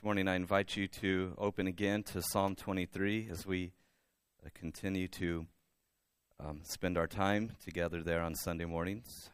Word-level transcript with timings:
This 0.00 0.04
morning, 0.06 0.28
I 0.28 0.36
invite 0.36 0.78
you 0.78 0.88
to 1.02 1.34
open 1.36 1.66
again 1.66 2.02
to 2.04 2.22
Psalm 2.22 2.56
23 2.56 3.28
as 3.30 3.44
we 3.44 3.72
uh, 4.42 4.48
continue 4.54 5.08
to 5.08 5.44
um, 6.42 6.60
spend 6.62 6.96
our 6.96 7.06
time 7.06 7.52
together 7.62 8.02
there 8.02 8.22
on 8.22 8.34
Sunday 8.34 8.64
mornings. 8.64 9.28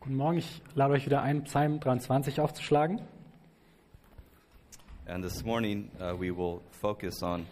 Guten 0.00 0.16
Morgen, 0.16 0.38
ich 0.38 0.62
lade 0.74 0.94
euch 0.94 1.04
wieder 1.04 1.20
ein, 1.20 1.44
Psalm 1.44 1.80
23 1.80 2.40
aufzuschlagen. 2.40 3.02
And 5.06 5.22
this 5.22 5.44
morning, 5.44 5.90
uh, 6.00 6.16
we 6.18 6.30
will 6.30 6.62
focus 6.70 7.22
on 7.22 7.44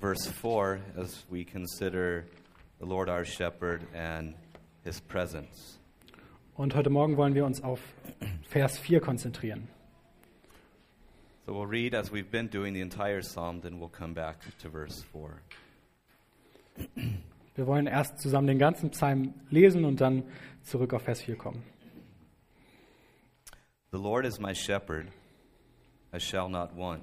verse 0.00 0.26
4 0.26 0.80
as 0.96 1.24
we 1.28 1.44
consider 1.44 2.24
the 2.78 2.86
Lord 2.86 3.10
our 3.10 3.24
shepherd 3.24 3.82
and 3.94 4.34
his 4.82 4.98
presence. 5.00 5.78
Und 6.56 6.74
heute 6.74 6.90
Morgen 6.90 7.16
wollen 7.16 7.34
wir 7.34 7.44
uns 7.44 7.62
auf 7.62 7.80
Vers 8.48 8.78
4 8.78 9.00
konzentrieren. 9.00 9.68
So 11.46 11.52
we'll 11.52 11.66
read 11.66 11.94
as 11.94 12.10
we've 12.10 12.30
been 12.30 12.48
doing 12.48 12.72
the 12.72 12.80
entire 12.80 13.20
psalm, 13.20 13.60
then 13.60 13.78
we'll 13.78 13.90
come 13.90 14.14
back 14.14 14.36
to 14.62 14.70
verse 14.70 15.04
4. 15.12 15.42
Wir 17.56 17.66
wollen 17.66 17.86
erst 17.86 18.20
zusammen 18.20 18.46
den 18.46 18.58
ganzen 18.58 18.90
Psalm 18.90 19.34
lesen 19.50 19.84
und 19.84 20.00
dann 20.00 20.22
zurück 20.62 20.94
auf 20.94 21.02
Vers 21.02 21.20
4 21.22 21.36
kommen. 21.36 21.62
The 23.92 23.98
Lord 23.98 24.24
is 24.24 24.38
my 24.38 24.54
shepherd, 24.54 25.08
I 26.14 26.18
shall 26.18 26.48
not 26.48 26.74
want. 26.74 27.02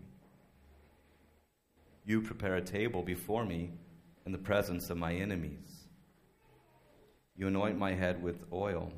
You 2.05 2.21
prepare 2.21 2.55
a 2.55 2.61
table 2.61 3.03
before 3.03 3.45
me 3.45 3.71
in 4.25 4.31
the 4.31 4.37
presence 4.37 4.89
of 4.89 4.97
my 4.97 5.13
enemies. 5.13 5.87
You 7.35 7.47
anoint 7.47 7.77
my 7.77 7.93
head 7.93 8.21
with 8.21 8.43
oil, 8.51 8.91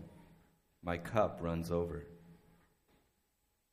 my 0.81 0.97
cup 0.97 1.39
runs 1.41 1.71
over. 1.71 2.05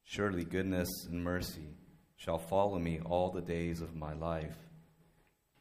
Surely 0.05 0.45
goodness 0.45 0.89
and 1.11 1.23
mercy 1.23 1.69
shall 2.17 2.39
follow 2.39 2.79
me 2.79 3.01
all 3.05 3.31
the 3.31 3.41
days 3.41 3.81
of 3.81 3.95
my 3.95 4.13
life, 4.13 4.57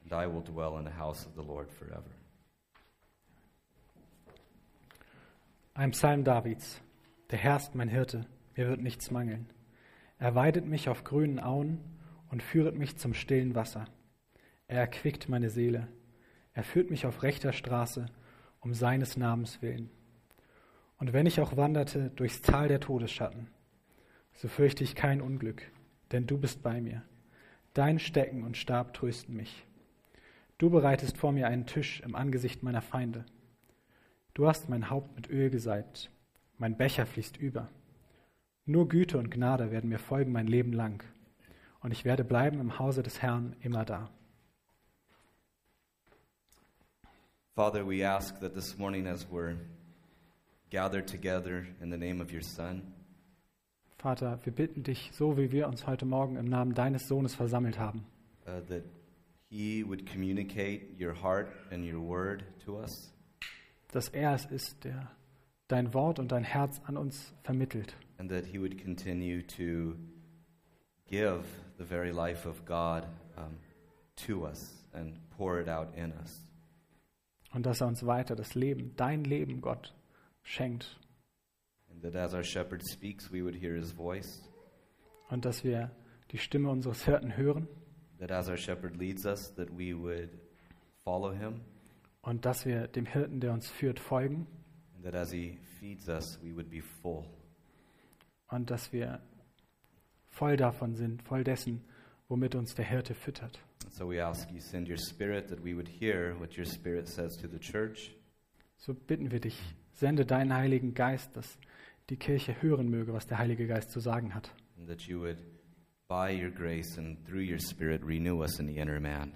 and 0.03 0.13
I 0.13 0.27
will 0.27 0.41
dwell 0.41 0.77
in 0.77 0.85
the 0.85 0.91
house 0.91 1.25
of 1.25 1.35
the 1.35 1.41
Lord 1.41 1.71
forever. 1.71 2.15
Ein 5.75 5.93
Psalm 5.93 6.23
Davids. 6.23 6.81
Der 7.31 7.39
Herr 7.39 7.57
ist 7.57 7.75
mein 7.75 7.89
Hirte, 7.89 8.25
mir 8.57 8.67
wird 8.67 8.81
nichts 8.81 9.11
mangeln. 9.11 9.45
Er 10.17 10.35
weidet 10.35 10.65
mich 10.65 10.89
auf 10.89 11.03
grünen 11.03 11.39
Auen 11.39 11.79
und 12.29 12.43
führet 12.43 12.75
mich 12.75 12.97
zum 12.97 13.13
stillen 13.13 13.55
Wasser. 13.55 13.85
Er 14.67 14.79
erquickt 14.79 15.29
meine 15.29 15.49
Seele. 15.49 15.87
Er 16.53 16.63
führt 16.63 16.89
mich 16.89 17.05
auf 17.05 17.23
rechter 17.23 17.53
Straße, 17.53 18.05
um 18.59 18.73
seines 18.73 19.17
Namens 19.17 19.61
willen. 19.61 19.89
Und 20.97 21.13
wenn 21.13 21.25
ich 21.25 21.39
auch 21.41 21.57
wanderte 21.57 22.11
durchs 22.15 22.41
Tal 22.41 22.67
der 22.67 22.79
Todesschatten, 22.79 23.47
so 24.33 24.47
fürchte 24.47 24.83
ich 24.83 24.95
kein 24.95 25.21
Unglück, 25.21 25.63
denn 26.11 26.27
du 26.27 26.37
bist 26.37 26.61
bei 26.61 26.81
mir. 26.81 27.03
Dein 27.73 27.99
Stecken 27.99 28.43
und 28.43 28.57
Stab 28.57 28.93
trösten 28.93 29.35
mich. 29.35 29.65
Du 30.57 30.69
bereitest 30.69 31.17
vor 31.17 31.31
mir 31.31 31.47
einen 31.47 31.65
Tisch 31.65 32.01
im 32.01 32.15
Angesicht 32.15 32.63
meiner 32.63 32.81
Feinde. 32.81 33.25
Du 34.33 34.47
hast 34.47 34.69
mein 34.69 34.89
Haupt 34.89 35.15
mit 35.15 35.29
Öl 35.29 35.49
gesalbt, 35.49 36.11
mein 36.57 36.77
Becher 36.77 37.05
fließt 37.05 37.37
über. 37.37 37.69
Nur 38.65 38.89
Güte 38.89 39.17
und 39.17 39.31
Gnade 39.31 39.71
werden 39.71 39.89
mir 39.89 39.99
folgen 39.99 40.31
mein 40.31 40.47
Leben 40.47 40.73
lang, 40.73 41.03
und 41.81 41.91
ich 41.91 42.05
werde 42.05 42.23
bleiben 42.23 42.59
im 42.59 42.79
Hause 42.79 43.03
des 43.03 43.21
Herrn 43.21 43.55
immer 43.61 43.85
da. 43.85 44.09
Father, 47.55 47.85
we 47.85 48.07
ask 48.07 48.39
that 48.39 48.53
this 48.53 48.77
morning, 48.77 49.05
as 49.05 49.25
we're 49.29 49.57
gathered 50.69 51.07
together 51.07 51.65
in 51.81 51.91
the 51.91 51.97
name 51.97 52.21
of 52.21 52.31
your 52.31 52.41
Son, 52.41 52.93
Vater, 53.97 54.39
wir 54.45 54.53
bitten 54.53 54.83
dich, 54.83 55.11
so 55.11 55.37
wie 55.37 55.51
wir 55.51 55.67
uns 55.67 55.85
heute 55.85 56.05
Morgen 56.05 56.37
im 56.37 56.45
Namen 56.45 56.73
deines 56.73 57.09
Sohnes 57.09 57.35
versammelt 57.35 57.77
haben, 57.77 58.05
uh, 58.47 58.61
that 58.69 58.83
he 59.49 59.83
would 59.85 60.05
communicate 60.05 60.97
your 60.97 61.13
heart 61.13 61.49
and 61.69 61.83
your 61.83 62.01
word 62.01 62.45
to 62.63 62.79
us, 62.79 63.13
dass 63.91 64.07
er 64.07 64.33
es 64.35 64.45
ist, 64.45 64.85
der 64.85 65.11
dein 65.67 65.93
Wort 65.93 66.17
und 66.17 66.31
dein 66.31 66.45
Herz 66.45 66.79
an 66.85 66.95
uns 66.95 67.33
vermittelt 67.43 67.93
and 68.19 68.29
that 68.29 68.45
he 68.45 68.57
would 68.57 68.81
continue 68.81 69.41
to 69.41 69.95
give 71.07 71.43
the 71.79 71.83
very 71.85 72.11
life 72.11 72.45
of 72.47 72.63
God 72.65 73.07
um, 73.37 73.57
to 74.27 74.45
us 74.45 74.83
and 74.93 75.13
pour 75.37 75.59
it 75.59 75.67
out 75.67 75.87
in 75.95 76.11
us. 76.21 76.45
und 77.53 77.65
dass 77.65 77.81
er 77.81 77.87
uns 77.87 78.05
weiter 78.05 78.35
das 78.35 78.53
Leben, 78.53 78.93
dein 78.95 79.23
Leben, 79.23 79.59
Gott, 79.61 79.95
schenkt 80.43 80.99
And 81.91 82.03
that 82.03 82.15
as 82.15 82.33
our 82.35 82.43
shepherd 82.43 82.83
speaks, 82.87 83.31
we 83.31 83.41
would 83.43 83.55
hear 83.55 83.75
his 83.75 83.91
voice. 83.91 84.41
und 85.29 85.45
dass 85.45 85.63
wir 85.63 85.89
die 86.31 86.37
Stimme 86.37 86.69
unseres 86.69 87.03
Hirten 87.05 87.35
hören 87.35 87.67
That 88.19 88.31
as 88.31 88.49
our 88.49 88.57
shepherd 88.57 88.97
leads 88.97 89.25
us, 89.25 89.53
that 89.55 89.69
we 89.77 89.93
would 89.97 90.29
follow 91.03 91.31
him. 91.31 91.61
und 92.21 92.45
dass 92.45 92.65
wir 92.65 92.87
dem 92.87 93.05
Hirten, 93.05 93.39
der 93.39 93.53
uns 93.53 93.69
führt, 93.69 93.99
folgen 93.99 94.45
And 94.95 95.05
that 95.05 95.15
as 95.15 95.31
he 95.31 95.57
feeds 95.79 96.07
us, 96.09 96.37
we 96.43 96.53
would 96.53 96.69
be 96.69 96.81
full. 96.81 97.23
und 98.49 98.69
dass 98.69 98.91
wir 98.91 99.21
voll 100.39 100.55
davon 100.55 100.95
sind, 100.95 101.21
voll 101.23 101.43
dessen, 101.43 101.81
womit 102.29 102.55
uns 102.55 102.73
der 102.73 102.85
Hirte 102.85 103.13
füttert. 103.13 103.59
So 103.89 104.09
we 104.09 104.23
ask 104.23 104.49
you 104.51 104.61
send 104.61 104.87
your 104.87 104.97
spirit 104.97 105.49
that 105.49 105.61
we 105.61 105.75
would 105.75 105.89
hear 105.89 106.33
what 106.39 106.57
your 106.57 106.65
spirit 106.65 107.09
says 107.09 107.35
to 107.37 107.47
the 107.49 107.59
church. 107.59 108.15
So 108.77 108.93
bitten 108.93 109.31
wir 109.31 109.41
dich, 109.41 109.59
sende 109.91 110.25
deinen 110.25 110.53
Heiligen 110.53 110.93
Geist, 110.93 111.35
dass 111.35 111.57
die 112.09 112.15
Kirche 112.15 112.61
hören 112.61 112.89
möge, 112.89 113.11
was 113.11 113.27
der 113.27 113.37
Heilige 113.37 113.67
Geist 113.67 113.91
zu 113.91 113.99
sagen 113.99 114.33
hat. 114.33 114.49
And 114.77 114.87
that 114.87 115.01
you 115.01 115.19
would, 115.19 115.37
by 116.07 116.31
your 116.31 116.51
grace 116.51 116.97
and 116.97 117.17
through 117.27 117.43
your 117.43 117.59
spirit, 117.59 118.01
renew 118.05 118.41
us 118.41 118.59
in 118.59 118.67
the 118.67 118.77
inner 118.77 119.01
man. 119.01 119.33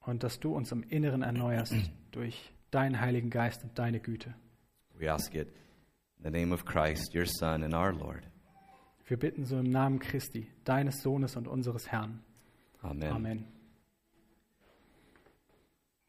Und 0.00 0.22
dass 0.22 0.40
du 0.40 0.54
uns 0.56 0.72
im 0.72 0.84
Inneren 0.84 1.22
erneuerst 1.22 1.74
durch 2.12 2.50
deinen 2.70 2.98
Heiligen 2.98 3.28
Geist 3.28 3.62
und 3.62 3.78
deine 3.78 4.00
Güte. 4.00 4.34
We 4.98 5.12
ask 5.12 5.34
it 5.34 5.48
in 6.16 6.24
the 6.24 6.30
name 6.30 6.54
of 6.54 6.64
Christ, 6.64 7.14
your 7.14 7.26
Son 7.26 7.62
and 7.62 7.74
our 7.74 7.92
Lord. 7.92 8.22
Wir 9.06 9.18
bitten 9.18 9.44
so 9.44 9.58
im 9.58 9.68
Namen 9.68 9.98
Christi, 9.98 10.46
deines 10.64 11.02
Sohnes 11.02 11.36
und 11.36 11.46
unseres 11.46 11.92
Herrn. 11.92 12.22
Amen. 12.80 13.12
Amen. 13.12 13.44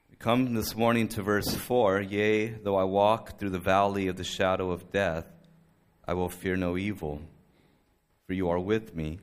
We 0.10 0.16
come 0.18 0.56
this 0.56 0.78
morning 0.78 1.10
to 1.10 1.22
verse 1.22 1.54
4 1.54 2.04
Yea, 2.04 2.58
though 2.64 2.80
I 2.80 2.86
walk 2.86 3.38
through 3.38 3.52
the 3.52 3.60
valley 3.60 4.08
of 4.08 4.16
the 4.16 4.24
shadow 4.24 4.72
of 4.72 4.92
death, 4.92 5.26
I 6.08 6.14
will 6.14 6.30
fear 6.30 6.56
no 6.56 6.78
evil, 6.78 7.20
for 8.28 8.34
you 8.34 8.50
are 8.50 8.62
with 8.62 8.96
me. 8.96 9.20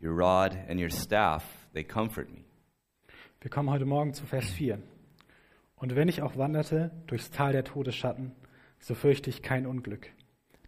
Your 0.00 0.14
rod 0.14 0.56
and 0.68 0.78
your 0.78 0.90
staff, 0.90 1.42
they 1.72 1.82
comfort 1.82 2.30
me. 2.30 2.44
Wir 3.40 3.50
kommen 3.50 3.70
heute 3.70 3.86
Morgen 3.86 4.14
zu 4.14 4.24
Vers 4.24 4.48
4. 4.50 4.78
Und 5.74 5.96
wenn 5.96 6.08
ich 6.08 6.22
auch 6.22 6.36
wanderte 6.36 6.92
durchs 7.08 7.32
Tal 7.32 7.52
der 7.52 7.64
Todesschatten, 7.64 8.36
so 8.78 8.94
fürchte 8.94 9.30
ich 9.30 9.42
kein 9.42 9.66
Unglück, 9.66 10.12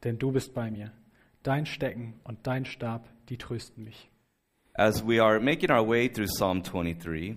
denn 0.02 0.18
du 0.18 0.32
bist 0.32 0.54
bei 0.54 0.72
mir. 0.72 0.90
Dein 1.46 1.64
Stecken 1.64 2.14
und 2.24 2.44
dein 2.44 2.64
Stab, 2.64 3.08
die 3.28 3.36
trösten 3.36 3.84
mich. 3.84 4.10
As 4.74 5.06
we 5.06 5.22
are 5.22 5.38
making 5.38 5.70
our 5.70 5.86
way 5.86 6.08
through 6.08 6.26
Psalm 6.26 6.60
23, 6.64 7.36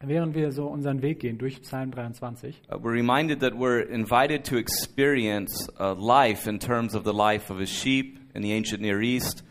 Während 0.00 0.36
wir 0.36 0.52
so 0.52 0.68
unseren 0.68 1.02
Weg 1.02 1.18
gehen 1.18 1.38
durch 1.38 1.60
Psalm 1.62 1.90
23, 1.90 2.62
uh, 2.70 2.76
we're 2.76 2.92
reminded 2.92 3.40
that 3.40 3.54
we're 3.54 3.80
invited 3.80 4.44
to 4.44 4.58
experience 4.58 5.68
uh, 5.80 5.92
life 5.98 6.48
in 6.48 6.60
terms 6.60 6.94
of 6.94 7.02
the 7.02 7.12
life 7.12 7.52
of 7.52 7.58
a 7.58 7.66
sheep 7.66 8.20
in 8.32 8.42
the 8.42 8.52
ancient 8.52 8.80
Near 8.80 9.00
East 9.00 9.42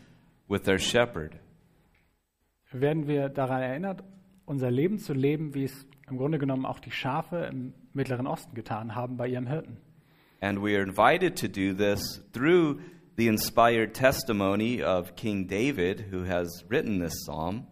with 0.48 0.62
their 0.64 0.78
shepherd. 0.78 1.34
werden 2.72 3.06
wir 3.06 3.28
daran 3.28 3.60
erinnert, 3.60 4.02
unser 4.46 4.70
Leben 4.70 5.00
zu 5.00 5.12
leben, 5.12 5.52
wie 5.52 5.64
es 5.64 5.86
im 6.08 6.16
Grunde 6.16 6.38
genommen 6.38 6.64
auch 6.64 6.80
die 6.80 6.90
Schafe 6.90 7.44
im 7.44 7.74
Mittleren 7.92 8.26
Osten 8.26 8.54
getan 8.54 8.94
haben 8.94 9.18
bei 9.18 9.28
ihrem 9.28 9.46
Hirten. 9.46 9.76
And 10.40 10.62
we 10.62 10.74
are 10.76 10.82
invited 10.82 11.36
to 11.36 11.46
do 11.46 11.74
this 11.74 12.00
through 12.32 12.80
the 13.16 13.28
inspired 13.28 13.94
testimony 13.94 14.82
of 14.82 15.14
King 15.16 15.46
David, 15.46 16.06
who 16.10 16.24
has 16.24 16.64
written 16.68 16.98
this 16.98 17.24
psalm. 17.24 17.66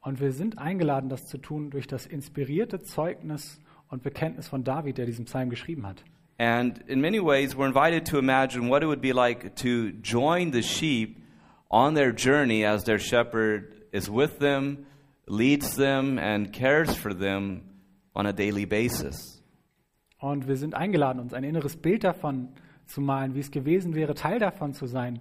Und 0.00 0.20
wir 0.20 0.32
sind 0.32 0.58
eingeladen, 0.58 1.08
das 1.08 1.24
zu 1.26 1.38
tun 1.38 1.70
durch 1.70 1.86
das 1.86 2.06
inspirierte 2.06 2.80
Zeugnis 2.80 3.60
und 3.88 4.02
Bekenntnis 4.02 4.48
von 4.48 4.64
David, 4.64 4.98
der 4.98 5.06
diesen 5.06 5.26
Psalm 5.26 5.48
geschrieben 5.48 5.86
hat. 5.86 6.02
And 6.38 6.78
in 6.88 7.00
many 7.00 7.20
ways, 7.20 7.54
we're 7.54 7.68
invited 7.68 8.04
to 8.06 8.18
imagine 8.18 8.68
what 8.68 8.82
it 8.82 8.86
would 8.86 9.00
be 9.00 9.12
like 9.12 9.54
to 9.56 9.92
join 10.02 10.52
the 10.52 10.62
sheep 10.62 11.22
on 11.70 11.94
their 11.94 12.12
journey 12.12 12.64
as 12.64 12.84
their 12.84 12.98
shepherd 12.98 13.72
is 13.92 14.10
with 14.10 14.38
them, 14.40 14.86
leads 15.26 15.76
them, 15.76 16.18
and 16.18 16.52
cares 16.52 16.96
for 16.96 17.14
them 17.14 17.62
on 18.14 18.26
a 18.26 18.32
daily 18.32 18.66
basis. 18.66 19.40
Und 20.18 20.48
wir 20.48 20.56
sind 20.56 20.74
eingeladen, 20.74 21.20
uns 21.20 21.32
ein 21.32 21.44
inneres 21.44 21.76
Bild 21.76 22.02
davon 22.04 22.48
zu 22.54 22.71
malen, 23.00 23.34
wie 23.34 23.40
es 23.40 23.50
gewesen 23.50 23.94
wäre, 23.94 24.14
Teil 24.14 24.38
davon 24.38 24.74
zu 24.74 24.86
sein, 24.86 25.20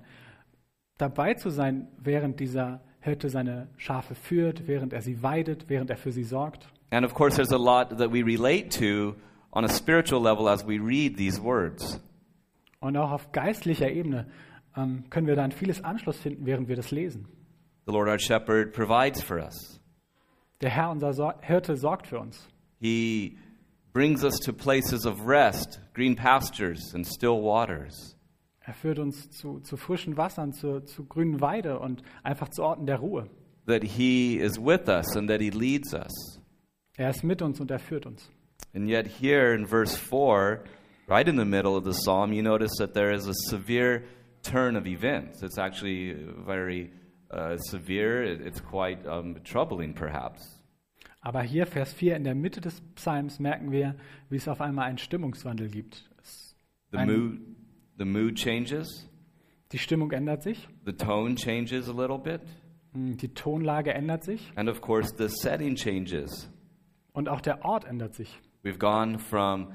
dabei 0.97 1.33
zu 1.33 1.49
sein, 1.49 1.87
während 1.97 2.39
dieser 2.39 2.81
Hirte 2.99 3.29
seine 3.29 3.67
Schafe 3.77 4.15
führt, 4.15 4.67
während 4.67 4.93
er 4.93 5.01
sie 5.01 5.23
weidet, 5.23 5.69
während 5.69 5.89
er 5.89 5.97
für 5.97 6.11
sie 6.11 6.23
sorgt. 6.23 6.69
And 6.91 7.05
of 7.05 7.13
course, 7.13 7.35
there's 7.35 7.53
a 7.53 7.57
lot 7.57 7.97
that 7.97 8.11
we 8.11 8.23
relate 8.23 8.69
to 8.79 9.15
on 9.53 9.65
a 9.65 9.69
spiritual 9.69 10.21
level 10.21 10.47
as 10.47 10.65
we 10.67 10.77
read 10.77 11.17
these 11.17 11.41
words. 11.41 11.99
Und 12.79 12.97
auch 12.97 13.11
auf 13.11 13.31
geistlicher 13.31 13.89
Ebene 13.89 14.27
ähm, 14.75 15.03
können 15.09 15.27
wir 15.27 15.35
dann 15.35 15.51
vieles 15.51 15.83
Anschluss 15.83 16.17
finden, 16.17 16.45
während 16.45 16.67
wir 16.67 16.75
das 16.75 16.91
lesen. 16.91 17.27
The 17.85 17.93
Lord 17.93 18.09
our 18.09 18.19
shepherd 18.19 18.73
provides 18.73 19.21
for 19.21 19.37
us. 19.37 19.79
Der 20.61 20.69
Herr, 20.69 20.91
unser 20.91 21.13
Sor 21.13 21.35
Hirte, 21.41 21.75
sorgt 21.75 22.07
für 22.07 22.19
uns. 22.19 22.47
He 22.79 23.37
brings 23.93 24.23
us 24.23 24.37
to 24.45 24.53
places 24.53 25.05
of 25.05 25.25
rest, 25.25 25.79
green 25.93 26.15
pastures, 26.15 26.93
and 26.93 27.05
still 27.05 27.41
waters. 27.41 28.15
Er 28.65 28.73
führt 28.73 28.99
uns 28.99 29.29
zu, 29.31 29.59
zu 29.59 29.75
frischen 29.75 30.17
Wassern, 30.17 30.53
zu, 30.53 30.81
zu 30.81 31.05
grünen 31.05 31.41
Weide 31.41 31.79
und 31.79 32.03
einfach 32.23 32.49
zu 32.49 32.63
Orten 32.63 32.85
der 32.85 32.99
Ruhe. 32.99 33.29
That 33.65 33.83
He 33.83 34.37
is 34.37 34.57
with 34.57 34.87
us 34.87 35.15
and 35.15 35.29
that 35.29 35.41
He 35.41 35.49
leads 35.49 35.93
us. 35.93 36.39
Er 36.95 37.09
ist 37.09 37.23
mit 37.23 37.41
uns 37.41 37.59
und 37.59 37.71
er 37.71 37.79
führt 37.79 38.05
uns. 38.05 38.29
And 38.73 38.87
yet, 38.87 39.07
here 39.07 39.53
in 39.53 39.65
verse 39.65 39.95
4, 39.95 40.63
right 41.07 41.27
in 41.27 41.37
the 41.37 41.45
middle 41.45 41.75
of 41.75 41.83
the 41.83 41.93
psalm, 41.93 42.31
you 42.31 42.41
notice 42.41 42.71
that 42.77 42.93
there 42.93 43.11
is 43.11 43.27
a 43.27 43.33
severe 43.49 44.03
turn 44.43 44.75
of 44.75 44.87
events. 44.87 45.43
It's 45.43 45.57
actually 45.57 46.13
very 46.45 46.91
uh, 47.31 47.57
severe, 47.57 48.23
it's 48.23 48.61
quite 48.61 49.05
um, 49.05 49.37
troubling, 49.43 49.93
perhaps. 49.93 50.60
Aber 51.21 51.41
hier, 51.43 51.67
Vers 51.67 51.93
4, 51.93 52.15
in 52.15 52.23
der 52.23 52.33
Mitte 52.35 52.61
des 52.61 52.81
Psalms 52.95 53.39
merken 53.39 53.71
wir, 53.71 53.95
wie 54.29 54.37
es 54.37 54.47
auf 54.47 54.59
einmal 54.59 54.85
einen 54.87 54.97
Stimmungswandel 54.97 55.69
gibt. 55.69 56.09
The 56.91 56.97
mood, 57.05 57.39
the 57.97 58.05
mood 58.05 58.35
changes, 58.35 59.07
die 59.71 59.77
Stimmung 59.77 60.11
ändert 60.11 60.43
sich, 60.43 60.67
the 60.85 60.91
tone 60.93 61.35
changes 61.35 61.87
a 61.87 61.93
little 61.93 62.17
bit, 62.19 62.41
mh, 62.93 63.15
die 63.17 63.33
Tonlage 63.33 63.93
ändert 63.93 64.23
sich 64.23 64.51
and 64.55 64.67
of 64.67 64.81
course, 64.81 65.13
the 65.17 65.27
setting 65.29 65.75
changes. 65.75 66.51
und 67.13 67.29
auch 67.29 67.39
der 67.39 67.63
Ort 67.63 67.85
ändert 67.85 68.15
sich. 68.15 68.39
We've 68.63 68.77
gone 68.79 69.19
from 69.19 69.71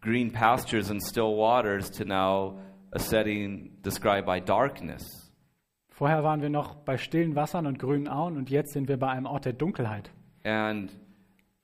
green 0.00 0.32
pastures 0.32 0.90
and 0.90 1.02
still 1.02 1.36
waters 1.36 1.90
to 1.90 2.04
now 2.04 2.58
a 2.92 2.98
setting 2.98 3.82
described 3.82 4.24
by 4.26 4.40
darkness. 4.40 5.02
Vorher 5.90 6.22
waren 6.24 6.40
wir 6.40 6.48
noch 6.48 6.76
bei 6.76 6.96
stillen 6.96 7.34
Wassern 7.36 7.66
und 7.66 7.78
grünen 7.78 8.08
Auen 8.08 8.36
und 8.38 8.48
jetzt 8.48 8.72
sind 8.72 8.88
wir 8.88 8.96
bei 8.98 9.08
einem 9.08 9.26
Ort 9.26 9.44
der 9.44 9.52
Dunkelheit. 9.52 10.10
And 10.44 10.90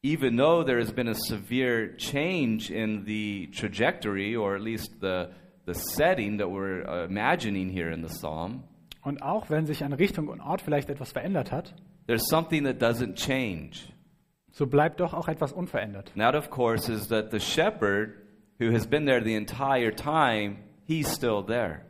even 0.03 0.37
though 0.37 0.63
there 0.65 0.79
has 0.79 0.93
been 0.93 1.09
a 1.09 1.15
severe 1.15 1.97
change 1.97 2.71
in 2.71 3.05
the 3.05 3.49
trajectory, 3.53 4.37
or 4.37 4.55
at 4.55 4.63
least 4.63 5.01
the, 5.01 5.31
the 5.65 5.75
setting 5.75 6.39
that 6.39 6.49
we're 6.51 6.87
uh, 6.87 7.05
imagining 7.07 7.71
here 7.71 7.91
in 7.91 8.03
the 8.03 8.09
psalm, 8.13 8.65
Und 9.03 9.23
auch 9.23 9.51
wenn 9.51 9.67
sich 9.67 9.85
an 9.85 9.93
Richtung 9.93 10.29
und 10.29 10.41
Ort 10.41 10.63
vielleicht 10.63 10.91
etwas 10.91 11.13
verändert 11.13 11.53
hat, 11.53 11.75
there's 12.07 12.27
something 12.29 12.65
that 12.65 12.81
doesn't 12.83 13.15
change. 13.17 13.89
so 14.51 14.67
bleibt 14.67 15.01
doch 15.01 15.13
auch 15.15 15.29
etwas 15.29 15.53
unverändert. 15.53 16.11
And 16.15 16.23
that, 16.23 16.35
of 16.35 16.51
course, 16.51 16.89
is 16.93 17.09
that 17.09 17.31
the 17.31 17.39
shepherd 17.41 18.15
who 18.59 18.73
has 18.73 18.87
been 18.87 19.05
there 19.07 19.23
the 19.23 19.35
entire 19.35 19.93
time, 19.95 20.57
he's 20.87 21.09
still 21.13 21.43
there. 21.45 21.83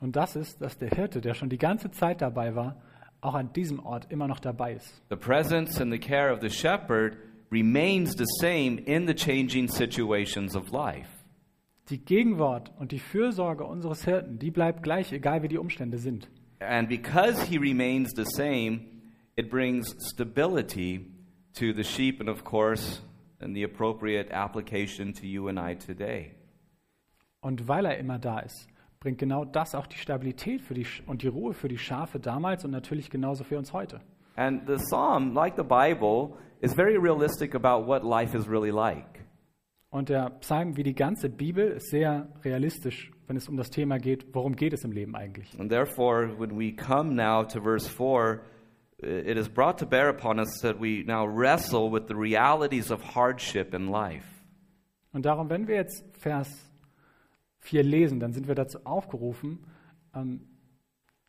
Und 0.00 0.16
das 0.16 0.36
ist, 0.36 0.60
dass 0.60 0.78
der 0.78 0.90
Hirte, 0.90 1.20
der 1.20 1.34
schon 1.34 1.48
die 1.50 1.58
ganze 1.58 1.90
Zeit 1.90 2.20
dabei 2.22 2.54
war, 2.54 2.76
auch 3.20 3.34
an 3.34 3.52
diesem 3.52 3.80
Ort 3.80 4.10
immer 4.10 4.28
noch 4.28 4.40
dabei 4.40 4.74
ist. 4.74 5.02
The 5.10 5.16
presence 5.16 5.80
and 5.80 5.92
the 5.92 5.98
care 5.98 6.32
of 6.32 6.40
the 6.40 6.50
shepherd 6.50 7.16
remains 7.50 8.14
the 8.16 8.26
same 8.40 8.80
in 8.80 9.06
the 9.06 9.14
changing 9.14 9.68
situations 9.68 10.54
of 10.54 10.70
life. 10.70 11.08
Die 11.88 11.98
Gegenwart 11.98 12.72
und 12.78 12.92
die 12.92 13.00
Fürsorge 13.00 13.64
unseres 13.64 14.04
Hirten, 14.04 14.38
die 14.38 14.50
bleibt 14.50 14.82
gleich, 14.82 15.12
egal 15.12 15.42
wie 15.42 15.48
die 15.48 15.58
Umstände 15.58 15.98
sind. 15.98 16.30
And 16.60 16.88
because 16.88 17.42
he 17.46 17.58
remains 17.58 18.12
the 18.14 18.24
same, 18.24 18.82
it 19.36 19.50
brings 19.50 19.96
stability 20.12 21.06
to 21.54 21.72
the 21.72 21.82
sheep 21.82 22.20
and, 22.20 22.28
of 22.28 22.44
course, 22.44 23.00
and 23.40 23.56
the 23.56 23.64
appropriate 23.64 24.30
application 24.30 25.12
to 25.14 25.26
you 25.26 25.48
and 25.48 25.58
I 25.58 25.74
today. 25.74 26.36
Und 27.40 27.66
weil 27.66 27.86
er 27.86 27.98
immer 27.98 28.18
da 28.18 28.40
ist, 28.40 28.68
bringt 29.00 29.18
genau 29.18 29.46
das 29.46 29.74
auch 29.74 29.86
die 29.86 29.96
Stabilität 29.96 30.60
für 30.60 30.74
die 30.74 30.86
und 31.06 31.22
die 31.22 31.28
Ruhe 31.28 31.54
für 31.54 31.68
die 31.68 31.78
Schafe 31.78 32.20
damals 32.20 32.66
und 32.66 32.70
natürlich 32.70 33.08
genauso 33.08 33.44
für 33.44 33.56
uns 33.56 33.72
heute. 33.72 34.00
And 34.36 34.66
the 34.66 34.76
psalm, 34.76 35.34
like 35.34 35.56
the 35.56 35.62
Bible, 35.62 36.36
is 36.60 36.74
very 36.74 36.98
realistic 36.98 37.54
about 37.54 37.86
what 37.86 38.04
life 38.04 38.36
is 38.36 38.46
really 38.46 38.70
like. 38.70 39.24
Und 39.88 40.10
der 40.10 40.30
Psalm, 40.40 40.76
wie 40.76 40.82
die 40.82 40.94
ganze 40.94 41.30
Bibel, 41.30 41.68
ist 41.68 41.90
sehr 41.90 42.28
realistisch, 42.44 43.10
wenn 43.26 43.36
es 43.36 43.48
um 43.48 43.56
das 43.56 43.70
Thema 43.70 43.98
geht, 43.98 44.34
worum 44.34 44.54
geht 44.54 44.72
es 44.72 44.84
im 44.84 44.92
Leben 44.92 45.16
eigentlich. 45.16 45.58
And 45.58 45.70
therefore, 45.70 46.38
when 46.38 46.58
we 46.58 46.72
come 46.72 47.14
now 47.14 47.42
to 47.42 47.60
verse 47.60 47.88
4, 47.88 48.42
it 48.98 49.36
is 49.36 49.48
brought 49.48 49.78
to 49.78 49.86
bear 49.86 50.10
upon 50.10 50.38
us 50.38 50.60
that 50.60 50.78
we 50.78 51.02
now 51.04 51.26
wrestle 51.26 51.90
with 51.90 52.06
the 52.06 52.14
realities 52.14 52.90
of 52.90 53.00
hardship 53.14 53.74
in 53.74 53.88
life. 53.88 54.26
Und 55.12 55.24
darum, 55.24 55.48
wenn 55.48 55.66
wir 55.66 55.76
jetzt 55.76 56.04
Vers 56.18 56.69
4 57.60 57.82
lesen, 57.82 58.20
dann 58.20 58.32
sind 58.32 58.48
wir 58.48 58.54
dazu 58.54 58.84
aufgerufen, 58.84 59.60
ähm, 60.14 60.40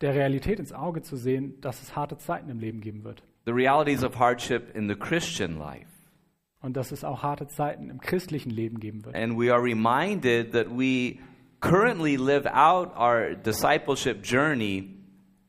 der 0.00 0.14
Realität 0.14 0.58
ins 0.58 0.72
Auge 0.72 1.02
zu 1.02 1.16
sehen, 1.16 1.60
dass 1.60 1.82
es 1.82 1.94
harte 1.94 2.18
Zeiten 2.18 2.50
im 2.50 2.58
Leben 2.58 2.80
geben 2.80 3.04
wird. 3.04 3.22
The 3.46 3.52
realities 3.52 4.02
of 4.02 4.18
hardship 4.18 4.74
in 4.74 4.88
the 4.88 4.96
Christian 4.96 5.58
life. 5.58 5.86
Und 6.60 6.76
dass 6.76 6.92
es 6.92 7.04
auch 7.04 7.22
harte 7.22 7.46
Zeiten 7.48 7.90
im 7.90 8.00
christlichen 8.00 8.50
Leben 8.50 8.78
geben 8.78 9.04
wird. 9.04 9.16
And 9.16 9.36
we 9.36 9.52
are 9.52 9.62
reminded 9.62 10.52
that 10.52 10.66
we 10.68 11.18
currently 11.60 12.16
live 12.16 12.46
out 12.46 12.96
our 12.96 13.34
discipleship 13.34 14.22
journey 14.22 14.96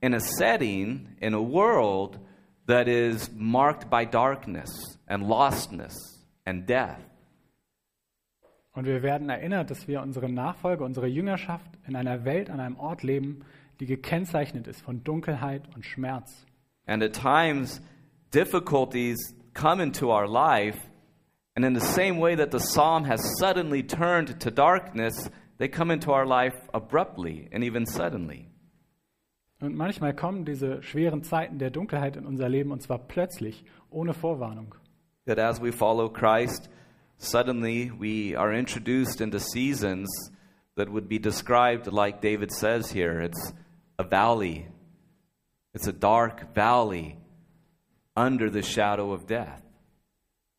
in 0.02 0.14
a 0.14 0.20
setting, 0.20 1.16
in 1.20 1.34
a 1.34 1.42
world 1.42 2.20
that 2.68 2.88
is 2.88 3.30
marked 3.36 3.90
by 3.90 4.06
darkness 4.06 4.70
and 5.08 5.24
lostness 5.28 5.94
and 6.46 6.68
death. 6.68 7.00
Und 8.74 8.86
wir 8.86 9.04
werden 9.04 9.30
erinnert, 9.30 9.70
dass 9.70 9.88
wir 9.88 10.02
unsere 10.02 10.30
Nachfolge, 10.30 10.84
unsere 10.84 11.08
Jüngerschaft 11.08 11.70
in 11.88 11.96
einer 11.96 12.26
Welt, 12.26 12.50
an 12.50 12.60
einem 12.60 12.78
Ort 12.78 13.04
leben, 13.04 13.46
die 13.80 13.86
gekennzeichnet 13.86 14.68
ist 14.68 14.82
von 14.82 15.04
Dunkelheit 15.04 15.64
und 15.76 15.86
Schmerz. 15.86 16.46
And 16.86 17.04
at 17.04 17.14
times, 17.14 17.82
difficulties 18.32 19.36
come 19.54 19.82
into 19.82 20.12
our 20.12 20.28
life, 20.28 20.78
and 21.56 21.66
in 21.66 21.76
the 21.76 21.86
same 21.86 22.20
way 22.20 22.36
that 22.36 22.52
the 22.52 22.60
psalm 22.60 23.06
has 23.06 23.22
suddenly 23.40 23.86
turned 23.86 24.40
to 24.40 24.50
darkness, 24.50 25.30
they 25.60 25.70
come 25.70 25.94
into 25.94 26.12
our 26.12 26.26
life 26.26 26.56
abruptly 26.74 27.48
and 27.54 27.64
even 27.64 27.86
suddenly. 27.86 28.50
Und 29.62 29.76
manchmal 29.76 30.14
kommen 30.14 30.46
diese 30.46 30.82
schweren 30.84 31.24
Zeiten 31.24 31.58
der 31.58 31.70
Dunkelheit 31.70 32.18
in 32.18 32.26
unser 32.26 32.50
Leben 32.50 32.72
und 32.72 32.82
zwar 32.82 32.98
plötzlich, 32.98 33.64
ohne 33.90 34.14
Vorwarnung. 34.14 34.76
That 35.26 35.40
as 35.40 35.62
we 35.62 35.72
follow 35.72 36.10
Christ, 36.10 36.70
suddenly 37.24 37.92
we 37.92 38.36
are 38.36 38.54
introduced 38.54 39.22
into 39.22 39.40
seasons 39.40 40.10
that 40.76 40.90
would 40.90 41.08
be 41.08 41.20
described 41.20 41.88
like 41.88 42.22
David 42.22 42.52
says 42.52 42.92
here 42.92 43.22
it's 43.22 43.54
a 43.98 44.04
valley, 44.04 44.68
it's 45.74 45.88
a 45.88 45.94
dark 45.94 46.54
valley 46.54 47.18
under 48.16 48.50
the 48.50 48.62
shadow 48.62 49.12
of 49.12 49.26
death. 49.28 49.62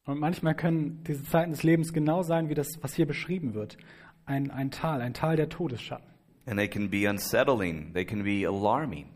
Und 0.06 0.20
manchmal 0.20 0.54
können 0.54 1.02
diese 1.06 1.24
Zeiten 1.24 1.52
des 1.52 1.62
Lebens 1.62 1.92
genau 1.92 2.22
sein, 2.22 2.48
wie 2.50 2.54
das, 2.54 2.68
was 2.82 2.94
hier 2.94 3.06
beschrieben 3.06 3.54
wird. 3.54 3.78
Ein, 4.26 4.50
ein 4.50 4.70
Tal, 4.70 5.00
ein 5.00 5.14
Tal 5.14 5.36
der 5.36 5.48
Todesschatten. 5.48 6.06
And 6.46 6.58
they 6.58 6.68
can 6.68 6.90
be 6.90 7.08
unsettling, 7.08 7.92
they 7.94 8.04
can 8.04 8.22
be 8.22 8.46
alarming. 8.46 9.06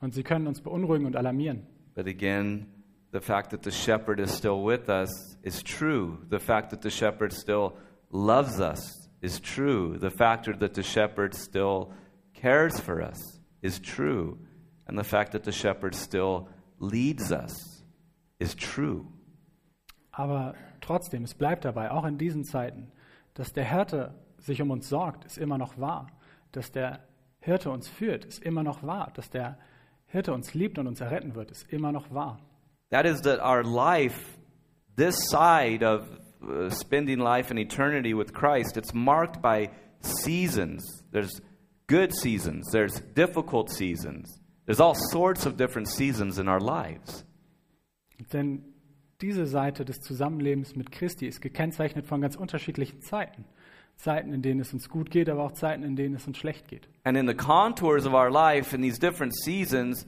Und 0.00 0.14
sie 0.14 0.24
können 0.24 0.48
uns 0.48 0.60
beunruhigen 0.60 1.06
und 1.06 1.14
alarmieren. 1.14 1.64
But 1.94 2.08
again, 2.08 2.66
the 3.12 3.20
fact 3.20 3.50
that 3.50 3.62
the 3.62 3.70
shepherd 3.70 4.18
is 4.20 4.30
still 4.32 4.62
with 4.62 4.88
us 4.88 5.36
is 5.42 5.62
true. 5.62 6.18
The 6.28 6.40
fact 6.40 6.70
that 6.70 6.80
the 6.80 6.90
shepherd 6.90 7.32
still 7.32 7.76
loves 8.10 8.58
us 8.58 9.08
is 9.20 9.38
true. 9.38 9.98
The 9.98 10.10
fact 10.10 10.46
that 10.58 10.74
the 10.74 10.82
shepherd 10.82 11.34
still 11.34 11.92
cares 12.34 12.80
for 12.80 13.02
us 13.02 13.38
is 13.60 13.78
true. 13.78 14.38
And 14.86 14.98
the 14.98 15.04
fact 15.04 15.32
that 15.32 15.44
the 15.44 15.52
shepherd 15.52 15.94
still 15.94 16.48
leads 16.78 17.30
us 17.30 17.82
is 18.40 18.54
true. 18.54 19.06
Aber 20.12 20.54
trotzdem, 20.80 21.24
es 21.24 21.34
bleibt 21.34 21.64
dabei, 21.64 21.90
auch 21.90 22.04
in 22.04 22.18
diesen 22.18 22.44
Zeiten, 22.44 22.92
dass 23.34 23.52
der 23.52 23.64
Hirte 23.64 24.14
sich 24.38 24.60
um 24.60 24.70
uns 24.70 24.88
sorgt, 24.88 25.24
ist 25.26 25.38
immer 25.38 25.58
noch 25.58 25.78
wahr. 25.78 26.08
Dass 26.50 26.72
der 26.72 27.00
Hirte 27.40 27.70
uns 27.70 27.88
führt, 27.88 28.24
ist 28.24 28.42
immer 28.42 28.62
noch 28.62 28.82
wahr. 28.82 29.12
Dass 29.14 29.28
der 29.28 29.58
Hirte 30.06 30.32
uns 30.32 30.54
liebt 30.54 30.78
und 30.78 30.86
uns 30.86 31.00
erretten 31.00 31.34
wird, 31.34 31.50
ist 31.50 31.70
immer 31.72 31.92
noch 31.92 32.12
wahr. 32.12 32.40
That 32.92 33.06
is 33.06 33.22
that 33.22 33.40
our 33.40 33.64
life, 33.64 34.36
this 34.96 35.16
side 35.30 35.82
of 35.82 36.06
uh, 36.46 36.68
spending 36.68 37.20
life 37.20 37.50
in 37.50 37.56
eternity 37.58 38.12
with 38.12 38.34
Christ, 38.34 38.76
it's 38.76 38.92
marked 38.92 39.40
by 39.40 39.70
seasons. 40.02 41.02
There's 41.10 41.40
good 41.86 42.14
seasons, 42.14 42.70
there's 42.70 43.00
difficult 43.14 43.70
seasons, 43.70 44.38
there's 44.66 44.78
all 44.78 44.94
sorts 45.10 45.46
of 45.46 45.56
different 45.56 45.88
seasons 45.88 46.38
in 46.38 46.48
our 46.48 46.60
lives. 46.60 47.24
Denn 48.30 48.62
diese 49.22 49.46
Seite 49.46 49.86
des 49.86 49.98
Zusammenlebens 50.00 50.76
mit 50.76 50.92
Christi 50.92 51.26
ist 51.26 51.40
gekennzeichnet 51.40 52.06
von 52.06 52.20
ganz 52.20 52.36
unterschiedlichen 52.36 53.00
Zeiten. 53.00 53.46
Zeiten, 53.96 54.34
in 54.34 54.42
denen 54.42 54.60
es 54.60 54.74
uns 54.74 54.90
gut 54.90 55.10
geht, 55.10 55.30
aber 55.30 55.44
auch 55.44 55.52
Zeiten, 55.52 55.82
in 55.82 55.96
denen 55.96 56.16
es 56.16 56.26
uns 56.26 56.36
schlecht 56.36 56.68
geht. 56.68 56.88
And 57.04 57.16
in 57.16 57.26
the 57.26 57.34
contours 57.34 58.04
of 58.04 58.12
our 58.12 58.30
life, 58.30 58.74
in 58.74 58.82
these 58.82 58.98
different 58.98 59.34
seasons, 59.34 60.06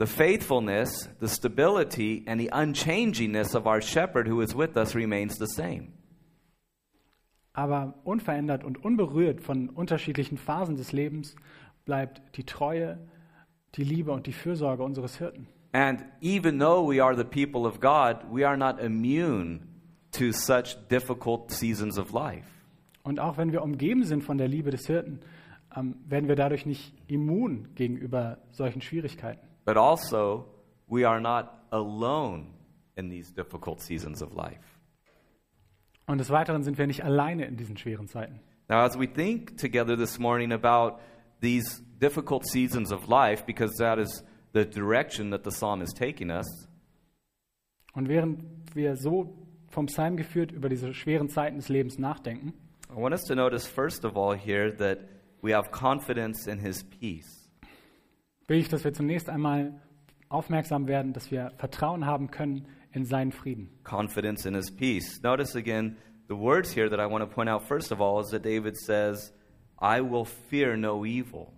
the 0.00 0.06
faithfulness, 0.06 1.08
the 1.20 1.28
stability, 1.28 2.24
and 2.26 2.40
the 2.40 2.48
unchangingness 2.52 3.54
of 3.54 3.66
our 3.66 3.82
shepherd 3.82 4.26
who 4.26 4.40
is 4.40 4.54
with 4.54 4.74
us 4.76 4.94
remains 4.94 5.36
the 5.36 5.46
same. 5.46 5.92
Aber 7.52 7.94
unverändert 8.04 8.64
und 8.64 8.82
unberührt 8.82 9.42
von 9.42 9.68
unterschiedlichen 9.68 10.38
Phasen 10.38 10.76
des 10.76 10.92
Lebens 10.92 11.36
bleibt 11.84 12.22
die 12.36 12.44
Treue, 12.44 12.98
die 13.74 13.84
Liebe 13.84 14.12
und 14.12 14.26
die 14.26 14.32
Fürsorge 14.32 14.82
unseres 14.82 15.18
Hirten. 15.18 15.48
And 15.72 16.02
even 16.22 16.58
though 16.58 16.82
we 16.82 17.02
are 17.02 17.14
the 17.14 17.24
people 17.24 17.66
of 17.66 17.80
God, 17.80 18.24
we 18.32 18.46
are 18.46 18.56
not 18.56 18.80
immune 18.80 19.60
to 20.12 20.32
such 20.32 20.76
difficult 20.90 21.50
seasons 21.50 21.98
of 21.98 22.12
life. 22.12 22.46
Und 23.02 23.20
auch 23.20 23.36
wenn 23.36 23.52
wir 23.52 23.62
umgeben 23.62 24.04
sind 24.04 24.24
von 24.24 24.38
der 24.38 24.48
Liebe 24.48 24.70
des 24.70 24.86
Hirten, 24.86 25.20
ähm, 25.76 25.96
werden 26.08 26.26
wir 26.28 26.36
dadurch 26.36 26.64
nicht 26.64 26.94
immun 27.06 27.68
gegenüber 27.74 28.38
solchen 28.50 28.80
Schwierigkeiten. 28.80 29.49
But 29.64 29.76
also, 29.76 30.46
we 30.88 31.04
are 31.04 31.20
not 31.20 31.64
alone 31.70 32.54
in 32.96 33.08
these 33.08 33.32
difficult 33.32 33.80
seasons 33.80 34.22
of 34.22 34.34
life. 34.34 34.78
Und 36.06 36.18
des 36.18 36.30
Weiteren 36.30 36.64
sind 36.64 36.76
wir 36.78 36.86
nicht 36.86 37.04
alleine 37.04 37.44
in 37.46 37.56
diesen 37.56 37.76
schweren 37.76 38.08
Zeiten. 38.08 38.40
Now, 38.68 38.84
as 38.84 38.98
we 38.98 39.06
think 39.06 39.56
together 39.56 39.96
this 39.96 40.18
morning 40.18 40.52
about 40.52 41.00
these 41.40 41.82
difficult 41.98 42.46
seasons 42.46 42.92
of 42.92 43.08
life, 43.08 43.44
because 43.46 43.76
that 43.78 43.98
is 43.98 44.24
the 44.52 44.64
direction 44.64 45.30
that 45.30 45.44
the 45.44 45.50
psalm 45.50 45.82
is 45.82 45.92
taking 45.92 46.30
us, 46.30 46.46
Und 47.92 48.08
während 48.08 48.44
wir 48.74 48.96
so 48.96 49.36
vom 49.68 49.86
Psalm 49.86 50.16
geführt 50.16 50.52
über 50.52 50.68
diese 50.68 50.94
schweren 50.94 51.28
Zeiten 51.28 51.56
des 51.56 51.68
Lebens 51.68 51.98
nachdenken, 51.98 52.52
I 52.88 52.96
want 52.96 53.12
us 53.12 53.22
to 53.24 53.34
notice, 53.34 53.66
first 53.66 54.04
of 54.04 54.16
all, 54.16 54.36
here 54.36 54.72
that 54.78 54.98
we 55.42 55.52
have 55.54 55.70
confidence 55.70 56.48
in 56.48 56.58
his 56.58 56.82
peace. 56.84 57.39
Will 58.50 58.58
ich, 58.58 58.68
dass 58.68 58.82
wir 58.82 58.92
zunächst 58.92 59.30
einmal 59.30 59.80
aufmerksam 60.28 60.88
werden, 60.88 61.12
dass 61.12 61.30
wir 61.30 61.52
Vertrauen 61.56 62.04
haben 62.04 62.30
können 62.30 62.66
in 62.92 63.04
seinen 63.04 63.30
Frieden. 63.30 63.70
Confidence 63.84 64.44
in 64.44 64.54
his 64.54 64.70
peace. 64.74 65.22
Notice 65.22 65.56
again 65.56 65.96
the 66.28 66.34
words 66.34 66.74
here 66.74 66.90
that 66.90 66.98
I 66.98 67.06
want 67.06 67.22
to 67.22 67.32
point 67.32 67.48
out, 67.48 67.62
first 67.62 67.92
of 67.92 68.00
all, 68.00 68.20
is 68.20 68.30
that 68.30 68.42
David 68.42 68.76
says, 68.76 69.32
I 69.80 70.00
will 70.00 70.24
fear 70.24 70.76
no 70.76 71.06
evil. 71.06 71.52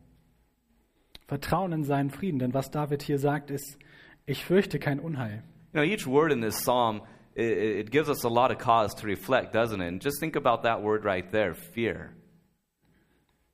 Vertrauen 1.27 1.73
in 1.73 1.85
seinen 1.85 2.11
Frieden, 2.11 2.39
denn 2.39 2.53
was 2.53 2.71
David 2.71 3.03
hier 3.03 3.19
sagt, 3.19 3.51
ist, 3.51 3.79
ich 4.27 4.45
fürchte 4.45 4.79
kein 4.79 5.01
Unheil. 5.01 5.43
You 5.73 5.81
know, 5.81 5.83
each 5.83 6.07
word 6.07 6.31
in 6.31 6.43
this 6.43 6.63
psalm, 6.63 7.01
it, 7.35 7.87
it 7.87 7.91
gives 7.91 8.11
us 8.11 8.25
a 8.25 8.29
lot 8.29 8.51
of 8.51 8.59
cause 8.59 8.95
to 8.97 9.07
reflect, 9.07 9.55
doesn't 9.55 9.81
it? 9.81 9.89
And 9.89 10.03
just 10.03 10.21
think 10.21 10.37
about 10.37 10.65
that 10.65 10.83
word 10.83 11.07
right 11.07 11.31
there 11.33 11.55
fear. 11.55 12.13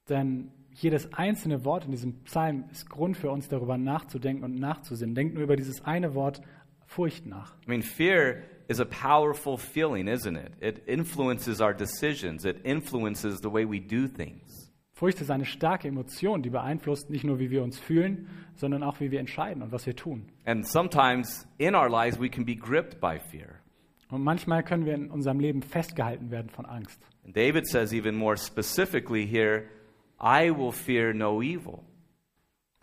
Denn 0.08 0.50
jedes 0.82 1.12
einzelne 1.12 1.64
Wort 1.64 1.84
in 1.84 1.90
diesem 1.90 2.14
Psalm 2.24 2.64
ist 2.70 2.88
Grund 2.88 3.16
für 3.16 3.30
uns, 3.30 3.48
darüber 3.48 3.76
nachzudenken 3.76 4.44
und 4.44 4.54
nachzusinnen. 4.54 5.14
Denkt 5.14 5.34
nur 5.34 5.42
über 5.42 5.56
dieses 5.56 5.84
eine 5.84 6.14
Wort 6.14 6.40
Furcht 6.86 7.26
nach. 7.26 7.54
I 7.66 7.70
mean, 7.70 7.82
fear 7.82 8.42
is 8.68 8.80
a 8.80 8.84
powerful 8.84 9.58
feeling, 9.58 10.08
isn't 10.08 10.36
it? 10.36 10.52
It 10.60 10.86
influences 10.86 11.60
our 11.60 11.74
decisions, 11.74 12.44
it 12.44 12.64
influences 12.64 13.40
the 13.42 13.52
way 13.52 13.64
we 13.68 13.78
do 13.80 14.08
things. 14.08 14.72
Furcht 14.92 15.20
ist 15.20 15.30
eine 15.30 15.44
starke 15.44 15.86
Emotion, 15.86 16.42
die 16.42 16.50
beeinflusst 16.50 17.10
nicht 17.10 17.24
nur, 17.24 17.38
wie 17.38 17.50
wir 17.50 17.62
uns 17.62 17.78
fühlen, 17.78 18.28
sondern 18.56 18.82
auch, 18.82 19.00
wie 19.00 19.10
wir 19.10 19.20
entscheiden 19.20 19.62
und 19.62 19.70
was 19.70 19.86
wir 19.86 19.94
tun. 19.94 20.26
And 20.44 20.66
sometimes 20.66 21.46
in 21.58 21.74
our 21.74 21.88
lives, 21.88 22.18
we 22.20 22.28
can 22.28 22.44
be 22.44 22.56
gripped 22.56 23.00
by 23.00 23.18
fear. 23.18 23.60
Und 24.10 24.24
manchmal 24.24 24.62
können 24.64 24.86
wir 24.86 24.94
in 24.94 25.10
unserem 25.10 25.38
Leben 25.38 25.62
festgehalten 25.62 26.30
werden 26.30 26.48
von 26.48 26.64
Angst. 26.64 26.98
And 27.24 27.36
David 27.36 27.68
says, 27.68 27.92
even 27.92 28.16
more 28.16 28.36
specifically 28.36 29.26
here, 29.26 29.64
I 30.20 30.50
will 30.50 30.72
fear 30.72 31.14
no 31.14 31.42
evil. 31.42 31.84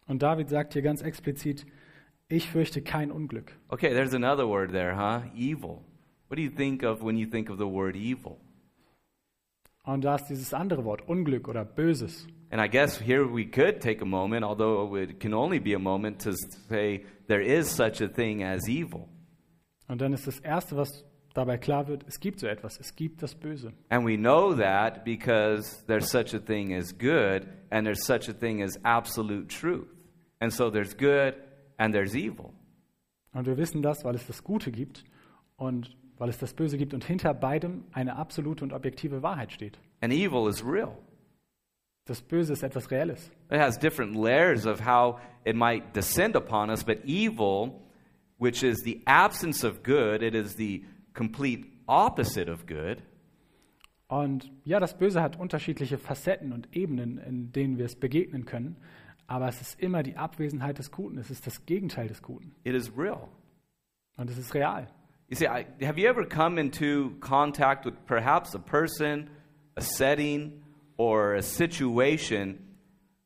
Und 0.07 0.21
David 0.21 0.49
sagt 0.49 0.73
hier 0.73 0.81
ganz 0.81 1.01
explizit, 1.01 1.65
ich 2.27 2.49
fürchte 2.49 2.81
kein 2.81 3.11
Unglück. 3.11 3.57
Okay, 3.69 3.89
there's 3.89 4.13
another 4.13 4.47
word 4.47 4.71
there, 4.71 4.95
huh? 4.95 5.23
Evil. 5.35 5.83
What 6.27 6.37
do 6.37 6.41
you 6.41 6.49
think 6.49 6.83
of 6.83 7.03
when 7.03 7.17
you 7.17 7.27
think 7.27 7.49
of 7.49 7.57
the 7.57 7.67
word 7.67 7.95
evil? 7.95 8.37
Und 9.83 10.03
da 10.03 10.15
ist 10.15 10.27
dieses 10.27 10.53
andere 10.53 10.83
Wort, 10.83 11.07
Unglück 11.07 11.47
oder 11.47 11.63
Böses. 11.63 12.27
And 12.49 12.61
I 12.61 12.67
guess 12.67 12.99
here 12.99 13.25
we 13.25 13.45
could 13.45 13.79
take 13.81 14.01
a 14.01 14.05
moment, 14.05 14.43
although 14.43 14.95
it 14.95 15.19
can 15.19 15.33
only 15.33 15.59
be 15.59 15.75
a 15.75 15.79
moment, 15.79 16.21
to 16.23 16.31
say 16.67 17.05
there 17.27 17.41
is 17.41 17.69
such 17.69 18.01
a 18.01 18.07
thing 18.07 18.43
as 18.43 18.67
evil. 18.67 19.07
Und 19.87 20.01
dann 20.01 20.13
ist 20.13 20.25
das 20.25 20.39
Erste, 20.39 20.75
was 20.75 21.05
dabei 21.35 21.57
klar 21.57 21.87
wird, 21.87 22.03
es 22.07 22.19
gibt 22.19 22.39
so 22.39 22.47
etwas, 22.47 22.79
es 22.79 22.95
gibt 22.95 23.21
das 23.21 23.35
Böse. 23.35 23.73
And 23.89 24.05
we 24.05 24.17
know 24.17 24.55
that 24.55 25.03
because 25.03 25.83
there's 25.85 26.09
such 26.09 26.33
a 26.33 26.39
thing 26.39 26.73
as 26.73 26.97
good 26.97 27.47
and 27.69 27.85
there's 27.85 28.05
such 28.05 28.27
a 28.29 28.33
thing 28.33 28.63
as 28.63 28.77
absolute 28.83 29.47
truth. 29.47 29.87
And 30.39 30.51
so 30.51 30.71
there's 30.71 30.95
good 30.95 31.35
and 31.77 31.93
there's 31.93 32.15
evil. 32.15 32.53
Und 33.33 33.45
wir 33.45 33.57
wissen 33.57 33.81
das, 33.81 34.03
weil 34.03 34.15
es 34.15 34.25
das 34.25 34.43
Gute 34.43 34.71
gibt 34.71 35.03
und 35.57 35.95
weil 36.17 36.29
es 36.29 36.37
das 36.37 36.53
Böse 36.53 36.77
gibt 36.77 36.93
und 36.93 37.03
hinter 37.03 37.33
beidem 37.33 37.83
eine 37.91 38.15
absolute 38.15 38.63
und 38.63 38.71
objektive 38.71 39.21
Wahrheit 39.21 39.51
steht. 39.51 39.77
And 40.01 40.13
evil 40.13 40.47
is 40.47 40.63
real. 40.65 40.97
Das 42.05 42.21
Böse 42.21 42.53
ist 42.53 42.63
etwas 42.63 42.91
Reelles. 42.91 43.29
It 43.51 43.59
has 43.59 43.77
different 43.77 44.15
layers 44.15 44.65
of 44.65 44.85
how 44.85 45.19
it 45.43 45.55
might 45.55 45.93
descend 45.93 46.35
upon 46.35 46.69
us, 46.69 46.83
but 46.83 47.03
evil, 47.03 47.81
which 48.37 48.63
is 48.63 48.83
the 48.83 49.01
absence 49.05 49.65
of 49.65 49.83
good, 49.83 50.21
it 50.21 50.35
is 50.35 50.55
the 50.55 50.85
complete 51.15 51.65
opposite 51.87 52.51
of 52.51 52.65
good. 52.67 53.01
Und 54.07 54.51
ja, 54.63 54.79
das 54.79 54.97
Böse 54.97 55.21
hat 55.21 55.39
unterschiedliche 55.39 55.97
Facetten 55.97 56.53
und 56.53 56.75
Ebenen, 56.75 57.17
in 57.17 57.51
denen 57.51 57.77
wir 57.79 57.85
es 57.85 57.95
begegnen 57.95 58.45
können, 58.45 58.77
aber 59.25 59.47
es 59.47 59.59
ist 59.61 59.79
immer 59.79 60.03
die 60.03 60.15
Abwesenheit 60.15 60.77
des 60.77 60.91
Guten, 60.91 61.17
es 61.17 61.31
ist 61.31 61.47
das 61.47 61.65
Gegenteil 61.65 62.07
des 62.07 62.21
Guten 62.21 62.53
It 62.63 62.75
is 62.75 62.91
real. 62.95 63.27
und 64.17 64.29
es 64.29 64.37
ist 64.37 64.53
real. 64.53 64.87
You 65.27 65.35
see, 65.35 65.47
I, 65.47 65.65
have 65.83 65.97
you 65.99 66.07
ever 66.07 66.23
come 66.23 66.59
into 66.61 67.15
contact 67.19 67.83
with 67.83 67.95
perhaps 68.05 68.53
a 68.53 68.59
person, 68.59 69.27
a 69.75 69.81
setting, 69.81 70.61
or 70.97 71.33
a 71.33 71.41
situation, 71.41 72.59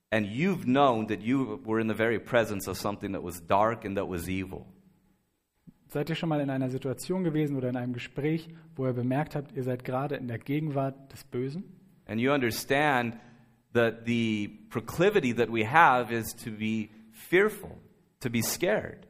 and 0.10 0.25
you've 0.25 0.65
known 0.65 1.08
that 1.08 1.22
you 1.22 1.60
were 1.65 1.81
in 1.81 1.89
the 1.89 1.93
very 1.93 2.17
presence 2.17 2.69
of 2.69 2.77
something 2.77 3.12
that 3.12 3.22
was 3.22 3.41
dark 3.41 3.84
and 3.84 3.98
that 3.98 4.08
was 4.08 4.29
evil? 4.29 4.65
Seid 5.89 6.10
ihr 6.10 6.15
schon 6.15 6.29
mal 6.29 6.39
in 6.39 6.51
einer 6.51 6.69
Situation 6.69 7.24
gewesen 7.24 7.58
oder 7.58 7.69
in 7.69 7.75
einem 7.75 7.93
Gespräch, 7.93 8.48
wo 8.75 8.86
ihr 8.86 8.93
bemerkt 8.93 9.36
habt, 9.36 9.51
ihr 9.55 9.63
seid 9.63 9.84
gerade 9.84 10.15
in 10.15 10.27
der 10.27 10.38
Gegenwart 10.38 11.12
des 11.12 11.24
Bösen? 11.24 11.63
And 12.05 12.22
you 12.22 12.31
understand 12.31 13.15
that 13.74 14.05
the 14.05 14.50
proclivity 14.69 15.34
that 15.34 15.50
we 15.50 15.67
have 15.67 16.13
is 16.13 16.27
to 16.43 16.51
be 16.51 16.89
fearful, 17.12 17.72
to 18.19 18.29
be 18.29 18.41
scared. 18.43 19.08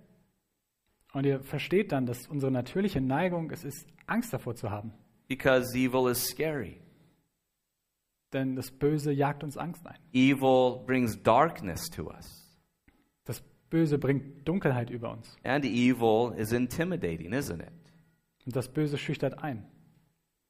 Und 1.12 1.26
ihr 1.26 1.42
versteht 1.42 1.92
dann, 1.92 2.06
dass 2.06 2.28
unsere 2.28 2.52
natürliche 2.52 3.02
Neigung 3.02 3.52
es 3.52 3.66
ist, 3.66 3.86
Angst 4.06 4.32
davor 4.32 4.56
zu 4.56 4.70
haben. 4.70 4.94
Because 5.28 5.78
evil 5.78 6.10
is 6.10 6.24
scary. 6.24 6.80
Denn 8.32 8.56
das 8.56 8.72
Böse 8.72 9.12
jagt 9.12 9.44
uns 9.44 9.58
Angst 9.58 9.86
ein. 9.86 9.98
Evil 10.14 10.84
brings 10.86 11.22
darkness 11.22 11.90
to 11.90 12.10
us. 12.10 12.49
Böse 13.70 13.98
bringt 13.98 14.48
Dunkelheit 14.48 14.90
über 14.90 15.12
uns. 15.12 15.36
And 15.44 15.66
evil 15.66 16.34
is 16.38 16.52
intimidating, 16.52 17.34
isn't 17.34 17.62
it? 17.62 17.72
Und 18.46 18.56
das 18.56 18.68
Böse 18.70 18.98
schüchtert 18.98 19.44
ein. 19.44 19.66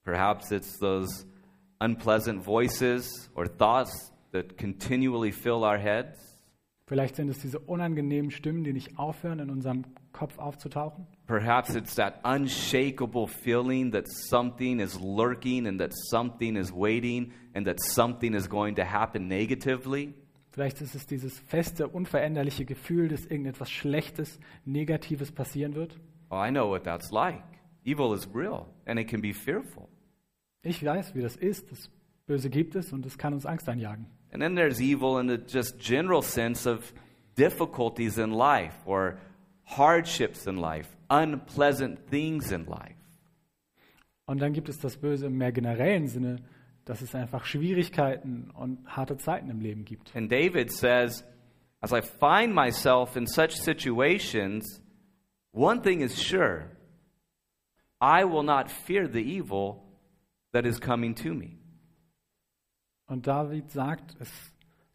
Perhaps 0.04 0.52
it's 0.52 0.80
those 0.80 1.26
unpleasant 1.80 2.44
voices 2.46 3.30
or 3.36 3.46
thoughts 3.46 4.12
that 4.32 4.58
continually 4.58 5.32
fill 5.32 5.64
our 5.64 5.78
heads. 5.78 6.40
Vielleicht 6.88 7.18
sind 7.18 7.30
es 7.30 7.38
diese 7.38 7.60
unangenehmen 7.60 8.32
Stimmen, 8.32 8.64
die 8.64 8.74
nicht 8.74 8.98
aufhören, 8.98 9.40
in 9.40 9.52
unserem 9.52 9.84
Kopf 10.12 10.40
aufzutauchen. 10.40 11.06
Perhaps 11.28 11.76
it's 11.76 11.94
that 11.96 12.16
unshakable 12.24 13.28
feeling 13.28 13.92
that 13.92 14.08
something 14.08 14.80
is 14.80 15.00
lurking 15.00 15.68
and 15.68 15.80
that 15.80 15.92
something 15.94 16.56
is 16.56 16.72
waiting 16.74 17.32
and 17.54 17.68
that 17.68 17.80
something 17.80 18.34
is 18.34 18.50
going 18.50 18.76
to 18.76 18.84
happen 18.84 19.28
negatively. 19.28 20.16
Vielleicht 20.52 20.82
ist 20.82 20.96
es 20.96 21.06
dieses 21.06 21.40
feste, 21.40 21.88
unveränderliche 21.88 22.66
Gefühl, 22.66 23.08
dass 23.08 23.26
irgendetwas 23.26 23.70
Schlechtes, 23.70 24.40
Negatives 24.66 25.32
passieren 25.32 25.76
wird. 25.76 26.00
Oh, 26.30 26.44
I 26.44 26.50
know 26.50 26.70
what 26.70 26.84
that's 26.84 27.12
like. 27.12 27.44
Evil 27.86 28.14
is 28.14 28.28
real 28.34 28.66
and 28.86 29.00
it 29.00 29.08
can 29.08 29.22
be 29.22 29.34
fearful. 29.34 29.88
Ich 30.62 30.84
weiß, 30.84 31.16
wie 31.16 31.22
das 31.22 31.36
ist. 31.36 31.72
Das 31.72 31.90
Böse 32.26 32.50
gibt 32.50 32.76
es 32.76 32.92
und 32.92 33.06
es 33.06 33.18
kann 33.18 33.34
uns 33.34 33.46
Angst 33.46 33.70
einjagen. 33.70 34.08
And 34.32 34.42
then 34.42 34.56
there's 34.56 34.80
evil 34.80 35.20
in 35.20 35.28
the 35.28 35.38
just 35.48 35.80
general 35.80 36.22
sense 36.22 36.70
of 36.70 36.94
difficulties 37.36 38.18
in 38.18 38.32
life 38.32 38.76
or 38.86 39.18
hardships 39.66 40.46
in 40.46 40.58
life, 40.58 40.90
unpleasant 41.10 42.00
things 42.10 42.52
in 42.52 42.66
life. 42.66 42.96
Und 44.26 44.42
dann 44.42 44.54
gibt 44.54 44.70
es 44.70 44.80
das 44.80 44.98
Böse 44.98 45.28
im 45.28 45.38
mehr 45.38 45.52
generellen 45.52 46.08
Sinne, 46.08 46.38
dass 46.90 47.04
es 47.04 47.14
einfach 47.14 47.46
Schwierigkeiten 47.46 48.50
und 48.50 48.80
harte 48.88 49.16
Zeiten 49.18 49.52
im 49.52 49.62
Leben 49.62 49.86
gibt. 49.86 50.16
And 50.16 50.32
David 50.32 50.72
says, 50.72 51.24
As 51.82 51.94
I 51.94 52.02
find 52.02 52.54
myself 52.54 53.16
in 53.16 53.28
such 53.28 53.52
situations, 53.52 54.82
one 55.52 55.82
thing 55.84 56.02
is 56.02 56.20
sure 56.20 56.72
I 58.02 58.24
will 58.24 58.44
not 58.44 58.72
fear 58.72 59.08
the 59.08 59.20
evil 59.20 59.84
that 60.52 60.66
is 60.66 60.80
coming 60.80 61.14
to 61.16 61.36
me. 61.36 61.60
Und 63.06 63.28
David 63.28 63.70
sagt, 63.70 64.16
es, 64.20 64.32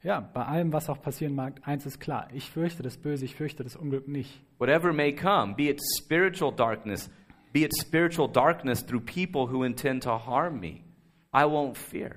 ja, 0.02 0.18
bei 0.20 0.44
allem, 0.44 0.72
was 0.72 0.88
auch 0.88 1.00
passieren 1.00 1.36
mag, 1.36 1.60
eins 1.62 1.86
ist 1.86 2.00
klar, 2.00 2.28
ich 2.32 2.50
fürchte 2.50 2.82
das 2.82 2.96
Böse, 2.96 3.24
ich 3.24 3.36
fürchte 3.36 3.62
das 3.62 3.76
Unglück 3.76 4.08
nicht. 4.08 4.40
Whatever 4.58 4.92
may 4.92 5.14
come, 5.14 5.54
be 5.54 5.68
it 5.68 5.80
spiritual 5.98 6.52
darkness, 6.52 7.08
be 7.52 7.60
it 7.60 7.72
spiritual 7.76 8.28
darkness 8.28 8.84
through 8.84 9.04
people 9.04 9.46
who 9.46 9.62
intend 9.62 10.02
to 10.02 10.18
harm 10.18 10.58
me, 10.58 10.82
I 11.34 11.44
won't 11.44 11.76
fear. 11.76 12.16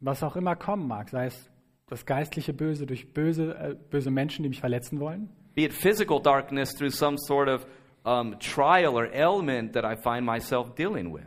Was 0.00 0.22
auch 0.22 0.36
immer 0.36 0.56
kommen 0.56 0.86
mag, 0.86 1.08
sei 1.08 1.26
es 1.26 1.50
das 1.86 2.06
geistliche 2.06 2.52
Böse 2.52 2.86
durch 2.86 3.12
böse, 3.12 3.54
äh, 3.54 3.74
böse 3.90 4.10
Menschen, 4.10 4.42
die 4.42 4.48
mich 4.48 4.60
verletzen 4.60 5.00
wollen, 5.00 5.28
Be 5.54 5.64
it 5.64 5.72
physical 5.74 6.20
darkness 6.20 6.72
through 6.74 6.90
some 6.90 7.18
sort 7.18 7.48
of 7.48 7.66
um, 8.04 8.38
trial 8.38 8.94
or 8.94 9.12
ailment 9.12 9.74
that 9.74 9.84
I 9.84 9.96
find 9.96 10.24
myself 10.24 10.74
dealing 10.74 11.12
with, 11.12 11.26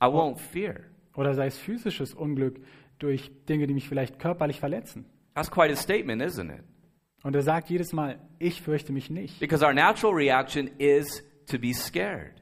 I 0.00 0.06
won't 0.06 0.38
fear. 0.40 0.84
oder 1.14 1.34
sei 1.34 1.46
es 1.46 1.58
physisches 1.58 2.14
Unglück 2.14 2.60
durch 2.98 3.30
Dinge, 3.48 3.66
die 3.66 3.74
mich 3.74 3.88
vielleicht 3.88 4.18
körperlich 4.18 4.58
verletzen. 4.60 5.04
That's 5.34 5.50
quite 5.50 5.70
a 5.72 5.76
statement, 5.76 6.22
isn't 6.22 6.50
it? 6.50 6.64
Und 7.22 7.34
er 7.34 7.42
sagt 7.42 7.68
jedes 7.68 7.92
Mal, 7.92 8.18
ich 8.38 8.62
fürchte 8.62 8.92
mich 8.92 9.10
nicht. 9.10 9.38
Because 9.40 9.64
our 9.64 9.74
natural 9.74 10.14
reaction 10.14 10.70
is 10.78 11.22
to 11.46 11.58
be 11.58 11.72
scared. 11.74 12.40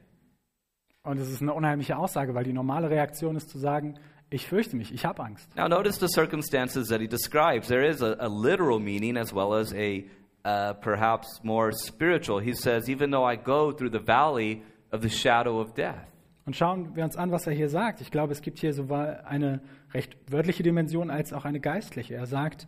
Und 1.07 1.19
es 1.19 1.29
ist 1.29 1.41
eine 1.41 1.53
unheimliche 1.53 1.97
Aussage, 1.97 2.35
weil 2.35 2.43
die 2.43 2.51
normale 2.51 2.89
Reaktion 2.89 3.37
ist 3.37 3.49
zu 3.49 3.57
sagen, 3.57 3.95
ich 4.29 4.45
fürchte 4.45 4.75
mich, 4.75 4.93
ich 4.93 5.05
habe 5.05 5.23
Angst. 5.23 5.55
Now, 5.55 5.69
notice 5.69 5.97
the 5.99 6.09
circumstances 6.09 6.89
that 6.89 6.99
he 6.99 7.07
describes. 7.07 7.69
There 7.69 7.87
is 7.87 8.01
a, 8.01 8.17
a 8.19 8.27
literal 8.27 8.77
meaning 8.77 9.15
as 9.15 9.33
well 9.33 9.53
as 9.53 9.73
a 9.73 10.03
uh, 10.43 10.73
perhaps 10.73 11.41
more 11.43 11.71
spiritual. 11.71 12.41
He 12.41 12.53
says, 12.53 12.89
Even 12.89 13.11
though 13.11 13.23
I 13.23 13.37
go 13.37 13.71
through 13.71 13.91
the 13.91 14.03
valley 14.05 14.63
of 14.91 15.01
the 15.01 15.09
shadow 15.09 15.61
of 15.61 15.73
death. 15.75 16.05
Und 16.45 16.57
schauen 16.57 16.93
wir 16.93 17.05
uns 17.05 17.15
an, 17.15 17.31
was 17.31 17.47
er 17.47 17.53
hier 17.53 17.69
sagt. 17.69 18.01
Ich 18.01 18.11
glaube, 18.11 18.33
es 18.33 18.41
gibt 18.41 18.59
hier 18.59 18.73
sowohl 18.73 19.21
eine 19.23 19.61
recht 19.93 20.17
wörtliche 20.29 20.63
Dimension 20.63 21.09
als 21.09 21.31
auch 21.31 21.45
eine 21.45 21.61
geistliche. 21.61 22.15
Er 22.15 22.25
sagt, 22.25 22.67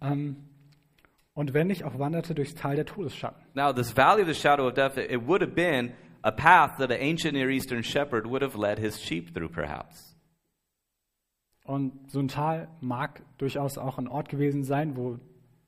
ähm, 0.00 0.36
und 1.34 1.54
wenn 1.54 1.70
ich 1.70 1.84
auch 1.84 1.98
wanderte 1.98 2.36
durchs 2.36 2.54
Tal 2.54 2.76
der 2.76 2.86
Todesschatten. 2.86 3.42
Now, 3.54 3.72
this 3.72 3.96
valley 3.96 4.22
of 4.22 4.28
the 4.28 4.34
shadow 4.34 4.68
of 4.68 4.74
death, 4.74 4.96
it 4.96 5.26
would 5.26 5.42
have 5.42 5.54
been 5.54 5.92
a 6.22 6.32
path 6.32 6.78
that 6.78 6.90
an 6.90 6.98
ancient 7.00 7.34
Near 7.34 7.50
Eastern 7.50 7.82
shepherd 7.82 8.26
would 8.26 8.42
have 8.42 8.56
led 8.56 8.78
his 8.78 9.00
sheep 9.00 9.34
through, 9.34 9.50
perhaps. 9.50 10.14
Und 11.64 12.10
so 12.10 12.18
ein 12.18 12.28
Tal 12.28 12.68
mag 12.80 13.22
durchaus 13.38 13.78
auch 13.78 13.98
ein 13.98 14.08
Ort 14.08 14.28
gewesen 14.28 14.64
sein, 14.64 14.96
wo 14.96 15.18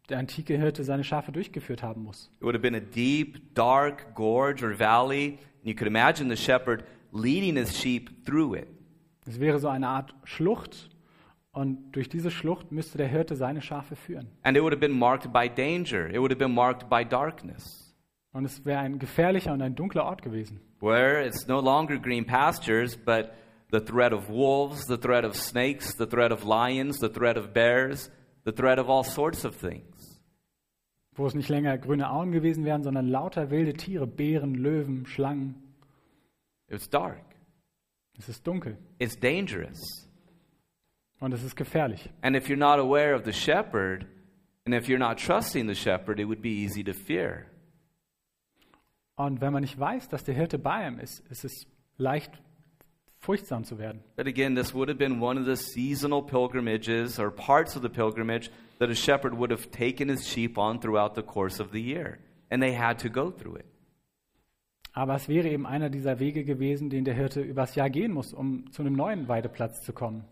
der 0.08 0.18
antike 0.18 0.56
Hirte 0.56 0.84
seine 0.84 1.04
Schafe 1.04 1.32
durchgeführt 1.32 1.82
haben 1.82 2.02
muss. 2.02 2.30
It 2.40 2.42
would 2.42 2.54
have 2.54 2.62
been 2.62 2.74
a 2.74 2.80
deep, 2.80 3.54
dark 3.54 4.14
gorge 4.14 4.62
or 4.64 4.76
valley, 4.76 5.38
and 5.60 5.66
you 5.66 5.74
could 5.74 5.86
imagine 5.86 6.28
the 6.28 6.36
shepherd 6.36 6.84
leading 7.12 7.56
his 7.56 7.78
sheep 7.78 8.26
through 8.26 8.54
it. 8.54 8.68
Es 9.26 9.38
wäre 9.38 9.60
so 9.60 9.68
eine 9.68 9.88
Art 9.88 10.12
Schlucht 10.24 10.90
und 11.52 11.92
durch 11.92 12.08
diese 12.08 12.30
Schlucht 12.30 12.72
müsste 12.72 12.98
der 12.98 13.06
Hirte 13.06 13.36
seine 13.36 13.62
Schafe 13.62 13.94
führen. 13.94 14.28
And 14.42 14.56
it 14.56 14.62
would 14.62 14.72
have 14.72 14.80
been 14.80 14.98
marked 14.98 15.32
by 15.32 15.48
danger, 15.48 16.10
it 16.10 16.18
would 16.18 16.32
have 16.32 16.38
been 16.38 16.54
marked 16.54 16.88
by 16.88 17.04
darkness, 17.04 17.81
Und 18.32 18.44
es 18.46 18.64
wäre 18.64 18.80
ein 18.80 18.98
gefährlicher 18.98 19.52
und 19.52 19.60
ein 19.62 19.74
dunkler 19.74 20.04
Ort 20.04 20.22
gewesen. 20.22 20.60
where 20.80 21.20
it's 21.24 21.46
no 21.46 21.60
longer 21.60 21.98
green 21.98 22.24
pastures, 22.24 22.96
but 22.96 23.32
the 23.70 23.78
threat 23.80 24.12
of 24.12 24.28
wolves, 24.28 24.84
the 24.86 24.96
threat 24.96 25.24
of 25.24 25.36
snakes, 25.36 25.94
the 25.96 26.06
threat 26.06 26.32
of 26.32 26.44
lions, 26.44 26.98
the 26.98 27.08
threat 27.08 27.36
of 27.36 27.52
bears, 27.52 28.10
the 28.44 28.52
threat 28.52 28.78
of 28.78 28.88
all 28.88 29.04
sorts 29.04 29.44
of 29.44 29.54
things. 29.56 30.20
Wo 31.14 31.26
es 31.26 31.34
nicht 31.34 31.50
länger 31.50 31.76
grüne 31.78 32.10
Auen 32.10 32.32
gewesen 32.32 32.64
wären, 32.64 32.82
sondern 32.82 33.06
lauter 33.08 33.50
wilde 33.50 33.74
Tiere, 33.74 34.06
Bären, 34.06 34.54
Löwen, 34.54 35.04
Schlangen. 35.06 35.56
It's 36.68 36.88
dark, 36.88 37.22
Es 38.18 38.28
ist 38.30 38.46
dunkel 38.46 38.78
it's 38.98 39.14
dangerous. 39.18 40.08
und 41.20 41.32
es 41.34 41.44
ist 41.44 41.54
gefährlich. 41.54 42.08
And 42.22 42.34
if 42.34 42.48
you're 42.48 42.56
not 42.56 42.78
aware 42.80 43.14
of 43.14 43.24
the 43.24 43.32
shepherd, 43.32 44.06
and 44.64 44.74
if 44.74 44.88
you're 44.88 44.98
not 44.98 45.18
trusting 45.18 45.68
the 45.68 45.74
shepherd, 45.74 46.18
it 46.18 46.26
would 46.26 46.40
be 46.40 46.48
easy 46.64 46.82
to 46.82 46.92
fear. 46.94 47.46
Und 49.16 49.40
wenn 49.40 49.52
man 49.52 49.62
nicht 49.62 49.78
weiß, 49.78 50.08
dass 50.08 50.24
der 50.24 50.34
Hirte 50.34 50.58
bei 50.58 50.86
ihm 50.86 50.98
ist, 50.98 51.20
ist 51.30 51.44
es 51.44 51.66
leicht, 51.96 52.32
furchtsam 53.18 53.64
zu 53.64 53.78
werden. 53.78 54.02
But 54.16 54.26
again, 54.26 54.54
this 54.54 54.74
would 54.74 54.88
have 54.88 54.98
been 54.98 55.20
one 55.20 55.38
of 55.38 55.46
the 55.46 55.56
seasonal 55.56 56.22
pilgrimages 56.22 57.18
or 57.18 57.30
parts 57.30 57.76
of 57.76 57.82
the 57.82 57.88
pilgrimage 57.88 58.50
that 58.78 58.90
a 58.90 58.94
shepherd 58.94 59.36
would 59.38 59.50
have 59.50 59.70
taken 59.70 60.08
his 60.08 60.26
sheep 60.26 60.58
on 60.58 60.80
throughout 60.80 61.14
the 61.14 61.22
course 61.22 61.62
of 61.62 61.70
the 61.72 61.80
year. 61.80 62.18
And 62.50 62.62
they 62.62 62.74
had 62.74 62.98
to 63.00 63.08
go 63.08 63.30
through 63.30 63.56
it. 63.56 63.66
Aber 64.94 65.14
es 65.14 65.28
wäre 65.28 65.48
eben 65.48 65.66
einer 65.66 65.88
dieser 65.88 66.18
Wege 66.18 66.44
gewesen, 66.44 66.90
den 66.90 67.04
der 67.04 67.14
Hirte 67.14 67.40
übers 67.40 67.74
Jahr 67.74 67.88
gehen 67.88 68.12
muss, 68.12 68.34
um 68.34 68.70
zu 68.72 68.82
einem 68.82 68.94
neuen 68.94 69.26
Weideplatz 69.26 69.80
zu 69.82 69.92
kommen. 69.92 70.24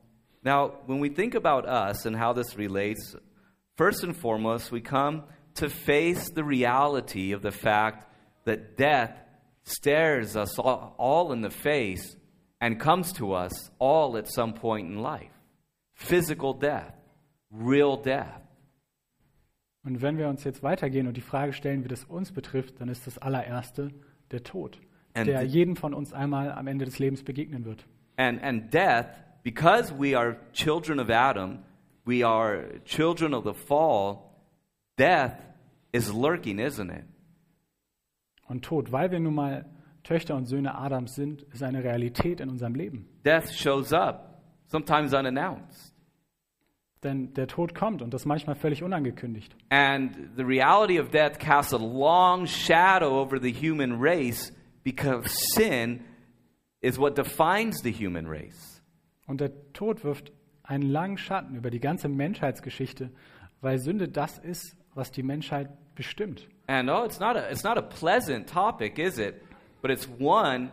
Now, 0.43 0.73
when 0.87 1.03
we 1.03 1.09
think 1.09 1.35
about 1.35 1.67
us 1.67 2.07
and 2.07 2.19
how 2.19 2.35
this 2.35 2.59
relates, 2.59 3.17
first 3.77 4.05
and 4.05 4.15
foremost, 4.15 4.73
we 4.73 4.83
come 4.83 5.23
to 5.55 5.69
face 5.69 6.31
the 6.35 6.43
reality 6.43 7.35
of 7.35 7.43
the 7.43 7.51
fact 7.51 8.10
that 8.45 8.77
death 8.77 9.13
stares 9.65 10.37
us 10.37 10.59
all, 10.59 10.95
all 10.99 11.33
in 11.33 11.43
the 11.43 11.51
face 11.51 12.17
and 12.61 12.79
comes 12.79 13.13
to 13.15 13.33
us 13.33 13.71
all 13.79 14.17
at 14.17 14.29
some 14.29 14.53
point 14.53 14.89
in 14.89 14.99
life. 14.99 15.33
Physical 15.95 16.55
death, 16.55 16.95
real 17.51 17.97
death. 17.97 18.41
Und 19.83 20.03
wenn 20.03 20.19
wir 20.19 20.29
uns 20.29 20.45
jetzt 20.45 20.63
weitergehen 20.63 21.07
und 21.07 21.17
die 21.17 21.23
Frage 21.23 21.53
stellen, 21.53 21.85
wie 21.85 21.89
das 21.89 22.05
uns 22.05 22.33
betrifft, 22.33 22.81
dann 22.81 22.89
ist 22.89 23.07
das 23.07 23.17
allererste 23.17 23.91
der 24.31 24.43
Tod, 24.43 24.79
And 25.15 25.27
der 25.27 25.43
jedem 25.43 25.75
von 25.77 25.95
uns 25.95 26.13
einmal 26.13 26.53
am 26.53 26.67
Ende 26.67 26.85
des 26.85 26.99
Lebens 26.99 27.23
begegnen 27.23 27.65
wird. 27.65 27.87
And, 28.17 28.43
and 28.43 28.73
death, 28.73 29.07
because 29.43 29.93
we 29.99 30.17
are 30.17 30.37
children 30.53 31.01
of 31.01 31.09
Adam, 31.09 31.65
we 32.05 32.23
are 32.23 32.81
children 32.85 33.33
of 33.33 33.45
the 33.45 33.55
fall, 33.55 34.35
death 34.99 35.39
is 35.93 36.13
lurking, 36.13 36.59
isn't 36.59 36.91
it? 36.91 37.05
Und 38.51 38.65
Tod, 38.65 38.91
weil 38.91 39.13
wir 39.13 39.21
nun 39.21 39.37
mal 39.37 39.65
Töchter 40.03 40.35
und 40.35 40.47
Söhne 40.47 40.75
Adams 40.75 41.15
sind, 41.15 41.43
ist 41.53 41.63
eine 41.63 41.85
Realität 41.85 42.41
in 42.41 42.49
unserem 42.49 42.75
Leben. 42.75 43.09
Death 43.25 43.49
shows 43.55 43.93
up, 43.93 44.43
sometimes 44.67 45.15
unannounced. 45.15 45.95
Denn 47.05 47.33
der 47.35 47.47
Tod 47.47 47.77
kommt 47.77 48.03
und 48.03 48.13
das 48.13 48.27
manchmal 48.27 48.57
völlig 48.57 48.83
unangekündigt. 48.83 49.55
And 49.69 50.17
the 50.37 50.43
reality 50.43 50.99
of 50.99 51.11
death 51.11 51.39
casts 51.39 51.73
a 51.73 51.79
long 51.79 52.45
shadow 52.45 53.23
over 53.23 53.41
the 53.41 53.53
human 53.53 54.01
race 54.01 54.53
because 54.83 55.31
sin 55.55 56.01
is 56.81 56.99
what 56.99 57.17
defines 57.17 57.81
the 57.85 57.93
human 57.93 58.27
race. 58.27 58.83
Und 59.29 59.41
der 59.41 59.53
Tod 59.73 60.03
wirft 60.03 60.33
einen 60.65 60.91
langen 60.91 61.19
Schatten 61.19 61.55
über 61.55 61.71
die 61.71 61.81
ganze 61.81 62.09
Menschheitsgeschichte, 62.09 63.13
weil 63.61 63.79
Sünde 63.79 64.09
das 64.09 64.39
ist, 64.39 64.77
was 64.93 65.13
die 65.13 65.23
Menschheit 65.23 65.71
bestimmt. 66.01 66.47
And 66.67 66.89
oh, 66.89 67.05
it's 67.05 67.21
not 67.21 67.37
a, 67.37 67.51
it's 67.51 67.63
not 67.63 67.77
a 67.77 67.83
pleasant 67.83 68.47
topic, 68.47 68.99
is 68.99 69.19
it? 69.19 69.45
But 69.83 69.91
it's 69.91 70.09
one 70.09 70.71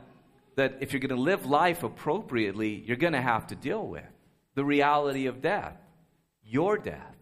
that 0.56 0.78
if 0.80 0.94
you're 0.94 1.02
going 1.02 1.18
to 1.18 1.22
live 1.22 1.46
life 1.46 1.84
appropriately, 1.84 2.82
you're 2.88 3.04
going 3.08 3.18
to 3.22 3.22
have 3.22 3.48
to 3.48 3.56
deal 3.56 3.86
with. 3.86 4.10
The 4.56 4.63
reality 4.63 5.28
of 5.28 5.42
death, 5.42 5.76
your 6.44 6.78
death. 6.78 7.16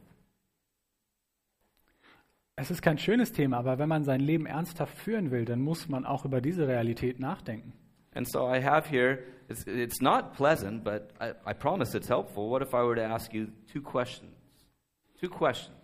Es 2.58 2.70
ist 2.70 2.82
kein 2.82 2.98
schönes 2.98 3.34
Thema, 3.34 3.58
aber 3.58 3.80
wenn 3.80 3.90
man 3.90 4.04
sein 4.04 4.22
Leben 4.22 4.46
ernsthaft 4.46 4.96
führen 4.98 5.32
will, 5.32 5.46
dann 5.46 5.62
muss 5.62 5.90
man 5.90 6.06
auch 6.06 6.24
über 6.24 6.40
diese 6.40 6.68
Realität 6.68 7.20
nachdenken. 7.20 7.74
And 8.14 8.30
so 8.30 8.48
I 8.48 8.62
have 8.62 8.88
here, 8.88 9.24
it's, 9.50 9.66
it's 9.66 10.00
not 10.00 10.34
pleasant, 10.34 10.84
but 10.84 11.12
I, 11.20 11.34
I 11.46 11.54
promise 11.54 11.98
it's 11.98 12.08
helpful. 12.08 12.50
What 12.50 12.62
if 12.62 12.74
I 12.74 12.84
were 12.84 12.96
to 12.96 13.04
ask 13.04 13.34
you 13.34 13.48
two 13.74 13.82
questions? 13.82 14.32
Two 15.20 15.30
questions. 15.30 15.76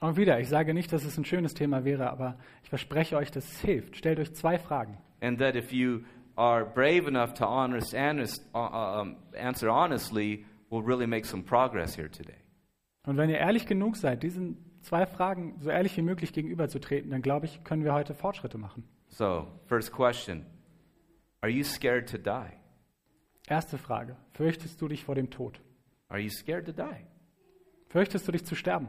Und 0.00 0.16
wieder, 0.16 0.40
ich 0.40 0.48
sage 0.48 0.72
nicht, 0.72 0.92
dass 0.92 1.04
es 1.04 1.18
ein 1.18 1.26
schönes 1.26 1.52
Thema 1.52 1.84
wäre, 1.84 2.10
aber 2.10 2.38
ich 2.62 2.70
verspreche 2.70 3.16
euch, 3.16 3.30
dass 3.30 3.44
es 3.44 3.60
hilft. 3.60 3.96
Stellt 3.96 4.18
euch 4.18 4.34
zwei 4.34 4.58
Fragen. 4.58 4.96
And 5.20 5.38
that 5.38 5.54
if 5.54 5.72
you 5.72 6.00
are 6.36 6.64
brave 6.64 7.06
enough 7.06 7.34
to 7.34 7.46
honest, 7.46 7.94
honest, 7.94 8.42
uh, 8.54 9.00
um, 9.02 9.16
answer 9.38 9.68
honestly, 9.68 10.46
we'll 10.70 10.82
really 10.82 11.06
make 11.06 11.26
some 11.26 11.42
progress 11.42 11.94
here 11.94 12.10
today. 12.10 12.38
Und 13.06 13.18
wenn 13.18 13.28
ihr 13.28 13.38
ehrlich 13.38 13.66
genug 13.66 13.96
seid, 13.96 14.22
diesen 14.22 14.56
zwei 14.80 15.04
Fragen 15.04 15.58
so 15.60 15.68
ehrlich 15.68 15.96
wie 15.98 16.02
möglich 16.02 16.32
gegenüberzutreten, 16.32 17.10
dann 17.10 17.20
glaube 17.20 17.46
ich, 17.46 17.62
können 17.64 17.84
wir 17.84 17.92
heute 17.92 18.14
Fortschritte 18.14 18.56
machen. 18.56 18.84
So, 19.08 19.48
first 19.66 19.92
question 19.92 20.46
Are 21.42 21.50
you 21.50 21.62
scared 21.62 22.08
to 22.10 22.18
die? 22.18 22.52
Erste 23.48 23.78
Frage. 23.78 24.16
Fürchtest 24.32 24.80
du 24.80 24.88
dich 24.88 25.04
vor 25.04 25.14
dem 25.14 25.30
Tod? 25.30 25.60
Are 26.08 26.20
you 26.20 26.30
scared 26.30 26.66
to 26.66 26.72
die? 26.72 27.06
Fürchtest 27.88 28.26
du 28.28 28.32
dich 28.32 28.44
zu 28.44 28.54
sterben? 28.54 28.88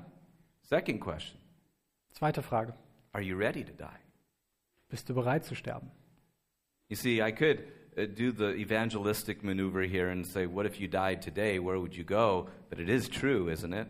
Second 0.71 1.01
question 1.01 1.37
Zweite 2.13 2.41
Frage. 2.41 2.73
Are 3.11 3.21
you 3.21 3.35
ready 3.35 3.61
to 3.61 3.73
die? 3.73 3.99
Bist 4.89 5.09
du 5.09 5.13
bereit 5.13 5.43
zu 5.43 5.53
sterben? 5.53 5.91
You 6.87 6.95
see, 6.95 7.21
I 7.21 7.33
could 7.33 7.65
uh, 7.97 8.05
do 8.05 8.31
the 8.31 8.55
evangelistic 8.55 9.43
maneuver 9.43 9.81
here 9.81 10.09
and 10.09 10.25
say, 10.25 10.45
What 10.45 10.65
if 10.65 10.79
you 10.79 10.87
died 10.87 11.21
today? 11.21 11.59
Where 11.59 11.77
would 11.77 11.93
you 11.93 12.05
go? 12.05 12.47
But 12.69 12.79
it 12.79 12.87
is 12.87 13.09
true, 13.09 13.49
isn't 13.49 13.73
it? 13.73 13.87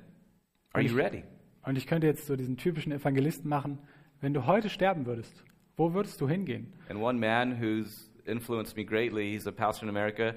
Are 0.74 0.82
you 0.82 0.96
ready? 0.96 1.24
Und 1.64 1.78
ich 1.78 1.86
könnte 1.86 2.08
jetzt 2.08 2.26
so 2.26 2.36
diesen 2.36 2.58
typischen 2.58 2.92
Evangelisten 2.92 3.48
machen, 3.48 3.78
wenn 4.20 4.34
du 4.34 4.48
heute 4.48 4.68
sterben 4.68 5.06
würdest, 5.06 5.44
wo 5.78 5.94
würdest 5.94 6.20
du 6.20 6.28
hingehen? 6.28 6.74
And 6.90 7.00
one 7.00 7.20
man 7.20 7.62
who's 7.62 8.10
influenced 8.26 8.76
me 8.76 8.84
greatly, 8.84 9.34
he's 9.34 9.46
a 9.46 9.52
pastor 9.52 9.84
in 9.84 9.90
America, 9.90 10.34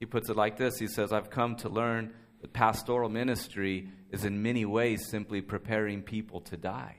he 0.00 0.04
puts 0.04 0.28
it 0.28 0.36
like 0.36 0.58
this 0.58 0.78
He 0.78 0.86
says, 0.86 1.12
I've 1.12 1.30
come 1.30 1.56
to 1.62 1.70
learn 1.70 2.12
that 2.40 2.52
pastoral 2.52 3.08
ministry 3.08 3.88
is 4.10 4.24
in 4.24 4.40
many 4.42 4.64
ways 4.64 5.08
simply 5.08 5.42
preparing 5.42 6.02
people 6.02 6.40
to 6.42 6.56
die. 6.56 6.96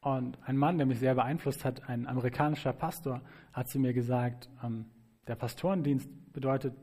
Und 0.00 0.36
ein 0.44 0.56
Mann, 0.56 0.78
der 0.78 0.86
mich 0.86 0.98
sehr 0.98 1.14
beeinflusst 1.14 1.64
hat, 1.64 1.88
ein 1.88 2.08
amerikanischer 2.08 2.72
Pastor, 2.72 3.22
hat 3.52 3.68
zu 3.68 3.78
mir 3.78 3.92
gesagt, 3.92 4.48
ähm, 4.62 4.86
der 5.28 5.36
Pastorendienst 5.36 6.08
bedeutet 6.32 6.74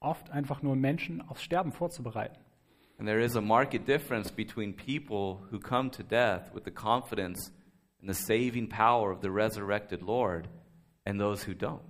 oft 0.00 0.30
einfach 0.30 0.62
nur 0.62 0.74
Menschen 0.74 1.20
aufs 1.20 1.42
Sterben 1.42 1.72
vorzubereiten. 1.72 2.38
And 2.98 3.06
there 3.06 3.20
is 3.20 3.36
a 3.36 3.42
marked 3.42 3.86
difference 3.86 4.32
between 4.32 4.74
people 4.74 5.42
who 5.50 5.58
come 5.58 5.90
to 5.90 6.02
death 6.02 6.54
with 6.54 6.64
the 6.64 6.70
confidence 6.70 7.52
in 8.00 8.08
the 8.08 8.14
saving 8.14 8.70
power 8.70 9.12
of 9.12 9.20
the 9.20 9.30
resurrected 9.30 10.00
Lord 10.00 10.48
and 11.04 11.20
those 11.20 11.46
who 11.46 11.52
don't. 11.52 11.82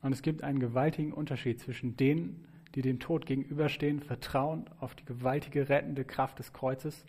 Und 0.00 0.12
es 0.12 0.22
gibt 0.22 0.42
einen 0.42 0.58
gewaltigen 0.58 1.12
Unterschied 1.12 1.60
zwischen 1.60 1.96
denen, 1.96 2.46
die 2.74 2.82
dem 2.82 2.98
Tod 3.00 3.26
gegenüberstehen, 3.26 4.00
vertrauend 4.00 4.70
auf 4.80 4.94
die 4.94 5.04
gewaltige 5.04 5.68
rettende 5.68 6.04
Kraft 6.04 6.38
des 6.38 6.52
Kreuzes, 6.52 7.04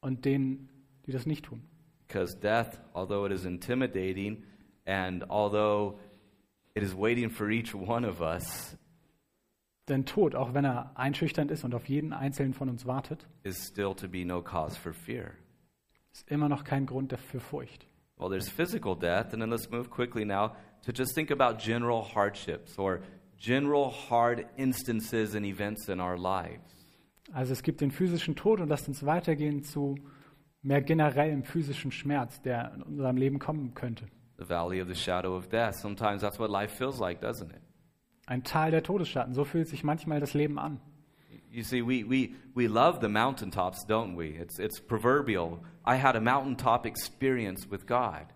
und 0.00 0.24
denen, 0.24 0.68
die 1.06 1.12
das 1.12 1.26
nicht 1.26 1.46
tun. 1.46 1.62
Because 2.06 2.38
death, 2.38 2.80
although 2.94 3.26
it 3.26 3.32
is 3.32 3.44
intimidating 3.44 4.44
and 4.84 5.28
although 5.28 5.98
it 6.74 6.82
is 6.82 6.94
waiting 6.96 7.30
for 7.30 7.50
each 7.50 7.74
one 7.74 8.06
of 8.06 8.20
us, 8.20 8.76
Denn 9.88 10.04
Tod, 10.04 10.34
auch 10.34 10.52
wenn 10.52 10.64
er 10.64 10.90
einschüchternd 10.96 11.50
ist 11.52 11.62
und 11.62 11.72
auf 11.74 11.88
jeden 11.88 12.12
einzelnen 12.12 12.54
von 12.54 12.68
uns 12.68 12.86
wartet, 12.86 13.26
is 13.44 13.68
still 13.68 13.94
to 13.94 14.08
be 14.08 14.24
no 14.24 14.42
cause 14.42 14.78
for 14.78 14.92
fear. 14.92 15.32
ist 16.12 16.28
immer 16.30 16.48
noch 16.48 16.64
kein 16.64 16.86
Grund 16.86 17.12
dafür 17.12 17.40
Furcht. 17.40 17.86
Well, 18.16 18.30
there's 18.30 18.48
physical 18.48 18.96
death, 18.96 19.32
and 19.32 19.40
then 19.42 19.50
let's 19.50 19.70
move 19.70 19.90
quickly 19.90 20.24
now 20.24 20.56
to 20.82 20.92
just 20.92 21.14
think 21.14 21.30
about 21.30 21.58
general 21.58 22.02
hardships 22.02 22.78
or 22.78 23.00
general 23.38 23.92
hard 24.10 24.46
instances 24.56 25.34
and 25.34 25.44
events 25.44 25.88
in 25.88 26.00
our 26.00 26.16
lives. 26.16 26.74
Also 27.32 27.52
es 27.52 27.62
gibt 27.62 27.80
den 27.80 27.90
physischen 27.90 28.36
Tod 28.36 28.60
und 28.60 28.68
lasst 28.68 28.88
uns 28.88 29.04
weitergehen 29.04 29.62
zu 29.62 29.96
mehr 30.62 30.82
generellem 30.82 31.44
physischen 31.44 31.90
Schmerz, 31.92 32.40
der 32.42 32.72
in 32.74 32.82
unserem 32.82 33.16
Leben 33.16 33.38
kommen 33.38 33.74
könnte. 33.74 34.06
The 34.38 34.48
valley 34.48 34.80
of 34.80 34.88
the 34.88 34.94
shadow 34.94 35.36
of 35.36 35.48
death. 35.48 35.76
Sometimes 35.76 36.22
that's 36.22 36.38
what 36.38 36.50
life 36.50 36.74
feels 36.76 36.98
like, 36.98 37.20
doesn't 37.20 37.50
it? 37.50 37.62
Ein 38.26 38.42
Tal 38.42 38.70
der 38.70 38.82
Todesschatten, 38.82 39.34
so 39.34 39.44
fühlt 39.44 39.68
sich 39.68 39.84
manchmal 39.84 40.20
das 40.20 40.34
Leben 40.34 40.58
an. 40.58 40.80
You 41.50 41.62
see, 41.62 41.80
we, 41.80 42.04
we, 42.04 42.34
we 42.54 42.66
love 42.66 42.98
the 43.00 43.08
mountaintops, 43.08 43.86
don't 43.86 44.16
we? 44.16 44.36
It's, 44.36 44.58
it's 44.58 44.78
proverbial. 44.80 45.62
I 45.86 45.96
had 45.96 46.16
a 46.16 46.20
mountaintop 46.20 46.84
experience 46.84 47.70
with 47.70 47.86
God. 47.86 48.26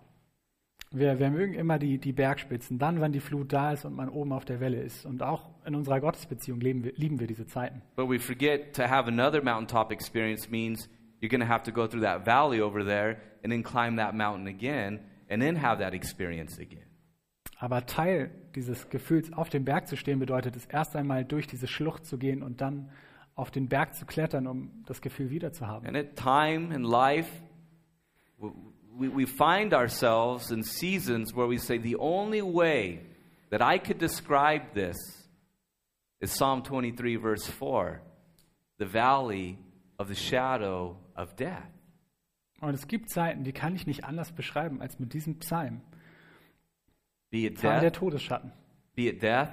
Wir, 0.92 1.20
wir 1.20 1.31
mögen 1.31 1.55
immer 1.55 1.79
die, 1.79 1.98
die 1.98 2.12
Bergspitzen, 2.12 2.81
dann, 2.81 3.00
wenn 3.00 3.12
die 3.12 3.20
Flut 3.20 3.53
da 3.53 3.72
ist 3.72 3.85
und 3.85 3.94
man 3.94 4.09
oben 4.09 4.33
auf 4.33 4.44
der 4.44 4.59
Welle 4.59 4.83
ist. 4.83 5.07
Und 5.07 5.22
auch 5.22 5.48
in 5.64 5.76
unserer 5.76 6.00
Gottesbeziehung 6.00 6.59
lieben 6.59 6.83
wir, 6.83 6.92
lieben 6.94 7.20
wir 7.20 7.29
diese 7.29 7.46
Zeiten. 7.46 7.81
But 7.94 8.11
we 8.11 8.18
forget 8.18 8.74
to 8.74 8.83
have 8.83 9.07
another 9.07 9.40
mountaintop 9.40 9.92
experience 9.92 10.50
means 10.50 10.88
you're 11.20 11.31
going 11.31 11.40
to 11.40 11.48
have 11.48 11.62
to 11.62 11.70
go 11.70 11.87
through 11.87 12.03
that 12.03 12.26
valley 12.26 12.61
over 12.61 12.85
there 12.85 13.18
and 13.44 13.53
then 13.53 13.62
climb 13.62 13.96
that 13.98 14.14
mountain 14.14 14.48
again 14.48 14.98
and 15.29 15.40
then 15.40 15.62
have 15.62 15.81
that 15.81 15.94
experience 15.94 16.59
again. 16.59 16.87
Aber 17.61 17.87
Teil 17.87 18.31
dieses 18.57 18.88
Gefühls, 18.88 19.33
auf 19.33 19.48
dem 19.48 19.64
Berg 19.64 19.87
zu 19.87 19.96
stehen, 19.96 20.18
bedeutet 20.18 20.57
es 20.57 20.66
erst 20.66 20.96
einmal 20.96 21.24
durch 21.24 21.46
diese 21.46 21.68
Schlucht 21.68 22.05
zu 22.05 22.18
gehen 22.18 22.42
und 22.42 22.61
dann 22.61 22.90
auf 23.37 23.53
den 23.53 23.68
Berg 23.68 23.94
zu 23.94 24.07
klettern, 24.07 24.48
um 24.48 24.83
das 24.87 25.00
Gefühl 25.00 25.31
wieder 25.31 25.53
zu 25.53 25.68
haben. 25.68 25.87
And 25.87 25.96
at 25.96 26.16
time 26.16 26.74
in 26.74 26.83
life, 26.83 27.31
we, 29.00 29.08
we 29.08 29.24
find 29.24 29.72
ourselves 29.72 30.50
in 30.50 30.62
seasons 30.62 31.32
where 31.32 31.46
we 31.46 31.56
say, 31.56 31.78
the 31.78 31.96
only 31.96 32.42
way 32.42 33.00
that 33.48 33.62
I 33.62 33.78
could 33.78 33.96
describe 33.96 34.74
this 34.74 34.96
is 36.20 36.30
Psalm 36.30 36.62
23, 36.62 37.16
verse 37.16 37.46
4 37.46 38.02
the 38.76 38.86
valley 38.86 39.58
of 39.98 40.08
the 40.08 40.14
shadow 40.14 40.96
of 41.14 41.36
death. 41.36 41.70
Und 42.62 42.74
es 42.74 42.86
gibt 42.86 43.10
Zeiten, 43.10 43.44
die 43.44 43.52
kann 43.52 43.74
ich 43.74 43.86
nicht 43.86 44.04
anders 44.04 44.32
beschreiben 44.32 44.80
als 44.80 44.98
mit 44.98 45.12
diesem 45.12 45.38
Psalm. 45.38 45.80
Be 47.30 47.46
it 47.46 47.62
der 47.62 47.80
death, 47.80 47.94
Todesschatten. 47.94 48.52
be 48.94 49.08
it 49.08 49.22
death, 49.22 49.50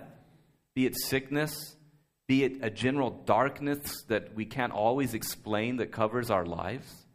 be 0.73 0.86
it 0.86 0.97
sickness, 0.97 1.77
be 2.25 2.43
it 2.43 2.63
a 2.63 2.69
general 2.69 3.12
darkness 3.25 4.05
that 4.07 4.36
we 4.36 4.45
can't 4.45 4.73
always 4.73 5.13
explain 5.13 5.77
that 5.77 5.91
covers 5.91 6.29
our 6.29 6.45
lives. 6.45 7.07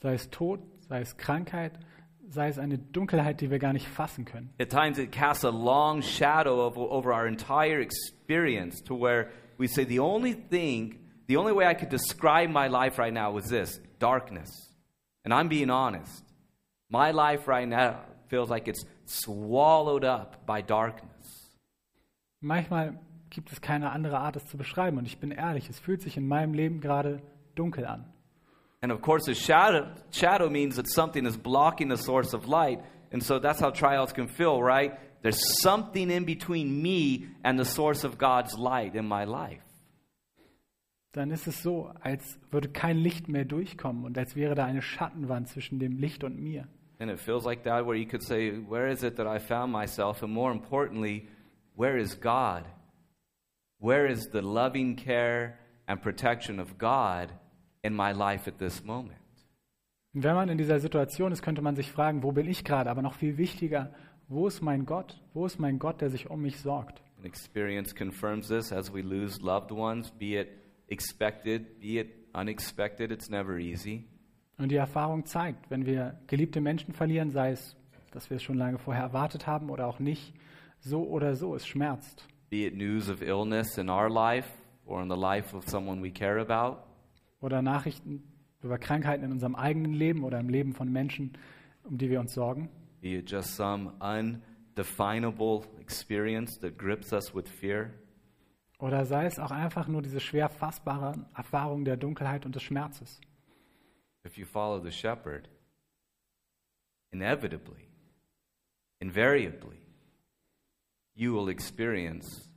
Sei 0.00 0.14
es 0.14 0.28
Tod, 0.30 0.60
sei 0.88 1.00
es 1.00 1.16
Krankheit, 1.16 1.78
sei 2.28 2.48
es 2.48 2.58
eine 2.58 2.78
Dunkelheit, 2.78 3.40
die 3.40 3.50
wir 3.50 3.58
gar 3.58 3.72
nicht 3.72 3.86
fassen 3.86 4.24
können. 4.24 4.50
At 4.60 4.70
times, 4.70 4.98
it 4.98 5.12
casts 5.12 5.44
a 5.44 5.50
long 5.50 6.02
shadow 6.02 6.66
of, 6.66 6.76
over 6.76 7.12
our 7.12 7.26
entire 7.26 7.80
experience 7.80 8.82
to 8.82 8.94
where 8.94 9.30
we 9.58 9.68
say, 9.68 9.84
the 9.84 10.00
only 10.00 10.34
thing, 10.34 10.98
the 11.28 11.36
only 11.36 11.52
way 11.52 11.66
I 11.66 11.74
could 11.74 11.90
describe 11.90 12.50
my 12.50 12.68
life 12.68 12.98
right 12.98 13.12
now 13.12 13.32
was 13.32 13.48
this 13.48 13.80
darkness. 13.98 14.50
And 15.24 15.32
I'm 15.32 15.48
being 15.48 15.70
honest. 15.70 16.24
My 16.88 17.10
life 17.10 17.48
right 17.48 17.68
now 17.68 18.04
feels 18.28 18.48
like 18.48 18.68
it's 18.68 18.84
swallowed 19.06 20.04
up 20.04 20.46
by 20.46 20.62
darkness. 20.62 21.10
Manchmal 22.40 22.98
gibt 23.30 23.50
es 23.52 23.60
keine 23.60 23.90
andere 23.90 24.18
Art, 24.18 24.36
es 24.36 24.46
zu 24.46 24.56
beschreiben. 24.56 24.98
Und 24.98 25.06
ich 25.06 25.18
bin 25.18 25.30
ehrlich, 25.30 25.68
es 25.68 25.80
fühlt 25.80 26.00
sich 26.00 26.16
in 26.16 26.28
meinem 26.28 26.54
Leben 26.54 26.80
gerade 26.80 27.20
dunkel 27.54 27.86
an. 27.86 28.04
And 28.82 28.92
of 28.92 29.00
course, 29.00 29.28
a 29.28 29.34
shadow, 29.34 29.94
shadow 30.10 30.48
means 30.48 30.76
that 30.76 30.88
something 30.88 31.26
is 31.26 31.36
blocking 31.36 31.88
the 31.88 31.96
source 31.96 32.34
of 32.34 32.46
light. 32.46 32.82
And 33.10 33.22
so 33.22 33.38
that's 33.38 33.60
how 33.60 33.70
trials 33.70 34.12
can 34.12 34.28
feel, 34.28 34.62
right? 34.62 34.98
There's 35.22 35.60
something 35.62 36.10
in 36.10 36.24
between 36.24 36.82
me 36.82 37.28
and 37.42 37.58
the 37.58 37.64
source 37.64 38.04
of 38.04 38.18
God's 38.18 38.54
light 38.58 38.94
in 38.94 39.06
my 39.06 39.24
life. 39.24 39.62
Dann 41.12 41.30
ist 41.30 41.46
es 41.46 41.62
so, 41.62 41.90
als 42.02 42.38
würde 42.50 42.68
kein 42.68 42.98
Licht 42.98 43.26
mehr 43.26 43.46
durchkommen 43.46 44.04
und 44.04 44.18
als 44.18 44.36
wäre 44.36 44.54
da 44.54 44.66
eine 44.66 44.82
Schattenwand 44.82 45.48
zwischen 45.48 45.78
dem 45.78 45.96
Licht 45.96 46.24
und 46.24 46.38
mir. 46.38 46.68
And 46.98 47.10
it 47.10 47.18
feels 47.18 47.44
like 47.44 47.64
that, 47.64 47.86
where 47.86 47.96
you 47.96 48.06
could 48.06 48.22
say, 48.22 48.50
Where 48.50 48.88
is 48.88 49.02
it 49.02 49.16
that 49.16 49.26
I 49.26 49.38
found 49.38 49.72
myself? 49.72 50.22
And 50.22 50.32
more 50.32 50.52
importantly, 50.52 51.28
where 51.74 51.96
is 51.96 52.14
God? 52.14 52.64
Where 53.78 54.06
is 54.06 54.28
the 54.30 54.42
loving 54.42 54.96
care 54.96 55.58
and 55.88 56.00
protection 56.00 56.60
of 56.60 56.78
God 56.78 57.32
in 57.86 57.94
my 57.94 58.12
life 58.12 58.48
at 58.50 58.58
this 58.58 58.84
moment? 58.84 59.16
Und 60.14 60.22
wenn 60.24 60.34
man 60.34 60.48
in 60.48 60.58
dieser 60.58 60.80
Situation 60.80 61.30
ist, 61.32 61.42
könnte 61.42 61.62
man 61.62 61.76
sich 61.76 61.92
fragen, 61.92 62.22
wo 62.22 62.32
bin 62.32 62.48
ich 62.48 62.64
gerade? 62.64 62.90
Aber 62.90 63.02
noch 63.02 63.14
viel 63.14 63.36
wichtiger, 63.36 63.92
wo 64.28 64.46
ist 64.46 64.62
mein 64.62 64.86
Gott? 64.86 65.20
Wo 65.34 65.46
ist 65.46 65.58
mein 65.58 65.78
Gott, 65.78 66.00
der 66.00 66.10
sich 66.10 66.30
um 66.30 66.42
mich 66.42 66.58
sorgt? 66.60 67.02
And 67.18 67.26
experience 67.26 67.94
confirms 67.94 68.48
this 68.48 68.72
as 68.72 68.92
we 68.92 69.02
lose 69.02 69.40
loved 69.40 69.70
ones, 69.70 70.10
be 70.10 70.40
it 70.40 70.48
expected, 70.88 71.80
be 71.80 72.00
it 72.00 72.08
unexpected. 72.34 73.10
It's 73.10 73.28
never 73.28 73.58
easy. 73.58 74.04
Und 74.58 74.70
die 74.70 74.76
Erfahrung 74.76 75.26
zeigt, 75.26 75.70
wenn 75.70 75.84
wir 75.84 76.18
geliebte 76.26 76.60
Menschen 76.60 76.94
verlieren, 76.94 77.30
sei 77.30 77.50
es, 77.50 77.76
dass 78.12 78.30
wir 78.30 78.36
es 78.36 78.42
schon 78.42 78.56
lange 78.56 78.78
vorher 78.78 79.02
erwartet 79.02 79.46
haben 79.46 79.68
oder 79.70 79.86
auch 79.86 79.98
nicht, 79.98 80.34
so 80.80 81.06
oder 81.06 81.34
so, 81.34 81.54
es 81.54 81.66
schmerzt. 81.66 82.26
Be 82.48 82.66
it 82.66 82.74
news 82.74 83.10
of 83.10 83.20
illness 83.20 83.76
in 83.76 83.90
our 83.90 84.08
life 84.08 84.48
or 84.86 85.02
in 85.02 85.10
the 85.10 85.16
life 85.16 85.54
of 85.54 85.68
someone 85.68 86.02
we 86.02 86.10
care 86.10 86.40
about. 86.40 86.78
Oder 87.40 87.62
Nachrichten 87.62 88.22
über 88.62 88.78
Krankheiten 88.78 89.24
in 89.24 89.32
unserem 89.32 89.54
eigenen 89.54 89.92
Leben 89.92 90.24
oder 90.24 90.40
im 90.40 90.48
Leben 90.48 90.72
von 90.72 90.90
Menschen, 90.90 91.36
um 91.84 91.98
die 91.98 92.10
wir 92.10 92.20
uns 92.20 92.34
sorgen. 92.34 92.68
Be 93.00 93.18
it 93.18 93.30
just 93.30 93.54
some 93.54 93.92
undefinable 94.00 95.64
experience 95.80 96.58
that 96.60 96.76
grips 96.78 97.12
us 97.12 97.34
with 97.34 97.48
fear. 97.48 97.92
Oder 98.78 99.06
sei 99.06 99.26
es 99.26 99.38
auch 99.38 99.50
einfach 99.50 99.88
nur 99.88 100.02
diese 100.02 100.20
schwer 100.20 100.48
fassbare 100.48 101.14
Erfahrung 101.34 101.84
der 101.84 101.96
Dunkelheit 101.96 102.44
und 102.44 102.54
des 102.54 102.62
Schmerzes. 102.62 103.20
If 104.26 104.36
you 104.36 104.44
follow 104.44 104.82
the 104.82 104.90
shepherd, 104.90 105.48
inevitably, 107.12 107.88
invariably, 109.00 109.78
you 111.14 111.32
will 111.32 111.48
experience 111.48 112.50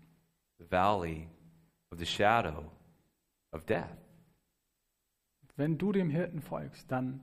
the 0.58 0.66
valley 0.66 1.30
of 1.92 2.00
the 2.00 2.06
shadow 2.06 2.72
of 3.52 3.66
death. 3.66 4.09
Wenn 5.60 5.78
du 5.78 5.92
dem 5.92 6.10
Hirten 6.10 6.40
folgst, 6.40 6.90
dann 6.90 7.20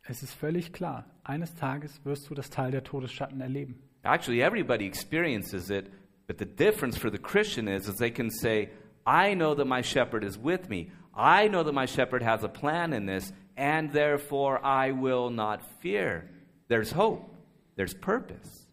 es 0.00 0.22
ist 0.22 0.32
völlig 0.32 0.72
klar, 0.72 1.04
eines 1.22 1.54
Tages 1.54 2.02
wirst 2.06 2.30
du 2.30 2.34
das 2.34 2.48
Tal 2.48 2.70
der 2.70 2.82
Todesschatten 2.82 3.42
erleben. 3.42 3.78
Actually, 4.04 4.40
everybody 4.40 4.86
experiences 4.86 5.68
it, 5.68 5.90
but 6.26 6.38
the 6.38 6.46
difference 6.46 6.98
for 6.98 7.10
the 7.10 7.18
Christian 7.18 7.68
is, 7.68 7.86
is 7.86 7.96
they 7.98 8.10
can 8.10 8.30
say, 8.30 8.70
I 9.06 9.34
know 9.34 9.54
that 9.54 9.66
my 9.66 9.82
shepherd 9.82 10.24
is 10.24 10.38
with 10.42 10.70
me. 10.70 10.92
I 11.14 11.46
know 11.46 11.62
that 11.62 11.74
my 11.74 11.86
shepherd 11.86 12.22
has 12.22 12.42
a 12.42 12.48
plan 12.48 12.94
in 12.94 13.04
this, 13.04 13.34
and 13.54 13.92
therefore 13.92 14.58
I 14.64 14.92
will 14.92 15.28
not 15.28 15.60
fear. 15.82 16.24
There's 16.68 16.92
hope. 16.92 17.28
There's 17.76 17.92
purpose. 17.92 18.66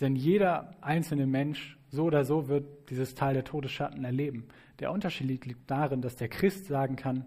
Denn 0.00 0.16
jeder 0.16 0.74
einzelne 0.80 1.26
Mensch, 1.26 1.76
so 1.90 2.04
oder 2.04 2.24
so, 2.24 2.48
wird 2.48 2.88
dieses 2.88 3.14
Tal 3.14 3.34
der 3.34 3.44
Todesschatten 3.44 4.02
erleben. 4.02 4.48
Der 4.78 4.90
Unterschied 4.92 5.44
liegt 5.44 5.70
darin, 5.70 6.00
dass 6.00 6.16
der 6.16 6.28
Christ 6.28 6.66
sagen 6.66 6.96
kann, 6.96 7.26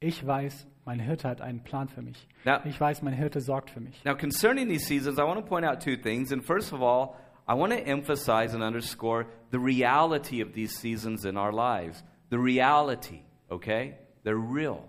ich 0.00 0.26
weiß, 0.26 0.66
mein 0.84 0.98
Hirte 0.98 1.28
hat 1.28 1.40
einen 1.40 1.62
Plan 1.62 1.88
für 1.88 2.02
mich. 2.02 2.26
Ja. 2.44 2.64
Ich 2.64 2.80
weiß, 2.80 3.02
mein 3.02 3.12
Hirte 3.12 3.40
sorgt 3.40 3.70
für 3.70 3.80
mich. 3.80 4.02
Now, 4.04 4.16
concerning 4.16 4.68
these 4.68 4.86
seasons, 4.86 5.18
I 5.18 5.22
want 5.22 5.38
to 5.38 5.46
point 5.46 5.66
out 5.66 5.82
two 5.82 5.96
things. 5.96 6.32
And 6.32 6.44
first 6.44 6.72
of 6.72 6.80
all, 6.80 7.16
I 7.46 7.54
want 7.54 7.72
to 7.72 7.78
emphasize 7.78 8.54
and 8.54 8.62
underscore 8.62 9.26
the 9.50 9.58
reality 9.58 10.42
of 10.42 10.52
these 10.52 10.78
seasons 10.78 11.24
in 11.24 11.36
our 11.36 11.52
lives. 11.52 12.02
The 12.30 12.38
reality, 12.38 13.20
okay? 13.50 13.98
They're 14.24 14.36
real. 14.36 14.88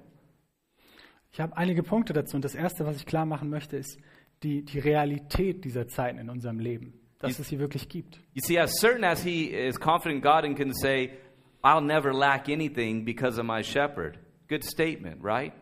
Ich 1.33 1.39
habe 1.39 1.55
einige 1.55 1.81
Punkte 1.83 2.13
dazu 2.13 2.35
und 2.35 2.43
das 2.43 2.55
Erste, 2.55 2.85
was 2.85 2.97
ich 2.97 3.05
klar 3.05 3.25
machen 3.25 3.49
möchte, 3.49 3.77
ist 3.77 3.97
die, 4.43 4.63
die 4.63 4.79
Realität 4.79 5.63
dieser 5.63 5.87
Zeiten 5.87 6.19
in 6.19 6.29
unserem 6.29 6.59
Leben, 6.59 6.93
dass 7.19 7.39
es 7.39 7.47
sie 7.47 7.59
wirklich 7.59 7.87
gibt. 7.87 8.19
You 8.33 8.41
see, 8.43 8.59
as 8.59 8.79
certain 8.79 9.03
as 9.03 9.23
he 9.23 9.45
is 9.45 9.79
confident 9.79 10.17
in 10.17 10.21
God 10.21 10.43
and 10.45 10.57
can 10.57 10.73
say, 10.73 11.11
I'll 11.63 11.81
never 11.81 12.13
lack 12.13 12.49
anything 12.49 13.05
because 13.05 13.37
of 13.39 13.45
my 13.45 13.61
shepherd. 13.61 14.17
Good 14.47 14.63
statement, 14.63 15.21
right? 15.21 15.53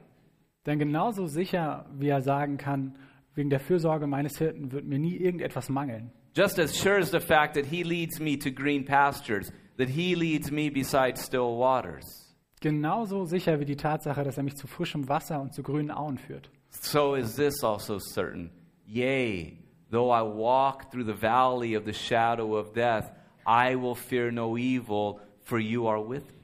Denn 0.66 0.80
genauso 0.80 1.28
sicher, 1.28 1.86
wie 1.98 2.10
er 2.10 2.22
sagen 2.22 2.58
kann, 2.58 2.96
wegen 3.36 3.50
der 3.50 3.60
Fürsorge 3.60 4.08
meines 4.08 4.38
Hirten 4.38 4.72
wird 4.72 4.86
mir 4.86 5.00
nie 5.00 5.16
irgendetwas 5.16 5.70
mangeln. 5.70 6.12
Just 6.36 6.60
as 6.60 6.78
sure 6.78 7.00
as 7.00 7.12
the 7.12 7.20
fact 7.20 7.56
that 7.56 7.66
he 7.66 7.84
leads 7.84 8.20
me 8.20 8.38
to 8.38 8.52
green 8.52 8.86
pastures, 8.86 9.52
that 9.78 9.90
he 9.90 10.16
leads 10.16 10.52
me 10.52 10.70
beside 10.70 11.18
still 11.18 11.58
waters. 11.58 12.36
Genauso 12.62 13.26
sicher 13.26 13.60
wie 13.60 13.66
die 13.66 13.78
Tatsache, 13.78 14.24
dass 14.24 14.38
er 14.38 14.44
mich 14.44 14.58
zu 14.58 14.68
frischem 14.68 15.08
Wasser 15.08 15.42
und 15.42 15.54
zu 15.54 15.64
grünen 15.64 15.92
Auen 15.92 16.18
führt. 16.18 16.50
So 16.70 17.16
is 17.16 17.36
this 17.36 17.64
also 17.64 18.00
certain. 18.00 18.52
Yea, 18.86 19.58
though 19.90 20.12
I 20.12 20.22
walk 20.22 20.92
through 20.92 21.06
the 21.06 21.20
valley 21.20 21.76
of 21.76 21.86
the 21.86 21.94
shadow 21.94 22.58
of 22.58 22.74
death, 22.74 23.12
I 23.46 23.76
will 23.76 23.96
fear 23.96 24.32
no 24.32 24.58
evil, 24.58 25.20
for 25.50 25.60
you 25.60 25.88
are 25.88 26.00
with 26.00 26.24
me. 26.32 26.40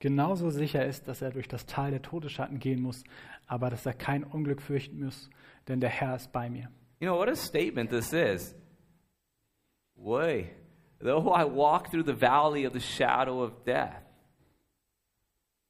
Genauso 0.00 0.50
sicher 0.50 0.84
ist, 0.86 1.08
dass 1.08 1.22
er 1.22 1.30
durch 1.30 1.48
das 1.48 1.66
Tal 1.66 1.90
der 1.90 2.02
Todesschatten 2.02 2.58
gehen 2.58 2.80
muss, 2.80 3.02
aber 3.46 3.68
dass 3.68 3.84
er 3.84 3.94
kein 3.94 4.24
Unglück 4.24 4.62
fürchten 4.62 5.04
muss, 5.04 5.28
denn 5.66 5.80
der 5.80 5.90
Herr 5.90 6.16
ist 6.16 6.32
bei 6.32 6.48
mir. 6.48 6.70
You 7.00 7.08
know 7.08 7.18
what 7.18 7.28
a 7.28 7.34
statement 7.34 7.90
this 7.90 8.12
is. 8.12 8.54
Way, 9.96 10.52
though 11.00 11.34
I 11.34 11.44
walk 11.44 11.90
through 11.90 12.06
the 12.06 12.18
valley 12.18 12.66
of 12.66 12.72
the 12.72 12.80
shadow 12.80 13.42
of 13.42 13.64
death, 13.64 14.04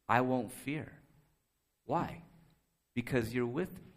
I 0.09 0.20
won't 0.20 0.53
fear. 0.53 0.92
Why? 1.87 2.22
Because 2.94 3.33
you're 3.33 3.53
with 3.53 3.72
me. 3.72 3.88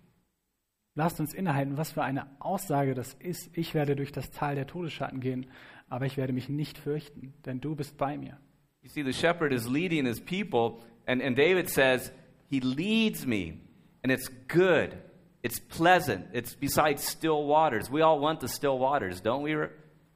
Lasst 0.96 1.20
uns 1.20 1.34
innehalten, 1.34 1.78
was 1.78 1.92
für 1.92 2.04
eine 2.04 2.28
Aussage 2.40 2.94
das 2.94 3.14
ist. 3.14 3.50
Ich 3.58 3.74
werde 3.74 3.96
durch 3.96 4.12
das 4.12 4.32
Tal 4.32 4.56
der 4.56 4.68
Todesschatten 4.68 5.20
gehen, 5.22 5.50
aber 5.92 6.06
ich 6.06 6.16
werde 6.16 6.32
mich 6.32 6.50
nicht 6.50 6.78
fürchten, 6.78 7.34
denn 7.46 7.60
du 7.60 7.76
bist 7.76 7.98
bei 7.98 8.18
mir. 8.18 8.38
You 8.82 8.90
see, 8.90 9.04
the 9.04 9.14
shepherd 9.14 9.54
is 9.54 9.68
leading 9.68 10.06
his 10.06 10.20
people, 10.20 10.80
and, 11.06 11.22
and 11.22 11.36
David 11.36 11.70
says, 11.70 12.12
He 12.50 12.62
leads 12.62 13.28
me, 13.28 13.60
and 14.02 14.12
it's 14.12 14.28
good, 14.48 14.98
it's 15.44 15.60
pleasant, 15.60 16.26
it's 16.34 16.56
beside 16.56 17.00
still 17.00 17.46
waters. 17.46 17.92
We 17.92 18.02
all 18.02 18.20
want 18.20 18.40
the 18.40 18.48
still 18.48 18.80
waters, 18.80 19.22
don't 19.22 19.44
we? 19.44 19.56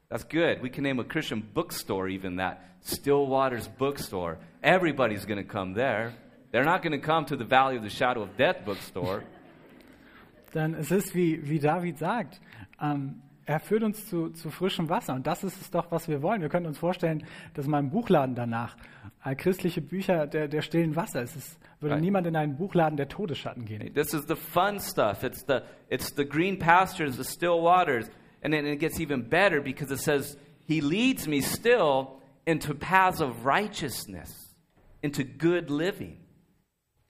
That's 0.08 0.24
good. 0.24 0.62
We 0.62 0.70
can 0.70 0.82
name 0.82 0.98
a 0.98 1.04
Christian 1.04 1.46
bookstore 1.52 2.08
even 2.08 2.36
that 2.36 2.62
Still 2.80 3.26
Waters 3.26 3.68
Bookstore. 3.68 4.38
Everybody's 4.62 5.24
going 5.24 5.44
to 5.44 5.48
come 5.48 5.74
there. 5.74 6.14
They're 6.52 6.64
not 6.64 6.82
going 6.82 6.92
to 6.92 7.04
come 7.04 7.24
to 7.26 7.36
the 7.36 7.44
Valley 7.44 7.76
of 7.76 7.82
the 7.82 7.90
Shadow 7.90 8.22
of 8.22 8.36
Death 8.36 8.64
bookstore. 8.64 9.24
Denn 10.54 10.74
es 10.74 10.90
ist, 10.90 11.14
wie, 11.14 11.40
wie 11.42 11.58
David 11.58 11.98
sagt, 11.98 12.40
ähm, 12.80 13.20
er 13.46 13.60
führt 13.60 13.82
uns 13.84 14.06
zu, 14.08 14.30
zu 14.30 14.50
frischem 14.50 14.88
Wasser. 14.88 15.14
Und 15.14 15.26
das 15.26 15.44
ist 15.44 15.60
es 15.60 15.70
doch, 15.70 15.90
was 15.92 16.08
wir 16.08 16.20
wollen. 16.20 16.42
Wir 16.42 16.48
können 16.48 16.66
uns 16.66 16.78
vorstellen, 16.78 17.24
dass 17.54 17.64
in 17.66 17.70
meinem 17.70 17.90
Buchladen 17.90 18.34
danach 18.34 18.76
äh, 19.24 19.34
christliche 19.36 19.80
Bücher 19.80 20.26
der, 20.26 20.48
der 20.48 20.62
stillen 20.62 20.96
Wasser 20.96 21.22
ist. 21.22 21.36
Es 21.36 21.58
würde 21.80 21.94
Right. 21.94 22.02
niemand 22.02 22.26
in 22.26 22.34
einen 22.36 22.56
Buchladen 22.56 22.96
der 22.96 23.08
Todesschatten 23.08 23.64
gehen. 23.64 23.94
This 23.94 24.12
is 24.12 24.26
the 24.26 24.34
fun 24.34 24.80
stuff. 24.80 25.22
It's 25.22 25.44
the, 25.46 25.60
it's 25.88 26.12
the 26.16 26.24
green 26.28 26.58
pastures, 26.58 27.16
the 27.16 27.24
still 27.24 27.62
waters. 27.62 28.10
And 28.42 28.52
then 28.52 28.66
it 28.66 28.80
gets 28.80 28.98
even 29.00 29.28
better 29.28 29.60
because 29.62 29.92
it 29.92 30.00
says, 30.00 30.36
He 30.66 30.80
leads 30.80 31.28
me 31.28 31.40
still 31.40 32.20
into 32.44 32.74
paths 32.74 33.20
of 33.20 33.44
righteousness, 33.46 34.56
into 35.02 35.22
good 35.24 35.70
living. 35.70 36.18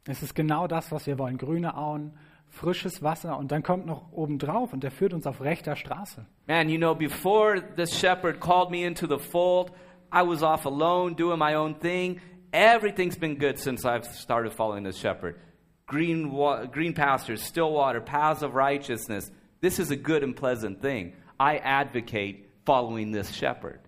Es 0.06 0.22
ist 0.22 0.34
genau 0.34 0.66
das, 0.66 0.92
was 0.92 1.06
wir 1.06 1.18
wollen. 1.18 1.38
Grüne 1.38 1.76
Auen, 1.76 2.12
frisches 2.56 3.02
Wasser 3.02 3.38
und 3.38 3.52
dann 3.52 3.62
kommt 3.62 3.86
noch 3.86 4.12
obendrauf 4.12 4.72
und 4.72 4.82
er 4.82 4.90
führt 4.90 5.12
uns 5.12 5.26
auf 5.26 5.40
rechter 5.40 5.76
Straße. 5.76 6.26
Man, 6.48 6.68
you 6.68 6.78
know, 6.78 6.94
before 6.94 7.60
this 7.76 7.96
shepherd 7.98 8.40
called 8.40 8.70
me 8.70 8.84
into 8.84 9.06
the 9.06 9.18
fold, 9.18 9.70
I 10.12 10.22
was 10.22 10.42
off 10.42 10.64
alone 10.66 11.14
doing 11.14 11.38
my 11.38 11.54
own 11.54 11.74
thing. 11.78 12.20
Everything's 12.52 13.18
been 13.18 13.38
good 13.38 13.58
since 13.58 13.84
I've 13.84 14.06
started 14.06 14.52
following 14.52 14.84
this 14.84 14.96
shepherd. 14.96 15.38
Green, 15.86 16.30
green 16.72 16.94
pastures, 16.94 17.42
still 17.42 17.72
water, 17.72 18.00
paths 18.00 18.42
of 18.42 18.54
righteousness. 18.54 19.30
This 19.60 19.78
is 19.78 19.90
a 19.90 19.96
good 19.96 20.22
and 20.22 20.34
pleasant 20.34 20.80
thing. 20.80 21.12
I 21.38 21.58
advocate 21.58 22.48
following 22.64 23.12
this 23.12 23.30
shepherd. 23.30 23.80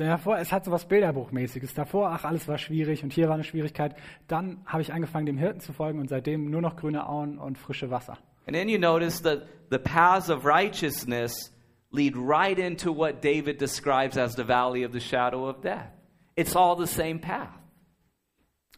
Denn 0.00 0.08
davor, 0.08 0.38
es 0.38 0.50
hat 0.50 0.64
so 0.64 0.70
was 0.70 0.88
Bilderbuchmäßiges. 0.88 1.74
Davor, 1.74 2.08
ach, 2.08 2.24
alles 2.24 2.48
war 2.48 2.56
schwierig 2.56 3.04
und 3.04 3.12
hier 3.12 3.28
war 3.28 3.34
eine 3.34 3.44
Schwierigkeit. 3.44 3.94
Dann 4.28 4.62
habe 4.64 4.80
ich 4.80 4.94
angefangen, 4.94 5.26
dem 5.26 5.36
Hirten 5.36 5.60
zu 5.60 5.74
folgen 5.74 6.00
und 6.00 6.08
seitdem 6.08 6.50
nur 6.50 6.62
noch 6.62 6.76
grüne 6.76 7.06
Auen 7.06 7.38
und 7.38 7.58
frische 7.58 7.90
Wasser. 7.90 8.16
And 8.46 8.56
then 8.56 8.70
you 8.70 8.78
notice 8.78 9.20
that 9.20 9.42
the 9.70 9.76
paths 9.76 10.30
of 10.30 10.46
righteousness 10.46 11.54
lead 11.92 12.14
right 12.16 12.58
into 12.58 12.96
what 12.96 13.22
David 13.22 13.60
describes 13.60 14.16
as 14.16 14.34
the 14.34 14.48
valley 14.48 14.86
of 14.86 14.92
the 14.94 15.00
shadow 15.00 15.46
of 15.46 15.60
death. 15.60 15.92
It's 16.34 16.56
all 16.56 16.78
the 16.78 16.86
same 16.86 17.18
path. 17.18 17.52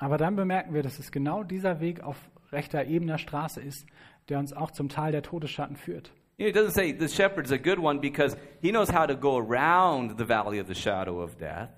Aber 0.00 0.18
dann 0.18 0.34
bemerken 0.34 0.74
wir, 0.74 0.82
dass 0.82 0.98
es 0.98 1.12
genau 1.12 1.44
dieser 1.44 1.78
Weg 1.78 2.02
auf 2.02 2.16
rechter 2.50 2.84
ebener 2.86 3.18
Straße 3.18 3.60
ist, 3.60 3.86
der 4.28 4.40
uns 4.40 4.52
auch 4.52 4.72
zum 4.72 4.88
Tal 4.88 5.12
der 5.12 5.22
Todesschatten 5.22 5.76
führt. 5.76 6.12
You 6.38 6.46
know, 6.46 6.48
it 6.48 6.54
doesn't 6.54 6.72
say 6.72 6.92
the 6.92 7.08
shepherd's 7.08 7.50
a 7.50 7.58
good 7.58 7.78
one 7.78 8.00
because 8.00 8.36
he 8.60 8.70
knows 8.70 8.88
how 8.88 9.06
to 9.06 9.14
go 9.14 9.36
around 9.36 10.16
the 10.16 10.24
valley 10.24 10.58
of 10.58 10.66
the 10.66 10.74
shadow 10.74 11.20
of 11.20 11.38
death. 11.38 11.70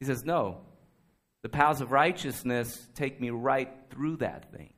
He 0.00 0.06
says, 0.06 0.24
no, 0.24 0.58
the 1.42 1.48
paths 1.48 1.80
of 1.80 1.92
righteousness 1.92 2.88
take 2.94 3.20
me 3.20 3.30
right 3.30 3.70
through 3.90 4.16
that 4.18 4.50
thing. 4.50 4.72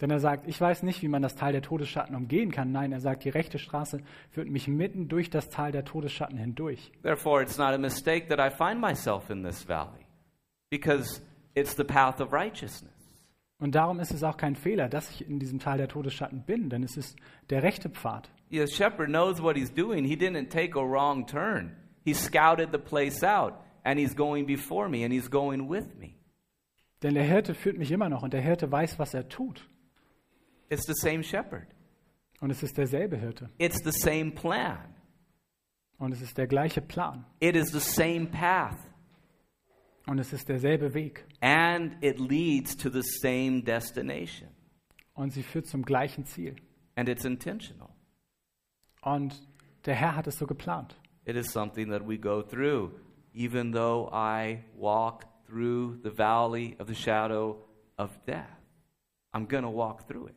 Denn 0.00 0.10
er 0.10 0.20
sagt, 0.20 0.46
ich 0.46 0.60
weiß 0.60 0.84
nicht, 0.84 1.02
wie 1.02 1.08
man 1.08 1.22
das 1.22 1.34
Tal 1.34 1.50
der 1.50 1.62
Todesschatten 1.62 2.14
umgehen 2.14 2.52
kann. 2.52 2.70
Nein, 2.70 2.92
er 2.92 3.00
sagt, 3.00 3.24
die 3.24 3.30
rechte 3.30 3.58
Straße 3.58 4.00
führt 4.30 4.48
mich 4.48 4.68
mitten 4.68 5.08
durch 5.08 5.28
das 5.28 5.48
Tal 5.48 5.72
der 5.72 5.84
Todesschatten 5.84 6.38
hindurch. 6.38 6.92
Therefore, 7.02 7.42
it's 7.42 7.58
not 7.58 7.74
a 7.74 7.78
mistake 7.78 8.28
that 8.28 8.38
I 8.38 8.54
find 8.54 8.80
myself 8.80 9.28
in 9.28 9.42
this 9.42 9.66
valley 9.66 10.06
because 10.70 11.20
it's 11.56 11.74
the 11.74 11.82
path 11.82 12.20
of 12.20 12.32
righteousness. 12.32 12.92
Und 13.60 13.74
darum 13.74 13.98
ist 13.98 14.12
es 14.12 14.22
auch 14.22 14.36
kein 14.36 14.54
Fehler, 14.54 14.88
dass 14.88 15.10
ich 15.10 15.28
in 15.28 15.40
diesem 15.40 15.58
Tal 15.58 15.78
der 15.78 15.88
Todesschatten 15.88 16.44
bin, 16.44 16.70
denn 16.70 16.84
es 16.84 16.96
ist 16.96 17.16
der 17.50 17.64
rechte 17.64 17.90
Pfad. 17.90 18.30
The 18.50 18.66
shepherd 18.66 19.10
knows 19.10 19.40
what 19.40 19.56
he's 19.56 19.70
doing. 19.70 20.04
He 20.04 20.16
didn't 20.16 20.48
take 20.50 20.74
a 20.76 20.82
wrong 20.82 21.26
turn. 21.26 21.76
He 22.04 22.14
scouted 22.14 22.72
the 22.72 22.78
place 22.78 23.22
out, 23.22 23.54
and 23.84 23.98
he's 23.98 24.14
going 24.14 24.46
before 24.46 24.88
me, 24.88 25.04
and 25.04 25.12
he's 25.12 25.28
going 25.28 25.68
with 25.68 25.94
me. 25.98 26.14
Denn 27.02 27.14
der 27.14 27.24
Hirte 27.24 27.54
führt 27.54 27.76
mich 27.78 27.92
immer 27.92 28.08
noch 28.08 28.22
und 28.22 28.32
der 28.32 28.40
Hirte 28.40 28.70
weiß, 28.72 28.98
was 28.98 29.14
er 29.14 29.28
tut. 29.28 29.68
It's 30.70 30.86
the 30.86 30.94
same 30.94 31.22
shepherd, 31.22 31.66
Und 32.40 32.50
es 32.50 32.62
ist 32.62 32.76
derselbe 32.76 33.16
Hirte. 33.18 33.50
it's 33.58 33.82
the 33.84 33.92
same 33.92 34.30
plan, 34.32 34.94
Und 35.98 36.12
es 36.12 36.22
ist 36.22 36.36
der 36.38 36.46
gleiche 36.46 36.80
Plan. 36.80 37.24
it 37.40 37.54
is 37.56 37.70
the 37.70 37.80
same 37.80 38.26
path, 38.26 38.78
Und 40.06 40.18
es 40.18 40.32
ist 40.32 40.48
derselbe 40.48 40.94
Weg. 40.94 41.24
and 41.40 41.96
it 42.02 42.18
leads 42.18 42.76
to 42.76 42.88
the 42.90 43.02
same 43.02 43.62
destination, 43.62 44.48
Und 45.14 45.32
sie 45.32 45.42
führt 45.42 45.66
zum 45.66 45.82
gleichen 45.84 46.24
Ziel. 46.24 46.56
and 46.96 47.08
it's 47.08 47.24
intentional. 47.24 47.90
Und 49.02 49.40
der 49.86 49.94
Herr 49.94 50.16
hat 50.16 50.26
es 50.26 50.38
so 50.38 50.46
geplant. 50.46 50.98
It 51.24 51.36
is 51.36 51.52
something 51.52 51.90
that 51.90 52.06
we 52.06 52.18
go 52.18 52.42
through, 52.42 52.92
even 53.34 53.72
though 53.72 54.10
I 54.12 54.64
walk 54.76 55.24
through 55.46 55.98
the 56.02 56.10
valley 56.10 56.76
of 56.78 56.88
the 56.88 56.94
shadow 56.94 57.56
of 57.96 58.10
death. 58.26 58.44
I'm 59.32 59.46
going 59.46 59.62
to 59.62 59.70
walk 59.70 60.06
through 60.06 60.28
it. 60.28 60.34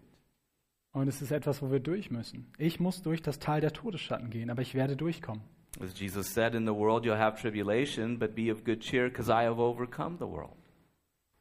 Und 0.94 1.08
es 1.08 1.22
ist 1.22 1.32
etwas, 1.32 1.62
wo 1.62 1.72
wir 1.72 1.80
durch 1.80 2.12
müssen. 2.12 2.52
Ich 2.58 2.80
muss 2.80 3.02
durch 3.02 3.22
das 3.22 3.40
Tal 3.40 3.62
der 3.62 3.72
Todesschatten 3.72 4.30
gehen, 4.30 4.50
aber 4.50 4.62
ich 4.62 4.76
werde 4.76 4.98
durchkommen. 4.98 5.44
As 5.80 5.98
Jesus 5.98 6.34
said, 6.34 6.54
in 6.54 6.66
the 6.66 6.74
world 6.74 7.06
you'll 7.06 7.18
have 7.18 7.40
tribulation, 7.40 8.20
but 8.20 8.36
be 8.36 8.52
of 8.52 8.66
good 8.66 8.82
cheer, 8.82 9.08
because 9.08 9.32
I 9.32 9.46
have 9.46 9.58
overcome 9.58 10.18
the 10.18 10.28
world. 10.28 10.58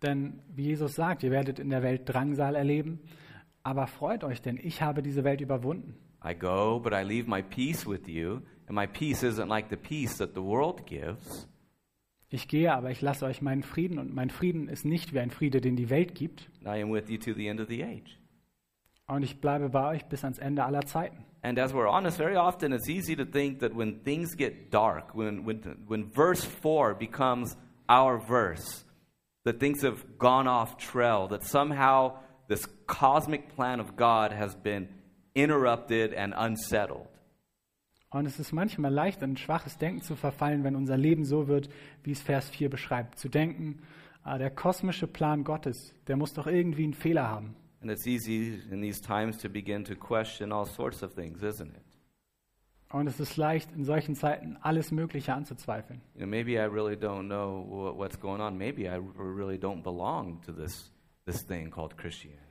Denn 0.03 0.41
wie 0.55 0.67
Jesus 0.67 0.95
sagt, 0.95 1.25
ihr 1.25 1.33
werdet 1.33 1.59
in 1.59 1.71
der 1.71 1.83
Welt 1.83 2.03
Drangsal 2.09 2.55
erleben, 2.55 3.01
aber 3.65 3.89
freut 3.89 4.23
euch, 4.23 4.41
denn 4.41 4.57
ich 4.57 4.83
habe 4.83 5.03
diese 5.03 5.25
Welt 5.25 5.41
überwunden. 5.41 5.97
I 6.23 6.35
go, 6.35 6.79
but 6.79 6.93
I 6.93 7.03
leave 7.03 7.27
my 7.27 7.43
peace 7.43 7.87
with 7.87 8.09
you, 8.09 8.43
and 8.69 8.75
my 8.75 8.87
peace 8.87 9.23
isn't 9.23 9.49
like 9.49 9.71
the 9.71 9.77
peace 9.77 10.19
that 10.19 10.35
the 10.35 10.43
world 10.43 10.87
gives. 10.87 11.47
Ich 12.29 12.47
gehe, 12.47 12.73
aber 12.73 12.91
ich 12.91 13.01
lasse 13.01 13.25
euch 13.27 13.43
meinen 13.43 13.65
Frieden 13.65 13.99
und 13.99 14.15
mein 14.15 14.31
Frieden 14.31 14.69
ist 14.69 14.85
nicht 14.85 15.13
wie 15.13 15.19
ein 15.19 15.31
Friede, 15.31 15.61
den 15.61 15.75
die 15.75 15.91
Welt 15.91 16.15
gibt. 16.15 16.49
I 16.65 16.81
am 16.81 16.93
with 16.93 17.09
you 17.09 17.19
to 17.19 17.33
the 17.35 17.49
end 17.49 17.61
of 17.61 17.69
the 17.69 17.83
age. 17.83 18.19
Und 19.09 19.25
ich 19.25 19.41
bleibe 19.41 19.71
bei 19.71 19.97
euch 19.97 20.05
bis 20.07 20.23
ans 20.23 20.39
Ende 20.39 20.65
aller 20.65 20.83
Zeiten. 20.83 21.25
And 21.43 21.59
as 21.59 21.73
we're 21.73 21.89
honest, 21.89 22.19
very 22.19 22.37
often 22.37 22.73
it's 22.73 22.89
easy 22.89 23.17
to 23.17 23.25
think 23.25 23.59
that 23.61 23.75
when 23.75 24.05
things 24.05 24.37
get 24.37 24.71
dark, 24.71 25.15
when, 25.15 25.45
when, 25.45 25.61
when 25.89 26.05
verse 26.05 26.45
4 26.45 26.95
becomes 26.95 27.57
our 27.89 28.19
verse, 28.21 28.85
that 29.45 29.59
things 29.59 29.83
have 29.83 30.05
gone 30.19 30.47
off 30.47 30.77
trail, 30.77 31.27
that 31.29 31.43
somehow 31.43 32.13
this 32.47 32.67
cosmic 32.87 33.49
plan 33.57 33.81
of 33.81 33.97
God 33.97 34.33
has 34.33 34.55
been 34.55 34.89
interrupted 35.35 36.15
and 36.17 36.35
unsettled. 36.35 37.09
Und 38.13 38.27
es 38.27 38.41
ist 38.41 38.53
manchmal 38.53 38.93
leicht, 38.93 39.23
in 39.23 39.37
schwaches 39.37 39.79
Denken 39.79 40.03
zu 40.03 40.17
verfallen, 40.17 40.65
wenn 40.65 40.75
unser 40.75 40.97
Leben 40.97 41.25
so 41.25 41.47
wird, 41.47 41.69
wie 42.03 42.11
es 42.11 42.21
Vers 42.21 42.51
4 42.51 42.69
beschreibt. 42.69 43.19
Zu 43.19 43.29
denken, 43.29 43.83
ah, 44.25 44.37
der 44.37 44.51
kosmische 44.51 45.07
Plan 45.07 45.45
Gottes, 45.45 45.95
der 46.09 46.17
muss 46.17 46.33
doch 46.35 46.49
irgendwie 46.49 46.85
einen 46.85 46.95
Fehler 46.95 47.29
haben. 47.29 47.55
And 47.83 47.91
it's 47.91 48.07
easy 48.07 48.61
in 48.71 48.83
these 48.83 49.01
times 49.01 49.39
to 49.39 49.49
begin 49.49 49.85
to 49.85 49.95
question 49.95 50.53
all 50.53 50.67
sorts 50.67 51.03
of 51.03 51.15
things, 51.15 51.43
isn't 51.43 51.71
it? 51.71 51.83
Und 52.93 53.07
es 53.07 53.21
ist 53.21 53.37
leicht, 53.37 53.71
in 53.73 53.85
solchen 53.85 54.17
Zeiten 54.17 54.57
alles 54.61 54.91
Mögliche 54.91 55.33
anzuzweifeln. 55.33 56.01
You 56.15 56.23
know, 56.23 56.27
maybe 56.29 56.55
I 56.55 56.65
really 56.67 56.97
don't 56.97 57.27
know 57.29 57.65
wha- 57.69 57.97
what's 57.97 58.19
going 58.19 58.41
on. 58.41 58.59
Maybe 58.59 58.83
I 58.89 58.99
really 59.17 59.57
don't 59.57 59.83
belong 59.85 60.43
to 60.43 60.53
this, 60.53 60.93
this 61.25 61.45
thing 61.47 61.71
called 61.71 61.97
Christianity. 61.97 62.43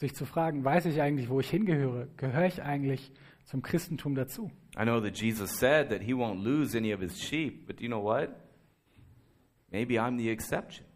Sich 0.00 0.14
zu 0.14 0.24
fragen, 0.24 0.64
weiß 0.64 0.86
ich 0.86 1.02
eigentlich, 1.02 1.28
wo 1.28 1.40
ich 1.40 1.50
hingehöre? 1.50 2.08
Gehöre 2.16 2.46
ich 2.46 2.62
eigentlich 2.62 3.12
zum 3.44 3.60
Christentum 3.60 4.14
dazu? 4.14 4.50
I 4.74 4.84
know 4.84 4.98
that 4.98 5.20
Jesus 5.20 5.58
said 5.58 5.90
that 5.90 6.00
he 6.00 6.14
won't 6.14 6.42
lose 6.42 6.74
any 6.74 6.94
of 6.94 7.02
his 7.02 7.20
sheep, 7.20 7.66
but 7.66 7.82
you 7.82 7.88
know 7.88 8.02
what? 8.02 8.30
Maybe 9.70 10.00
I'm 10.00 10.16
the 10.16 10.30
exception. 10.30 10.86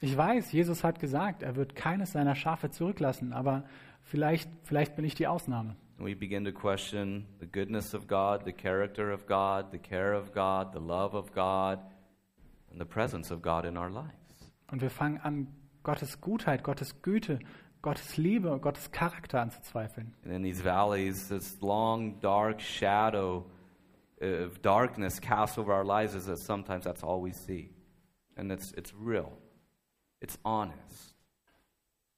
Ich 0.00 0.14
weiß, 0.14 0.52
Jesus 0.52 0.84
hat 0.84 1.00
gesagt, 1.00 1.42
er 1.42 1.56
wird 1.56 1.74
keines 1.74 2.12
seiner 2.12 2.34
Schafe 2.34 2.70
zurücklassen, 2.70 3.32
aber 3.32 3.64
vielleicht, 4.02 4.50
vielleicht 4.64 4.94
bin 4.94 5.06
ich 5.06 5.14
die 5.14 5.26
Ausnahme. 5.26 5.74
And 5.98 6.06
we 6.06 6.14
begin 6.14 6.44
to 6.44 6.52
question 6.52 7.24
the 7.40 7.46
goodness 7.46 7.94
of 7.94 8.06
God, 8.06 8.44
the 8.44 8.52
character 8.52 9.10
of 9.10 9.26
God, 9.26 9.72
the 9.72 9.78
care 9.78 10.14
of 10.14 10.34
God, 10.34 10.74
the 10.74 10.86
love 10.86 11.16
of 11.16 11.32
God, 11.32 11.78
and 12.70 12.78
the 12.78 12.84
presence 12.84 13.32
of 13.32 13.40
God 13.40 13.64
in 13.64 13.78
our 13.78 13.88
lives. 13.88 14.52
Und 14.70 14.82
wir 14.82 14.90
fangen 14.90 15.18
an, 15.22 15.46
Gottes 15.82 16.20
Gutheit, 16.20 16.64
Gottes 16.64 17.00
Güte, 17.00 17.38
Gottes 17.86 18.16
Liebe, 18.16 18.58
Gottes 18.58 18.90
Charakter 18.90 19.40
anzuzweifeln. 19.40 20.12
And 20.24 20.32
in 20.32 20.42
these 20.42 20.60
valleys, 20.60 21.28
this 21.28 21.62
long, 21.62 22.18
dark 22.18 22.60
shadow 22.60 23.44
of 24.20 24.60
darkness 24.60 25.20
casts 25.20 25.56
over 25.56 25.72
our 25.72 25.84
lives 25.84 26.16
is 26.16 26.26
that 26.26 26.38
sometimes 26.38 26.82
that's 26.82 27.04
all 27.04 27.20
we 27.20 27.30
see. 27.30 27.70
And 28.36 28.50
it's, 28.50 28.72
it's 28.72 28.92
real, 28.92 29.38
it's 30.20 30.36
honest. 30.44 31.14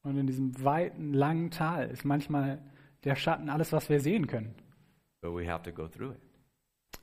Und 0.04 0.16
in 0.16 0.26
diesem 0.26 0.54
weiten, 0.64 1.12
langen 1.12 1.50
Tal 1.50 1.90
ist 1.90 2.07
manchmal 2.07 2.62
der 3.04 3.16
Schatten 3.16 3.50
alles, 3.50 3.70
was 3.70 3.90
wir 3.90 4.00
sehen 4.00 4.26
können. 4.26 4.54
But 5.20 5.35
we 5.35 5.46
have 5.46 5.62
to 5.64 5.70
go 5.70 5.87
through 5.87 6.12
it. 6.12 6.22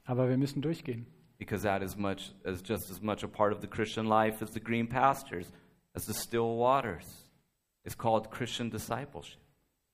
Aber 0.06 0.28
wir 0.28 0.38
müssen 0.38 0.64
durchgehen. 0.64 1.06
Because 1.38 1.62
that 1.62 1.84
is 1.84 1.96
much 1.96 2.34
as 2.44 2.64
just 2.68 2.90
as 2.90 3.00
much 3.00 3.24
a 3.24 3.28
part 3.28 3.54
of 3.54 3.62
the 3.62 3.68
Christian 3.68 4.08
life 4.08 4.42
as 4.42 4.50
the 4.50 4.60
green 4.60 4.88
pastures, 4.88 5.52
as 5.94 6.08
the 6.08 6.16
still 6.16 6.58
waters. 6.58 7.25
It's 7.86 7.98
called 7.98 8.32
Christian 8.32 8.70
discipleship. 8.70 9.40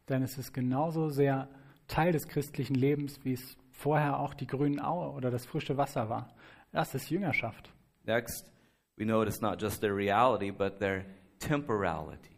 Denn 0.08 0.24
es 0.24 0.38
ist 0.38 0.54
genauso 0.54 1.10
sehr 1.10 1.50
Teil 1.88 2.14
des 2.14 2.28
christlichen 2.28 2.76
Lebens, 2.76 3.20
wie 3.24 3.34
es 3.34 3.58
vorher 3.72 4.20
auch 4.20 4.34
die 4.34 4.48
grünen 4.48 4.80
Aue 4.80 5.12
oder 5.12 5.30
das 5.30 5.46
frische 5.46 5.78
Wasser 5.78 6.10
war. 6.10 6.34
Das 6.72 6.96
ist 6.96 7.10
Jüngerschaft. 7.10 7.72
Next, 8.06 8.50
we 8.96 9.06
notice 9.06 9.42
not 9.42 9.62
just 9.62 9.82
their 9.82 9.96
reality, 9.96 10.52
but 10.52 10.80
their 10.80 11.06
temporality. 11.40 12.38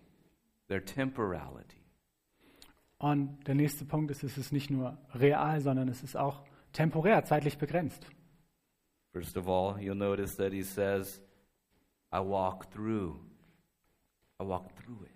Their 0.68 0.84
temporality. 0.84 1.78
Und 2.98 3.46
der 3.48 3.56
nächste 3.56 3.86
Punkt 3.86 4.12
ist, 4.12 4.24
es 4.24 4.38
ist 4.38 4.52
nicht 4.54 4.72
nur 4.72 4.98
real, 5.13 5.60
sondern 5.62 5.88
es 5.88 6.02
ist 6.04 6.16
auch 6.16 6.44
temporär, 6.72 7.24
zeitlich 7.26 7.58
begrenzt. 7.58 8.08
First 9.12 9.38
of 9.38 9.48
all, 9.48 9.78
you'll 9.78 9.94
notice 9.94 10.36
that 10.38 10.52
he 10.52 10.63
says, 10.63 11.22
I 12.12 12.20
walk 12.20 12.72
through. 12.72 13.20
I 14.39 14.46
walk 14.46 14.74
through 14.76 15.04
it. 15.04 15.12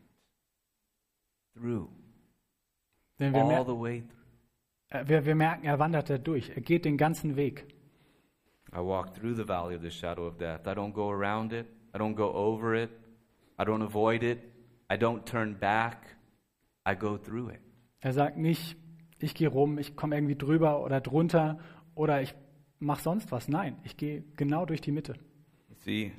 Through. 1.59 1.89
Denn 3.19 3.33
wir, 3.33 3.41
All 3.43 3.65
the 3.65 3.71
way 3.79 4.01
through. 4.01 5.01
äh, 5.01 5.07
wir, 5.07 5.25
wir 5.25 5.35
merken, 5.35 5.65
er 5.65 5.79
wandert 5.79 6.09
da 6.09 6.17
durch. 6.17 6.49
Er 6.49 6.61
geht 6.61 6.85
den 6.85 6.97
ganzen 6.97 7.35
Weg. 7.35 7.65
I 8.73 8.77
walk 8.79 9.13
through 9.13 9.35
the 9.35 9.47
valley 9.47 9.75
of 9.75 9.81
the 9.81 9.89
shadow 9.91 10.27
of 10.27 10.37
death. 10.37 10.67
I 10.67 10.71
don't 10.71 10.91
go 10.93 11.09
around 11.09 11.53
it. 11.53 11.65
I 11.95 11.97
don't 11.97 12.15
go 12.15 12.33
over 12.33 12.75
it. 12.75 12.91
I 13.59 13.63
don't 13.63 13.81
avoid 13.81 14.23
it. 14.23 14.39
I 14.91 14.97
don't 14.97 15.23
turn 15.25 15.57
back. 15.57 16.17
I 16.85 16.95
go 16.95 17.17
through 17.17 17.49
it. 17.51 17.59
Er 18.01 18.13
sagt 18.13 18.37
nicht, 18.37 18.77
ich 19.19 19.33
gehe 19.33 19.47
rum, 19.47 19.77
ich 19.79 19.95
komme 19.95 20.15
irgendwie 20.15 20.35
drüber 20.35 20.83
oder 20.83 21.01
drunter 21.01 21.57
oder 21.95 22.21
ich 22.21 22.35
mache 22.79 23.01
sonst 23.01 23.31
was. 23.31 23.47
Nein, 23.47 23.77
ich 23.83 23.97
gehe 23.97 24.23
genau 24.35 24.65
durch 24.65 24.81
die 24.81 24.91
Mitte. 24.91 25.13
You 25.69 25.75
see, 25.75 26.11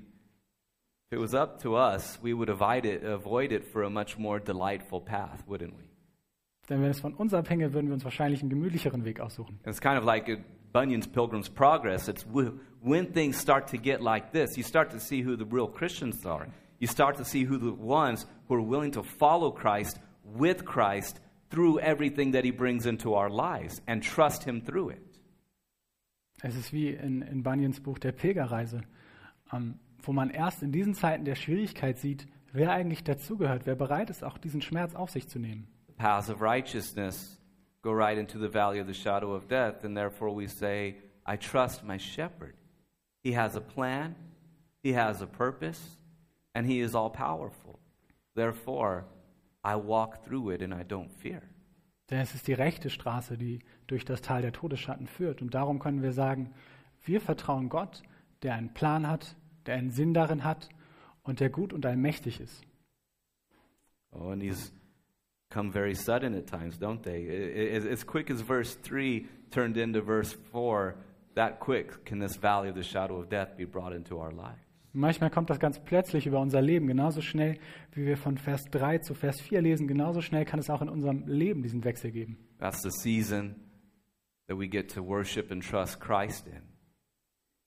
if 1.11 1.17
it 1.17 1.21
was 1.21 1.35
up 1.35 1.63
to 1.63 1.75
us, 1.75 2.19
we 2.21 2.35
would 2.35 2.51
avoid 2.51 2.85
it, 2.85 3.03
avoid 3.03 3.51
it 3.51 3.65
for 3.65 3.83
a 3.83 3.91
much 3.91 4.19
more 4.19 4.39
delightful 4.39 5.01
path, 5.01 5.43
wouldn't 5.47 5.75
we? 5.77 5.85
Denn 6.69 6.83
wenn 6.83 6.91
es 6.91 7.01
von 7.01 7.15
uns 7.15 7.33
abhänge, 7.33 7.73
würden 7.73 7.87
wir 7.87 7.95
uns 7.95 8.05
wahrscheinlich 8.05 8.43
einen 8.43 8.51
gemütlicheren 8.51 9.05
Weg 9.07 9.21
aussuchen. 9.21 9.59
It's 9.65 9.81
kind 9.81 9.97
of 9.97 10.05
like 10.05 10.29
Bunyan's 10.73 11.07
Pilgrim's 11.07 11.49
Progress. 11.49 12.09
It's 12.09 12.27
when 12.83 13.13
things 13.13 13.39
start 13.39 13.69
to 13.69 13.79
get 13.79 14.03
like 14.03 14.33
this, 14.33 14.59
you 14.59 14.63
start 14.63 14.91
to 14.91 15.01
see 15.01 15.23
who 15.23 15.35
the 15.35 15.47
real 15.47 15.67
Christians 15.67 16.27
are. 16.27 16.47
You 16.79 16.87
start 16.87 17.17
to 17.17 17.25
see 17.25 17.45
who 17.45 17.57
the 17.57 17.73
ones 17.73 18.27
who 18.47 18.57
are 18.57 18.63
willing 18.63 18.93
to 18.93 19.03
follow 19.03 19.51
Christ 19.51 19.99
with 20.23 20.67
Christ 20.67 21.21
through 21.51 21.81
everything 21.81 22.33
that 22.33 22.45
he 22.45 22.51
brings 22.51 22.85
into 22.85 23.15
our 23.15 23.31
lives 23.31 23.81
and 23.87 24.03
trust 24.03 24.45
him 24.45 24.61
through 24.61 24.91
it. 24.91 25.03
Es 26.43 26.55
ist 26.55 26.71
wie 26.73 26.91
in, 26.91 27.23
in 27.23 27.43
Bunyans 27.43 27.81
Buch 27.81 27.99
der 27.99 28.13
Pilgerreise, 28.13 28.83
ähm, 29.53 29.81
wo 30.03 30.13
man 30.13 30.31
erst 30.31 30.63
in 30.63 30.73
diesen 30.73 30.95
Zeiten 30.95 31.25
der 31.25 31.35
Schwierigkeit 31.35 31.99
sieht, 31.99 32.27
wer 32.53 32.73
eigentlich 32.73 33.05
dazugehört, 33.05 33.67
wer 33.67 33.75
bereit 33.75 34.11
ist, 34.11 34.25
auch 34.25 34.39
diesen 34.39 34.63
Schmerz 34.63 34.95
auf 34.95 35.11
sich 35.11 35.29
zu 35.29 35.39
nehmen. 35.39 35.69
The 35.89 35.95
paths 35.95 36.31
of 36.31 36.41
righteousness 36.41 37.41
go 37.83 37.93
right 37.93 38.19
into 38.19 38.39
the 38.39 38.53
valley 38.53 38.81
of 38.81 38.87
the 38.87 38.95
shadow 38.95 39.35
of 39.35 39.47
death, 39.49 39.85
and 39.85 39.97
therefore 39.97 40.35
we 40.35 40.49
say, 40.49 40.97
I 41.27 41.37
trust 41.37 41.85
my 41.85 41.99
shepherd. 41.99 42.55
He 43.23 43.37
has 43.37 43.57
a 43.57 43.61
plan, 43.61 44.15
he 44.83 44.97
has 44.97 45.21
a 45.21 45.27
purpose, 45.27 45.99
and 46.55 46.67
he 46.67 46.81
is 46.81 46.95
all 46.95 47.11
powerful. 47.11 47.79
Therefore, 48.35 49.05
I 49.65 49.77
walk 49.77 50.25
through 50.25 50.55
it 50.55 50.63
and 50.63 50.73
I 50.73 50.85
don't 50.85 51.11
fear. 51.11 51.43
Denn 52.11 52.21
es 52.21 52.35
ist 52.35 52.47
die 52.47 52.55
rechte 52.55 52.89
Straße, 52.89 53.37
die 53.37 53.59
durch 53.87 54.05
das 54.05 54.23
Tal 54.23 54.43
der 54.43 54.53
Todesschatten 54.53 55.07
führt. 55.07 55.43
Und 55.43 55.55
darum 55.55 55.79
können 55.79 56.03
wir 56.03 56.13
sagen, 56.13 56.55
wir 57.05 57.21
vertrauen 57.21 57.69
Gott, 57.69 58.03
der 58.43 58.55
einen 58.55 58.73
Plan 58.73 59.07
hat, 59.07 59.37
der 59.69 59.77
einen 59.77 59.91
Sinn 59.91 60.15
darin 60.15 60.43
hat 60.45 60.69
und 61.23 61.41
der 61.41 61.51
gut 61.51 61.73
und 61.73 61.85
allmächtig 61.85 62.41
ist. 62.41 62.63
Oh, 64.11 64.31
and 64.31 64.41
these 64.41 64.73
come 65.51 65.71
very 65.71 65.95
sudden 65.95 66.35
at 66.35 66.47
times, 66.47 66.81
don't 66.81 67.03
they? 67.03 67.77
As 67.77 68.05
quick 68.07 68.31
as 68.31 68.41
verse 68.41 68.75
3 68.83 69.27
turned 69.51 69.77
into 69.77 70.01
verse 70.01 70.35
4, 70.51 70.97
that 71.35 71.61
quick 71.61 72.05
can 72.07 72.19
this 72.19 72.37
valley 72.37 72.71
of 72.71 72.75
the 72.75 72.83
shadow 72.83 73.21
of 73.21 73.29
death 73.29 73.57
be 73.57 73.67
brought 73.67 73.93
into 73.93 74.17
our 74.19 74.33
lives. 74.33 74.65
Manchmal 74.95 75.31
kommt 75.31 75.51
das 75.51 75.61
ganz 75.61 75.79
plötzlich 75.79 76.27
über 76.27 76.41
unser 76.41 76.63
Leben, 76.63 76.87
genauso 76.87 77.21
schnell, 77.21 77.59
wie 77.93 78.07
wir 78.07 78.17
von 78.17 78.39
Vers 78.39 78.65
3 78.71 78.99
zu 78.99 79.13
Vers 79.15 79.39
4 79.43 79.61
lesen, 79.61 79.87
genauso 79.87 80.23
schnell 80.23 80.47
kann 80.47 80.59
es 80.59 80.71
auch 80.71 80.81
in 80.81 80.89
unserem 80.89 81.27
Leben 81.27 81.63
diesen 81.63 81.85
Wechsel 81.85 82.11
geben. 82.11 82.39
That's 82.59 82.81
the 82.81 82.91
season 82.91 83.55
that 84.47 84.59
we 84.59 84.67
get 84.67 84.91
to 84.95 85.03
worship 85.03 85.53
and 85.53 85.63
trust 85.63 86.01
Christ 86.01 86.47
in. 86.47 86.63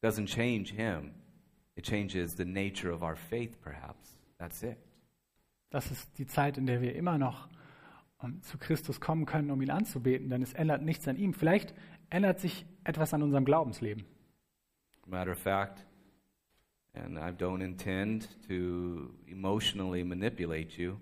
Doesn't 0.02 0.26
change 0.26 0.74
him, 0.74 1.14
it 1.82 1.84
changes 1.84 2.36
the 2.36 2.46
nature 2.46 2.92
of 2.92 3.02
our 3.02 3.16
faith, 3.16 3.58
perhaps. 3.62 4.18
That's 4.38 4.64
it. 4.64 4.78
Das 5.70 5.90
ist 5.90 6.18
die 6.18 6.28
Zeit, 6.28 6.58
in 6.58 6.66
der 6.66 6.82
wir 6.82 6.96
immer 6.96 7.18
noch 7.18 7.48
ähm, 8.22 8.42
zu 8.42 8.58
Christus 8.58 9.00
kommen 9.00 9.26
können, 9.26 9.50
um 9.52 9.62
ihn 9.62 9.72
anzubeten, 9.72 10.30
denn 10.30 10.42
es 10.42 10.54
ändert 10.54 10.82
nichts 10.84 11.08
an 11.08 11.18
ihm. 11.18 11.34
Vielleicht 11.34 11.74
ändert 12.10 12.40
sich 12.40 12.66
etwas 12.84 13.14
an 13.14 13.24
unserem 13.24 13.46
Glaubensleben. 13.46 14.04
Matter 15.08 15.32
of 15.32 15.40
fact, 15.40 15.86
and 16.94 17.18
I 17.18 17.32
don't 17.32 17.64
intend 17.64 18.30
to 18.48 19.14
emotionally 19.28 20.04
manipulate 20.04 20.78
you, 20.78 20.98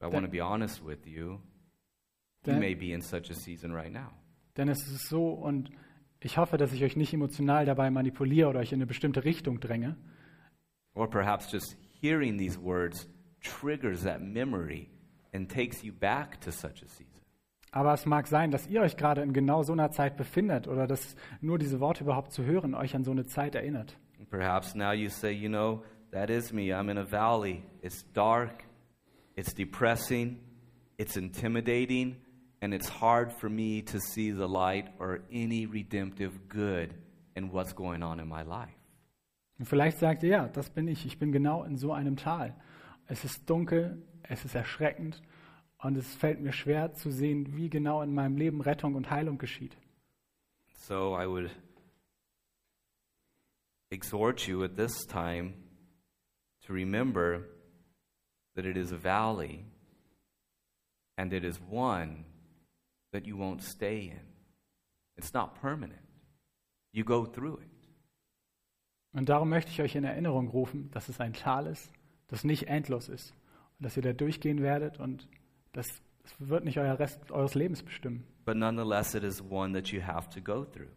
but 0.00 0.10
I 0.10 0.12
want 0.12 0.24
to 0.24 0.30
be 0.30 0.40
honest 0.40 0.84
with 0.84 1.06
you. 1.06 1.40
You 2.46 2.54
may 2.54 2.74
be 2.74 2.92
in 2.92 3.02
such 3.02 3.30
a 3.30 3.34
season 3.34 3.72
right 3.72 3.92
now. 3.92 4.10
denn 4.56 4.68
es 4.68 4.86
ist 4.88 5.08
so, 5.08 5.30
und 5.30 5.70
ich 6.20 6.38
hoffe, 6.38 6.56
dass 6.56 6.72
ich 6.72 6.84
euch 6.84 6.96
nicht 6.96 7.12
emotional 7.12 7.64
dabei 7.64 7.90
manipuliere 7.90 8.48
oder 8.48 8.60
euch 8.60 8.72
in 8.72 8.78
eine 8.78 8.86
bestimmte 8.86 9.24
Richtung 9.24 9.60
dränge. 9.60 9.96
Or 10.94 11.08
perhaps 11.08 11.50
just 11.50 11.76
hearing 12.00 12.36
these 12.36 12.60
words 12.60 13.08
triggers 13.42 14.02
that 14.02 14.20
memory 14.20 14.90
and 15.32 15.50
takes 15.50 15.82
you 15.82 15.92
back 15.92 16.40
to 16.42 16.50
such 16.50 16.82
a 16.82 16.88
season. 16.88 17.20
Aber 17.72 17.92
es 17.94 18.04
mag 18.04 18.26
sein, 18.26 18.50
dass 18.50 18.66
ihr 18.66 18.80
euch 18.80 18.96
gerade 18.96 19.22
in 19.22 19.32
genau 19.32 19.62
so 19.62 19.72
einer 19.72 19.90
Zeit 19.92 20.16
befindet 20.16 20.66
oder 20.66 20.86
dass 20.86 21.14
nur 21.40 21.58
diese 21.58 21.78
Worte 21.78 22.02
überhaupt 22.02 22.32
zu 22.32 22.44
hören 22.44 22.74
euch 22.74 22.96
an 22.96 23.04
so 23.04 23.12
eine 23.12 23.26
Zeit 23.26 23.54
erinnert. 23.54 23.96
Perhaps 24.28 24.74
now 24.74 24.92
you 24.92 25.08
say, 25.08 25.32
you 25.32 25.48
know, 25.48 25.82
that 26.10 26.30
is 26.30 26.52
me. 26.52 26.74
I'm 26.74 26.90
in 26.90 26.98
a 26.98 27.04
valley. 27.04 27.62
It's 27.82 28.04
dark, 28.12 28.64
it's 29.36 29.54
depressing, 29.54 30.40
it's 30.98 31.16
intimidating, 31.16 32.16
and 32.60 32.74
it's 32.74 32.88
hard 32.88 33.32
for 33.32 33.48
me 33.48 33.82
to 33.82 34.00
see 34.00 34.30
the 34.30 34.46
light 34.46 34.88
or 34.98 35.20
any 35.32 35.66
redemptive 35.66 36.48
good 36.48 36.94
in 37.34 37.50
what's 37.50 37.72
going 37.72 38.02
on 38.02 38.20
in 38.20 38.28
my 38.28 38.42
life. 38.42 38.74
Und 39.58 39.66
vielleicht 39.66 39.98
sagt 39.98 40.22
ihr, 40.22 40.30
ja, 40.30 40.48
das 40.48 40.70
bin 40.70 40.88
ich. 40.88 41.04
Ich 41.04 41.18
bin 41.18 41.32
genau 41.32 41.64
in 41.64 41.76
so 41.76 41.92
einem 41.92 42.16
Tal. 42.16 42.54
Es 43.06 43.24
ist 43.24 43.48
dunkel, 43.48 44.02
es 44.22 44.44
ist 44.44 44.54
erschreckend 44.54 45.20
und 45.78 45.96
es 45.96 46.14
fällt 46.14 46.40
mir 46.40 46.52
schwer 46.52 46.94
zu 46.94 47.10
sehen, 47.10 47.56
wie 47.56 47.68
genau 47.68 48.02
in 48.02 48.14
meinem 48.14 48.36
Leben 48.36 48.60
Rettung 48.60 48.94
und 48.94 49.10
Heilung 49.10 49.38
geschieht. 49.38 49.76
So 50.76 51.14
I 51.14 51.26
would 51.26 51.50
exhort 53.90 54.46
you 54.46 54.64
at 54.64 54.76
this 54.76 55.06
time 55.06 55.54
to 56.66 56.72
remember 56.72 57.48
that 58.54 58.64
it 58.64 58.76
is 58.76 58.92
a 58.92 58.96
valley 58.96 59.64
and 61.16 61.32
it 61.32 61.44
is 61.44 61.60
one 61.70 62.24
that 63.12 63.26
you 63.26 63.36
won't 63.36 63.62
stay 63.62 64.10
in. 64.10 64.20
It's 65.16 65.32
not 65.32 65.60
permanent. 65.60 66.00
You 66.92 67.04
go 67.04 67.26
through 67.26 67.60
it. 67.60 67.70
Und 69.12 69.28
darum 69.28 69.48
möchte 69.48 69.70
ich 69.70 69.82
euch 69.82 69.96
in 69.96 70.04
Erinnerung 70.04 70.48
rufen, 70.48 70.90
dass 70.92 71.08
es 71.08 71.20
ein 71.20 71.32
Tal 71.32 71.66
ist, 71.66 71.92
das 72.28 72.44
nicht 72.44 72.68
endlos 72.68 73.08
ist 73.08 73.34
und 73.78 73.84
dass 73.84 73.96
ihr 73.96 74.02
da 74.02 74.12
durchgehen 74.12 74.62
werdet 74.62 75.00
und 75.00 75.28
das, 75.72 76.02
das 76.22 76.34
wird 76.38 76.64
nicht 76.64 76.78
euer 76.78 76.98
Rest 76.98 77.30
eures 77.32 77.54
Lebens 77.54 77.82
bestimmen. 77.82 78.24
But 78.44 78.56
nonetheless, 78.56 79.14
it 79.14 79.24
is 79.24 79.42
one 79.42 79.72
that 79.74 79.88
you 79.88 80.00
have 80.00 80.30
to 80.30 80.40
go 80.40 80.64
through. 80.64 80.90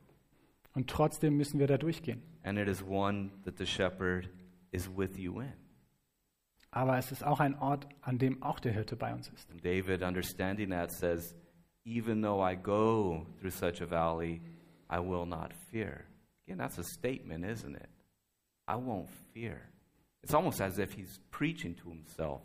Und 0.76 0.90
trotzdem 0.90 1.38
müssen 1.38 1.60
wir 1.60 1.68
da 1.68 1.78
durchgehen. 1.78 2.22
And 2.44 2.58
it 2.58 2.68
is 2.68 2.84
one 2.84 3.32
that 3.46 3.58
the 3.58 3.66
shepherd 3.66 4.30
is 4.72 4.88
with 4.88 5.18
you 5.18 5.40
in. 5.40 5.54
Aber 6.72 6.98
es 6.98 7.12
ist 7.12 7.24
auch 7.24 7.40
ein 7.40 7.56
Ort, 7.60 7.88
an 8.02 8.18
dem 8.18 8.42
auch 8.42 8.60
der 8.60 8.74
Hirte 8.74 8.96
bei 8.96 9.14
uns 9.14 9.30
ist. 9.30 9.50
And 9.52 9.64
David, 9.64 10.02
understanding 10.02 10.72
that, 10.72 10.92
says, 10.92 11.36
Even 11.86 12.22
though 12.22 12.42
I 12.42 12.56
go 12.56 13.26
through 13.40 13.52
such 13.52 13.82
a 13.82 13.86
valley, 13.86 14.42
I 14.90 15.00
will 15.00 15.26
not 15.26 15.52
fear. 15.72 16.06
Again, 16.46 16.58
that's 16.58 16.78
a 16.78 16.84
statement, 16.84 17.46
isn't 17.46 17.76
it? 17.76 17.90
I 18.68 18.76
won't 18.76 19.10
fear. 19.34 19.62
It's 20.24 20.34
almost 20.34 20.62
as 20.62 20.80
if 20.80 20.94
he's 20.94 21.20
preaching 21.32 21.76
to 21.76 21.90
himself. 21.90 22.42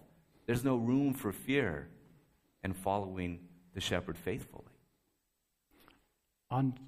There's 0.46 0.64
no 0.64 0.76
room 0.76 1.14
for 1.14 1.30
fear 1.30 1.88
in 2.64 2.72
following 2.72 3.40
the 3.74 3.80
shepherd 3.80 4.18
faithfully. 4.18 4.64
Und 6.50 6.78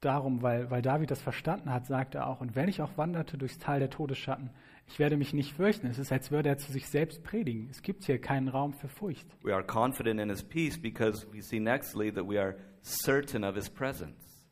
darum, 0.00 0.42
weil, 0.42 0.70
weil 0.70 0.82
David 0.82 1.10
das 1.10 1.20
verstanden 1.22 1.70
hat, 1.72 1.86
sagt 1.86 2.14
er 2.14 2.26
auch, 2.26 2.40
und 2.40 2.54
wenn 2.54 2.68
ich 2.68 2.80
auch 2.82 2.96
wanderte 2.96 3.36
durchs 3.38 3.58
Tal 3.58 3.78
der 3.80 3.90
Todesschatten, 3.90 4.50
ich 4.86 4.98
werde 4.98 5.16
mich 5.16 5.32
nicht 5.32 5.52
fürchten. 5.54 5.86
Es 5.86 5.98
ist, 5.98 6.10
als 6.10 6.30
würde 6.30 6.48
er 6.48 6.58
zu 6.58 6.72
sich 6.72 6.88
selbst 6.88 7.22
predigen. 7.22 7.68
Es 7.70 7.82
gibt 7.82 8.04
hier 8.04 8.20
keinen 8.20 8.48
Raum 8.48 8.72
für 8.72 8.88
Furcht. 8.88 9.26
We 9.42 9.54
are 9.54 9.64
confident 9.64 10.18
in 10.20 10.28
his 10.30 10.42
peace 10.42 10.76
because 10.80 11.26
we 11.32 11.40
see 11.42 11.60
nextly 11.60 12.12
that 12.12 12.28
we 12.28 12.40
are 12.40 12.56
certain 12.82 13.44
of 13.44 13.54
his 13.54 13.70
presence. 13.70 14.42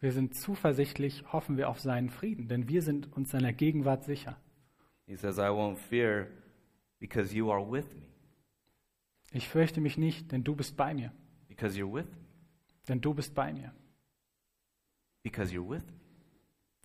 Wir 0.00 0.12
sind 0.12 0.34
zuversichtlich, 0.34 1.24
hoffen 1.30 1.58
wir 1.58 1.68
auf 1.68 1.78
seinen 1.78 2.08
Frieden, 2.08 2.48
denn 2.48 2.68
wir 2.68 2.80
sind 2.80 3.12
uns 3.14 3.30
seiner 3.30 3.52
Gegenwart 3.52 4.04
sicher. 4.04 4.38
He 5.06 5.14
says, 5.16 5.36
I 5.36 5.50
won't 5.50 5.76
fear 5.76 6.28
because 7.00 7.34
you 7.34 7.50
are 7.52 7.60
with 7.70 7.84
me, 7.94 8.06
Ich 9.32 9.48
fürchte 9.48 9.80
mich 9.82 9.98
nicht, 9.98 10.32
denn 10.32 10.42
du 10.42 10.56
bist 10.56 10.76
bei 10.76 10.94
mir. 10.94 11.12
because 11.48 11.76
you're 11.78 11.92
with 11.92 12.06
me, 12.06 12.16
Denn 12.88 13.00
du 13.02 13.12
bist 13.12 13.34
bei 13.34 13.52
mir. 13.52 13.74
Because 15.22 15.52
you're 15.52 15.66
with 15.66 15.82
me. 15.90 15.98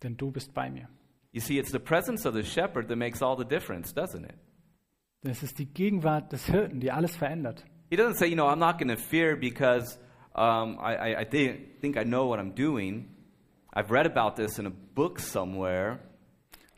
Denn 0.02 0.16
du 0.16 0.30
bist 0.30 0.52
bei 0.54 0.70
mir. 0.70 0.88
You 1.32 1.40
see, 1.40 1.58
it's 1.58 1.70
the 1.72 1.78
presence 1.78 2.26
of 2.26 2.34
the 2.34 2.42
shepherd 2.42 2.88
that 2.88 2.96
makes 2.96 3.20
all 3.22 3.36
the 3.36 3.44
difference, 3.44 3.92
doesn't 3.92 4.24
it? 4.24 4.34
Es 5.22 5.42
ist 5.42 5.58
die 5.58 5.66
Gegenwart 5.66 6.32
des 6.32 6.46
Hirten, 6.46 6.80
die 6.80 6.90
alles 6.92 7.16
verändert. 7.16 7.64
He 7.90 7.96
doesn't 7.96 8.16
say, 8.16 8.26
you 8.28 8.36
know, 8.36 8.46
I'm 8.48 8.58
not 8.58 8.78
going 8.78 8.88
to 8.88 8.96
fear 8.96 9.36
because 9.36 9.98
um, 10.34 10.78
I, 10.80 10.96
I, 11.14 11.20
I 11.20 11.24
thi- 11.24 11.58
think 11.80 11.96
I 11.96 12.04
know 12.04 12.26
what 12.28 12.38
I'm 12.38 12.54
doing. 12.54 13.06
I've 13.74 13.90
read 13.90 14.06
about 14.06 14.36
this 14.36 14.58
in 14.58 14.66
a 14.66 14.70
book 14.94 15.18
somewhere. 15.18 15.98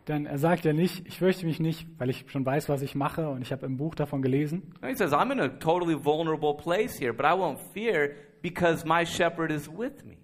Denn 0.06 0.24
er 0.26 0.38
sagt 0.38 0.64
ja 0.64 0.72
nicht, 0.72 1.06
ich 1.06 1.18
fürchte 1.18 1.44
mich 1.44 1.60
nicht, 1.60 1.86
weil 1.98 2.08
ich 2.08 2.24
schon 2.30 2.44
weiß, 2.46 2.68
was 2.70 2.80
ich 2.82 2.94
mache 2.94 3.28
und 3.28 3.42
ich 3.42 3.52
habe 3.52 3.66
im 3.66 3.76
Buch 3.76 3.94
davon 3.94 4.22
gelesen. 4.22 4.72
He 4.82 4.94
says, 4.94 5.12
I'm 5.12 5.30
in 5.30 5.38
a 5.40 5.48
totally 5.48 5.94
vulnerable 5.94 6.54
place 6.54 6.98
here, 6.98 7.12
but 7.12 7.26
I 7.26 7.34
won't 7.34 7.58
fear 7.74 8.14
because 8.40 8.86
my 8.86 9.04
shepherd 9.04 9.50
is 9.52 9.68
with 9.68 10.04
me. 10.06 10.16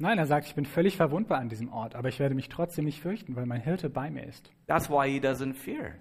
Nein, 0.00 0.18
er 0.18 0.26
sagt, 0.26 0.46
ich 0.46 0.54
bin 0.54 0.64
völlig 0.64 0.96
verwundbar 0.96 1.38
an 1.38 1.48
diesem 1.48 1.70
Ort, 1.72 1.96
aber 1.96 2.08
ich 2.08 2.20
werde 2.20 2.34
mich 2.36 2.48
trotzdem 2.48 2.84
nicht 2.84 3.00
fürchten, 3.00 3.34
weil 3.34 3.46
mein 3.46 3.60
Hirte 3.60 3.90
bei 3.90 4.10
mir 4.10 4.24
ist. 4.24 4.52
That's 4.66 4.88
why 4.88 5.10
he 5.10 5.18
doesn't 5.18 5.54
fear. 5.54 5.96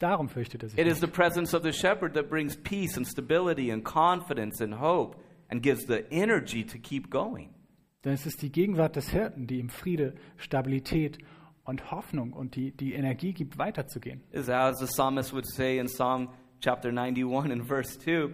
Darum 0.00 0.28
fürchtet 0.28 0.62
er 0.62 0.68
sich 0.68 0.78
It 0.78 0.86
is 0.86 1.00
nicht. 1.00 1.12
the 1.14 1.20
presence 1.20 1.54
of 1.54 1.62
the 1.62 1.72
shepherd 1.72 2.12
that 2.14 2.28
brings 2.28 2.56
peace 2.56 2.96
and 2.96 3.06
stability 3.06 3.70
and 3.72 3.84
confidence 3.84 4.60
and 4.62 4.78
hope 4.80 5.16
and 5.48 5.62
gives 5.62 5.86
the 5.86 6.04
energy 6.10 6.64
to 6.64 6.76
keep 6.78 7.08
going. 7.10 7.48
Denn 8.04 8.12
es 8.12 8.26
ist 8.26 8.42
die 8.42 8.50
Gegenwart 8.52 8.96
des 8.96 9.08
Hirten, 9.10 9.46
die 9.46 9.60
ihm 9.60 9.70
Friede, 9.70 10.14
Stabilität 10.36 11.18
und 11.64 11.90
Hoffnung 11.90 12.32
und 12.34 12.56
die, 12.56 12.72
die 12.76 12.92
Energie 12.94 13.32
gibt, 13.32 13.56
weiterzugehen. 13.58 14.20
is 14.32 14.48
as 14.50 14.78
the 14.78 14.86
psalmist 14.86 15.32
would 15.32 15.46
say 15.46 15.78
in 15.78 15.86
Psalm 15.86 16.28
chapter 16.60 16.90
91 16.92 17.50
and 17.52 17.66
verse 17.66 17.96
2. 17.98 18.28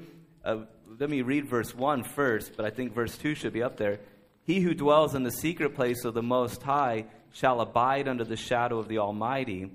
Uh, 0.44 0.64
let 0.98 1.08
me 1.10 1.20
read 1.22 1.46
verse 1.48 1.76
1 1.76 2.02
first, 2.02 2.56
but 2.56 2.66
I 2.66 2.70
think 2.74 2.94
verse 2.94 3.16
2 3.18 3.34
should 3.36 3.52
be 3.52 3.62
up 3.62 3.76
there. 3.76 4.00
He 4.48 4.60
who 4.60 4.72
dwells 4.72 5.14
in 5.14 5.24
the 5.24 5.30
secret 5.30 5.74
place 5.74 6.06
of 6.06 6.14
the 6.14 6.22
Most 6.22 6.62
High 6.62 7.04
shall 7.32 7.60
abide 7.60 8.08
under 8.08 8.24
the 8.24 8.34
shadow 8.34 8.78
of 8.78 8.88
the 8.88 8.96
Almighty. 8.96 9.70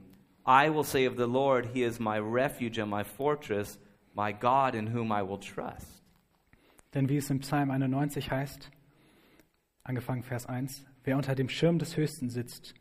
I 0.47 0.69
will 0.71 0.83
say 0.83 1.05
of 1.05 1.15
the 1.15 1.27
Lord, 1.27 1.67
He 1.75 1.83
is 1.83 1.99
my 1.99 2.17
refuge 2.17 2.79
and 2.79 2.89
my 2.89 3.03
fortress, 3.03 3.77
my 4.15 4.31
God 4.31 4.73
in 4.73 4.87
whom 4.87 5.11
I 5.11 5.21
will 5.21 5.37
trust. 5.37 6.01
Denn 6.95 7.07
wie 7.07 7.17
es 7.17 7.29
im 7.29 7.41
Psalm 7.41 7.69
91 7.69 8.31
heißt, 8.31 8.71
angefangen 9.83 10.23
Vers 10.23 10.47
1, 10.47 10.83
wer 11.03 11.17
unter 11.17 11.35
dem 11.35 11.49
Schirm 11.49 11.77
des 11.77 11.95
Höchsten 11.95 12.31
sitzt, 12.31 12.73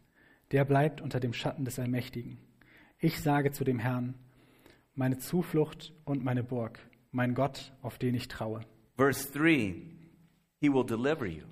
der 0.50 0.64
bleibt 0.64 1.02
unter 1.02 1.20
dem 1.20 1.34
Schatten 1.34 1.66
des 1.66 1.78
Allmächtigen. 1.78 2.38
Ich 3.00 3.20
sage 3.20 3.52
zu 3.52 3.64
dem 3.64 3.78
Herrn, 3.78 4.14
meine 4.94 5.18
Zuflucht 5.18 5.92
und 6.06 6.24
meine 6.24 6.42
Burg, 6.42 6.78
mein 7.10 7.34
Gott, 7.34 7.74
auf 7.82 7.98
den 7.98 8.14
ich 8.14 8.28
traue. 8.28 8.62
Verse 8.96 9.30
3 9.30 9.74
He 10.58 10.72
will 10.72 10.86
deliver 10.86 11.26
you. 11.26 11.42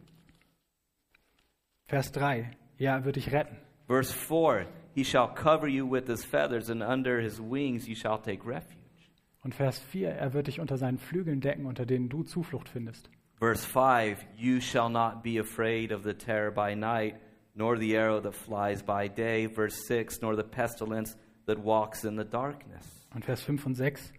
Vers 1.90 2.12
3, 2.12 2.48
ja, 2.78 2.98
er 2.98 3.04
wird 3.04 3.16
dich 3.16 3.32
retten. 3.32 3.56
Verse 3.88 4.14
4 4.14 4.68
He 4.94 5.04
shall 5.04 5.26
cover 5.34 5.66
you 5.66 5.90
with 5.90 6.06
His 6.06 6.24
feathers, 6.24 6.70
and 6.70 6.84
under 6.84 7.20
His 7.20 7.40
wings 7.40 7.88
you 7.88 7.96
shall 7.96 8.16
take 8.16 8.46
refuge. 8.46 9.10
Und 9.42 9.56
Vers 9.56 9.80
4, 9.80 10.10
er 10.10 10.32
wird 10.32 10.46
dich 10.46 10.60
unter 10.60 10.76
seinen 10.76 10.98
Flügeln 10.98 11.40
decken, 11.40 11.66
unter 11.66 11.86
denen 11.86 12.08
du 12.08 12.22
Zuflucht 12.22 12.68
findest. 12.68 13.10
Verse 13.40 13.66
5 13.66 14.24
You 14.36 14.60
shall 14.60 14.88
not 14.88 15.24
be 15.24 15.40
afraid 15.40 15.90
of 15.90 16.04
the 16.04 16.14
terror 16.14 16.52
by 16.52 16.76
night, 16.76 17.16
nor 17.56 17.76
the 17.76 17.98
arrow 17.98 18.20
that 18.20 18.36
flies 18.36 18.84
by 18.84 19.08
day. 19.08 19.48
Verse 19.48 19.84
6 19.88 20.20
Nor 20.20 20.36
the 20.36 20.44
pestilence 20.44 21.16
that 21.46 21.58
walks 21.58 22.04
in 22.04 22.16
the 22.16 22.24
darkness. 22.24 23.04
Und 23.12 23.24
Vers 23.24 23.42
5 23.42 23.66
und 23.66 23.74
6, 23.74 24.12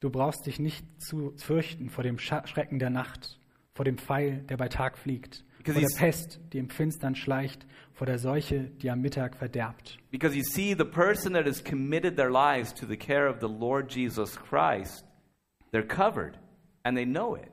du 0.00 0.10
brauchst 0.10 0.44
dich 0.46 0.58
nicht 0.58 0.84
zu 1.00 1.34
fürchten 1.36 1.88
vor 1.88 2.02
dem 2.02 2.18
Schrecken 2.18 2.80
der 2.80 2.90
Nacht, 2.90 3.38
vor 3.74 3.84
dem 3.84 3.96
Pfeil, 3.96 4.42
der 4.48 4.56
bei 4.56 4.66
Tag 4.66 4.98
fliegt, 4.98 5.44
vor 5.64 5.80
der 5.80 5.88
Pest, 5.96 6.40
die 6.52 6.58
im 6.58 6.68
Finstern 6.68 7.14
schleicht, 7.14 7.66
vor 7.92 8.06
der 8.06 8.18
Seuche, 8.18 8.70
die 8.82 8.90
am 8.90 9.00
Mittag 9.00 9.36
verderbt. 9.36 9.98
Because 10.10 10.36
you 10.36 10.42
see, 10.42 10.74
the 10.74 10.84
person 10.84 11.32
that 11.34 11.46
has 11.46 11.62
committed 11.62 12.16
their 12.16 12.30
lives 12.30 12.72
to 12.74 12.86
the 12.86 12.96
care 12.96 13.28
of 13.28 13.40
the 13.40 13.48
Lord 13.48 13.90
Jesus 13.90 14.36
Christ, 14.36 15.04
they're 15.72 15.86
covered 15.86 16.38
and 16.84 16.96
they 16.96 17.06
know 17.06 17.36
it. 17.36 17.50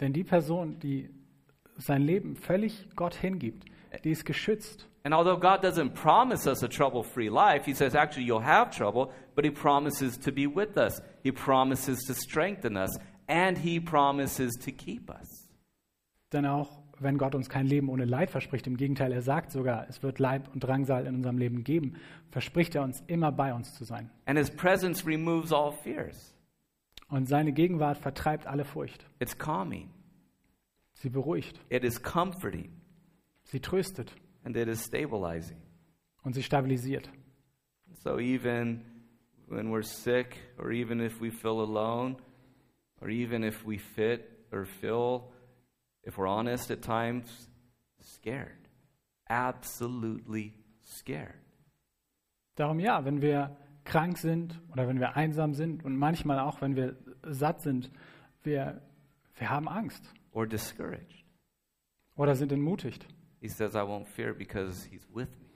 Denn 0.00 0.12
die 0.12 0.24
Person, 0.24 0.78
die 0.80 1.10
sein 1.76 2.02
Leben 2.02 2.36
völlig 2.36 2.88
Gott 2.96 3.14
hingibt, 3.14 3.64
die 4.04 4.10
ist 4.10 4.24
geschützt. 4.24 4.88
And 5.04 5.14
although 5.14 5.36
God 5.36 5.64
doesn't 5.64 5.94
promise 5.94 6.46
us 6.46 6.62
a 6.62 6.68
trouble 6.68 7.02
free 7.02 7.28
life, 7.28 7.64
He 7.64 7.74
says, 7.74 7.94
actually, 7.94 8.24
you'll 8.24 8.44
have 8.44 8.70
trouble, 8.70 9.12
but 9.34 9.44
He 9.44 9.50
promises 9.50 10.16
to 10.18 10.32
be 10.32 10.46
with 10.46 10.76
us. 10.76 11.00
He 11.22 11.32
promises 11.32 12.04
to 12.06 12.14
strengthen 12.14 12.76
us, 12.76 12.96
and 13.28 13.58
He 13.58 13.80
promises 13.80 14.52
to 14.62 14.70
keep 14.70 15.10
us. 15.10 15.48
Denn 16.32 16.46
auch 16.46 16.81
wenn 17.02 17.18
Gott 17.18 17.34
uns 17.34 17.48
kein 17.48 17.66
Leben 17.66 17.88
ohne 17.88 18.04
Leid 18.04 18.30
verspricht, 18.30 18.66
im 18.66 18.76
Gegenteil, 18.76 19.12
er 19.12 19.22
sagt 19.22 19.50
sogar, 19.52 19.86
es 19.88 20.02
wird 20.02 20.18
Leid 20.18 20.48
und 20.52 20.60
Drangsal 20.64 21.06
in 21.06 21.16
unserem 21.16 21.38
Leben 21.38 21.64
geben, 21.64 21.94
verspricht 22.30 22.74
er 22.74 22.82
uns 22.82 23.02
immer 23.06 23.32
bei 23.32 23.52
uns 23.54 23.74
zu 23.74 23.84
sein. 23.84 24.10
And 24.26 24.38
His 24.38 24.50
presence 24.50 25.06
removes 25.06 25.52
all 25.52 25.72
fears. 25.72 26.34
Und 27.08 27.26
seine 27.26 27.52
Gegenwart 27.52 27.98
vertreibt 27.98 28.46
alle 28.46 28.64
Furcht. 28.64 29.04
It's 29.20 29.36
calming, 29.36 29.90
Sie 30.94 31.10
beruhigt, 31.10 31.60
it 31.68 31.84
is 31.84 32.02
comforting, 32.02 32.70
sie 33.44 33.60
tröstet 33.60 34.12
and 34.44 34.56
it 34.56 34.68
is 34.68 34.84
stabilizing. 34.84 35.56
und 36.22 36.34
sie 36.34 36.42
stabilisiert. 36.42 37.10
So 38.04 38.18
even 38.18 38.84
when 39.48 39.70
we're 39.70 39.82
sick, 39.82 40.38
or 40.58 40.70
even 40.72 41.00
if 41.00 41.20
we 41.20 41.30
feel 41.30 41.60
alone, 41.60 42.16
or 43.00 43.08
even 43.08 43.42
if 43.42 43.64
we 43.66 43.78
fit 43.78 44.22
or 44.52 44.64
feel, 44.64 45.31
if 46.06 46.16
we're 46.18 46.26
honest 46.28 46.70
at 46.70 46.82
times, 46.82 47.48
scared. 48.00 48.68
Absolutely 49.28 50.52
scared. 50.82 51.34
Darum 52.56 52.78
ja, 52.80 53.04
wenn 53.04 53.22
wir 53.22 53.56
krank 53.84 54.18
sind 54.18 54.60
oder 54.72 54.86
wenn 54.88 55.00
wir 55.00 55.16
einsam 55.16 55.54
sind 55.54 55.84
und 55.84 55.96
manchmal 55.96 56.38
auch, 56.38 56.60
wenn 56.60 56.76
wir 56.76 56.96
satt 57.22 57.60
sind, 57.62 57.90
wir, 58.42 58.80
Wir 59.38 59.50
haben 59.50 59.68
Angst 59.68 60.04
or 60.32 60.46
discouraged. 60.46 61.24
oder 62.16 62.34
sind 62.34 62.52
entmutigt. 62.52 63.06
He 63.40 63.48
says, 63.48 63.74
I 63.74 63.78
won't 63.82 64.06
fear 64.06 64.34
because 64.34 64.84
he's 64.84 65.06
with 65.12 65.28
me. 65.40 65.46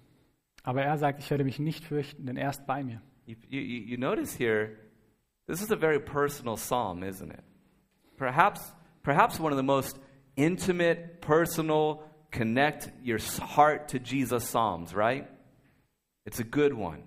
Aber 0.65 0.83
er 0.83 0.97
sagt, 0.99 1.21
ich 1.21 1.31
werde 1.31 1.45
mich 1.45 1.59
nicht 1.61 1.85
fürchten, 1.85 2.27
denn 2.27 2.37
er 2.37 2.51
ist 2.51 2.67
bei 2.67 2.83
mir. 2.83 3.01
You, 3.27 3.37
you, 3.49 3.61
you 3.61 3.97
notice 3.99 4.37
here, 4.37 4.77
this 5.47 5.61
is 5.63 5.71
a 5.71 5.77
very 5.77 6.01
personal 6.01 6.57
psalm, 6.57 7.03
isn't 7.05 7.31
it? 7.31 7.45
Perhaps, 8.17 8.73
perhaps 9.03 9.39
one 9.39 9.53
of 9.53 9.59
the 9.59 9.63
most 9.65 10.01
intimate, 10.37 11.20
personal, 11.20 12.03
connect 12.30 12.91
your 13.03 13.18
heart 13.18 13.89
to 13.89 13.99
Jesus 13.99 14.45
psalms, 14.45 14.95
right? 14.95 15.26
It's 16.24 16.41
a 16.41 16.45
good 16.45 16.72
one. 16.72 17.03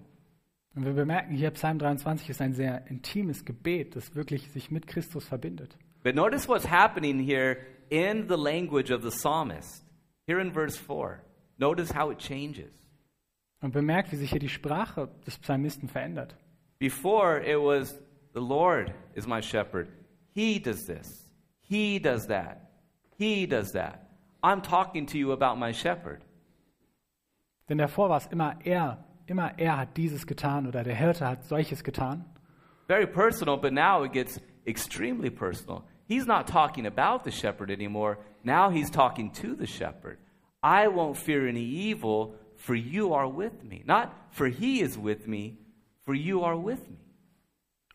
Und 0.75 0.86
wir 0.86 0.93
bemerken 0.93 1.36
hier, 1.36 1.51
Psalm 1.51 1.80
23 1.80 2.30
ist 2.30 2.41
ein 2.41 2.53
sehr 2.53 2.88
intimes 2.88 3.43
Gebet, 3.43 3.95
das 3.95 4.15
wirklich 4.15 4.51
sich 4.51 4.71
mit 4.71 4.88
Christus 4.88 5.25
verbindet. 5.25 5.77
But 6.03 6.15
notice 6.15 6.47
what's 6.47 6.65
happening 6.65 7.19
here 7.19 7.57
in 7.89 8.27
the 8.27 8.38
language 8.38 8.91
of 8.91 9.01
the 9.03 9.11
psalmist. 9.11 9.84
Here 10.25 10.39
in 10.39 10.53
verse 10.53 10.77
4. 10.77 11.21
Notice 11.57 11.91
how 11.91 12.11
it 12.11 12.19
changes. 12.19 12.71
Und 13.61 13.73
bemerkt, 13.73 14.11
wie 14.11 14.15
sich 14.15 14.30
hier 14.30 14.39
die 14.39 14.47
Sprache 14.47 15.09
des 15.25 15.38
Psalmisten 15.38 15.89
verändert. 15.89 16.36
Before 16.80 17.41
it 17.41 17.57
was, 17.57 17.99
the 18.34 18.39
Lord 18.39 18.93
is 19.15 19.27
my 19.27 19.41
shepherd. 19.41 19.89
He 20.34 20.59
does 20.59 20.86
this. 20.86 21.30
He 21.59 21.99
does 21.99 22.27
that. 22.27 22.68
He 23.20 23.45
does 23.45 23.74
that. 23.74 24.07
I'm 24.41 24.61
talking 24.61 25.05
to 25.07 25.17
you 25.17 25.34
about 25.34 25.57
my 25.57 25.74
shepherd. 25.74 26.22
Denn 27.67 27.78
davor 27.78 28.09
war 28.09 28.17
es 28.17 28.28
immer 28.28 28.55
er, 28.63 28.97
immer 29.28 29.51
er 29.57 29.78
hat 29.78 29.97
dieses 29.97 30.26
getan 30.26 30.65
oder 30.65 30.84
der 30.84 30.95
Hirte 30.95 31.28
hat 31.28 31.43
solches 31.43 31.84
getan. 31.84 32.24
Very 32.88 33.05
personal, 33.05 33.57
but 33.57 33.74
now 33.74 34.03
it 34.03 34.13
gets 34.13 34.39
extremely 34.65 35.30
personal. 35.30 35.84
He's 36.07 36.26
not 36.26 36.47
talking 36.47 36.88
about 36.88 37.24
the 37.24 37.32
shepherd 37.32 37.70
anymore. 37.70 38.17
Now 38.43 38.72
he's 38.72 38.89
talking 38.89 39.32
to 39.34 39.53
the 39.53 39.67
shepherd. 39.67 40.17
I 40.63 40.88
won't 40.88 41.17
fear 41.17 41.47
any 41.47 41.63
evil, 41.63 42.36
for 42.55 42.74
you 42.74 43.13
are 43.13 43.28
with 43.28 43.63
me. 43.63 43.84
Not 43.86 44.13
for 44.32 44.47
he 44.47 44.82
is 44.82 44.97
with 44.97 45.28
me, 45.28 45.57
for 46.05 46.15
you 46.15 46.43
are 46.43 46.57
with 46.57 46.88
me. 46.89 46.97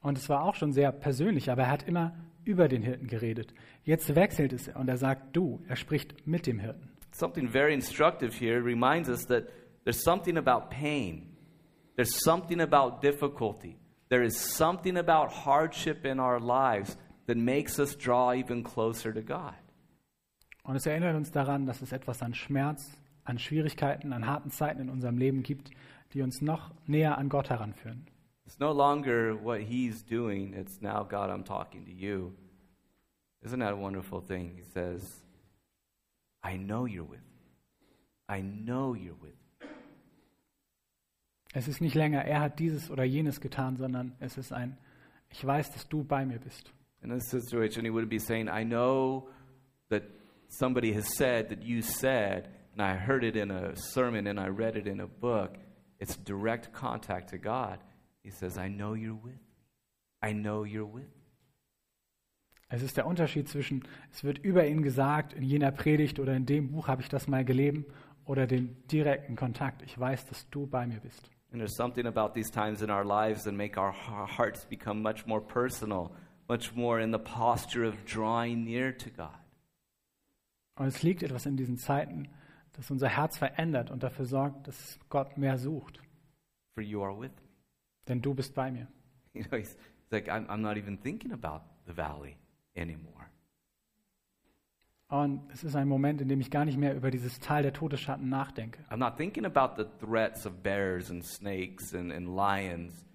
Und 0.02 0.18
es 0.18 0.28
war 0.28 0.44
auch 0.44 0.54
schon 0.54 0.72
sehr 0.72 0.92
persönlich, 0.92 1.50
aber 1.50 1.62
er 1.62 1.70
hat 1.70 1.88
immer 1.88 2.12
über 2.44 2.68
den 2.68 2.82
Hirten 2.82 3.06
geredet. 3.06 3.54
Jetzt 3.84 4.14
wechselt 4.14 4.52
es 4.52 4.68
und 4.68 4.88
er 4.88 4.96
sagt 4.96 5.36
du, 5.36 5.60
er 5.68 5.76
spricht 5.76 6.26
mit 6.26 6.46
dem 6.46 6.58
Hirten. 6.58 6.90
Something 7.12 7.48
very 7.48 7.72
instructive 7.72 8.32
here 8.32 8.64
reminds 8.64 9.08
us 9.08 9.26
that 9.26 9.44
there's 9.84 10.02
something 10.02 10.36
about 10.36 10.68
pain, 10.70 11.36
there's 11.96 12.22
something 12.24 12.60
about 12.60 13.00
difficulty, 13.00 13.76
there 14.08 14.24
is 14.24 14.36
something 14.36 14.96
about 14.96 15.30
hardship 15.44 16.04
in 16.04 16.18
our 16.18 16.40
lives 16.40 16.96
that 17.26 17.36
makes 17.36 17.78
us 17.78 17.96
draw 17.96 18.32
even 18.32 18.62
closer 18.62 19.12
to 19.12 19.22
God. 19.22 19.54
Und 20.64 20.76
es 20.76 20.86
erinnert 20.86 21.14
uns 21.14 21.30
daran, 21.30 21.66
dass 21.66 21.82
es 21.82 21.92
etwas 21.92 22.22
an 22.22 22.34
Schmerz, 22.34 22.96
an 23.24 23.38
Schwierigkeiten, 23.38 24.12
an 24.12 24.26
harten 24.26 24.50
Zeiten 24.50 24.80
in 24.80 24.88
unserem 24.88 25.18
Leben 25.18 25.42
gibt, 25.42 25.70
die 26.14 26.22
uns 26.22 26.40
noch 26.40 26.72
näher 26.86 27.18
an 27.18 27.28
Gott 27.28 27.50
heranführen. 27.50 28.06
It's 28.46 28.60
no 28.60 28.72
longer 28.72 29.34
what 29.34 29.62
he's 29.62 30.02
doing, 30.02 30.54
it's 30.54 30.82
now 30.82 31.02
God, 31.02 31.30
I'm 31.30 31.44
talking 31.44 31.84
to 31.86 31.92
you. 31.92 32.34
Isn't 33.42 33.60
that 33.60 33.72
a 33.72 33.76
wonderful 33.76 34.20
thing? 34.20 34.52
He 34.56 34.62
says, 34.72 35.02
I 36.42 36.56
know 36.56 36.84
you're 36.84 37.04
with 37.04 37.20
me. 37.20 37.42
I 38.28 38.40
know 38.40 38.94
you're 38.94 39.14
with 39.20 39.32
me. 39.32 39.68
Es 41.54 41.68
ist 41.68 41.80
nicht 41.80 41.94
länger, 41.94 42.24
er 42.24 42.40
hat 42.40 42.58
dieses 42.58 42.90
oder 42.90 43.04
jenes 43.04 43.40
getan, 43.40 43.76
sondern 43.76 44.16
es 44.18 44.36
ist 44.36 44.52
ein, 44.52 44.76
ich 45.30 45.44
weiß, 45.44 45.70
dass 45.72 45.88
du 45.88 46.02
bei 46.02 46.26
mir 46.26 46.38
bist. 46.38 46.72
In 47.02 47.10
this 47.10 47.30
situation, 47.30 47.84
he 47.84 47.90
would 47.90 48.08
be 48.08 48.18
saying, 48.18 48.48
I 48.48 48.64
know 48.64 49.28
that 49.90 50.02
somebody 50.48 50.92
has 50.94 51.06
said 51.16 51.50
that 51.50 51.62
you 51.62 51.82
said, 51.82 52.48
and 52.72 52.82
I 52.82 52.96
heard 52.96 53.22
it 53.24 53.36
in 53.36 53.50
a 53.50 53.76
sermon 53.76 54.26
and 54.26 54.40
I 54.40 54.48
read 54.48 54.76
it 54.76 54.86
in 54.86 55.00
a 55.00 55.06
book. 55.06 55.56
It's 56.00 56.16
direct 56.16 56.72
contact 56.72 57.30
to 57.30 57.38
God. 57.38 57.78
He 58.24 58.30
says, 58.30 58.58
I 58.58 58.68
know 58.68 58.94
you're 58.94 59.14
with 59.22 59.36
me. 59.36 60.28
I 60.28 60.32
know 60.32 60.64
you're 60.64 60.92
with 60.92 61.04
me. 61.04 61.24
Es 62.68 62.82
ist 62.82 62.96
der 62.96 63.06
Unterschied 63.06 63.48
zwischen, 63.48 63.84
es 64.10 64.24
wird 64.24 64.38
über 64.38 64.66
ihn 64.66 64.82
gesagt, 64.82 65.32
in 65.34 65.44
jener 65.44 65.70
Predigt 65.70 66.18
oder 66.18 66.34
in 66.34 66.46
dem 66.46 66.72
Buch 66.72 66.88
habe 66.88 67.02
ich 67.02 67.08
das 67.08 67.28
mal 67.28 67.44
gelebt, 67.44 67.88
oder 68.26 68.46
den 68.46 68.76
direkten 68.88 69.36
Kontakt. 69.36 69.82
Ich 69.82 69.98
weiß, 69.98 70.26
dass 70.26 70.48
du 70.50 70.66
bei 70.66 70.86
mir 70.86 71.00
bist. 71.00 71.30
And 71.52 71.60
there's 71.60 71.76
something 71.76 72.06
about 72.06 72.34
these 72.34 72.50
times 72.50 72.82
in 72.82 72.90
our 72.90 73.04
lives 73.04 73.44
that 73.44 73.54
make 73.54 73.78
our 73.78 73.92
hearts 73.92 74.64
become 74.64 75.02
much 75.02 75.24
more 75.26 75.40
personal, 75.40 76.10
much 76.48 76.74
more 76.74 77.00
in 77.00 77.12
the 77.12 77.18
posture 77.18 77.86
of 77.86 77.94
drawing 78.06 78.64
near 78.64 78.96
to 78.96 79.10
God. 79.10 79.38
Und 80.76 80.86
es 80.86 81.02
liegt 81.02 81.22
etwas 81.22 81.46
in 81.46 81.56
diesen 81.56 81.76
Zeiten, 81.76 82.28
das 82.72 82.90
unser 82.90 83.08
Herz 83.08 83.38
verändert 83.38 83.92
und 83.92 84.02
dafür 84.02 84.24
sorgt, 84.24 84.66
dass 84.66 84.98
Gott 85.08 85.38
mehr 85.38 85.58
sucht. 85.58 86.00
For 86.74 86.82
you 86.82 87.02
are 87.04 87.16
with 87.16 87.30
me. 87.30 87.43
Denn 88.08 88.20
du 88.20 88.34
bist 88.34 88.54
bei 88.54 88.70
mir. 88.70 88.86
You 89.32 89.42
know, 89.44 89.58
he's, 89.58 89.76
like, 90.10 90.28
I'm, 90.28 90.46
I'm 90.48 90.60
not 90.60 90.76
even 90.76 90.98
thinking 90.98 91.32
about 91.32 91.62
the 91.86 91.96
valley 91.96 92.36
anymore. 92.76 93.30
Und 95.08 95.48
es 95.52 95.62
ist 95.62 95.76
ein 95.76 95.86
Moment, 95.86 96.20
in 96.20 96.28
dem 96.28 96.40
ich 96.40 96.50
gar 96.50 96.64
nicht 96.64 96.78
mehr 96.78 96.96
über 96.96 97.10
dieses 97.10 97.38
Tal 97.38 97.62
der 97.62 97.72
Todesschatten 97.72 98.28
nachdenke. 98.28 98.82
I'm 98.90 98.96
not 98.96 99.16
thinking 99.16 99.44
about 99.44 99.80
the 99.80 99.88
threats 100.04 100.44
of 100.46 100.62
bears 100.62 101.10
and 101.10 101.24
snakes 101.24 101.94
and, 101.94 102.10
and 102.10 102.26
lions. 102.34 103.06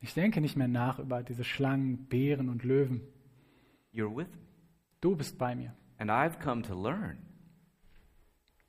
Ich 0.00 0.14
denke 0.14 0.40
nicht 0.40 0.56
mehr 0.56 0.68
nach 0.68 0.98
über 0.98 1.22
diese 1.22 1.44
Schlangen, 1.44 2.06
Bären 2.08 2.48
und 2.48 2.64
Löwen. 2.64 3.02
You're 3.92 4.14
with 4.14 4.28
me. 4.34 4.42
Du 5.00 5.14
bist 5.14 5.36
bei 5.38 5.54
mir. 5.54 5.74
And 5.98 6.10
I've 6.10 6.40
come 6.40 6.62
to 6.62 6.74
learn 6.74 7.18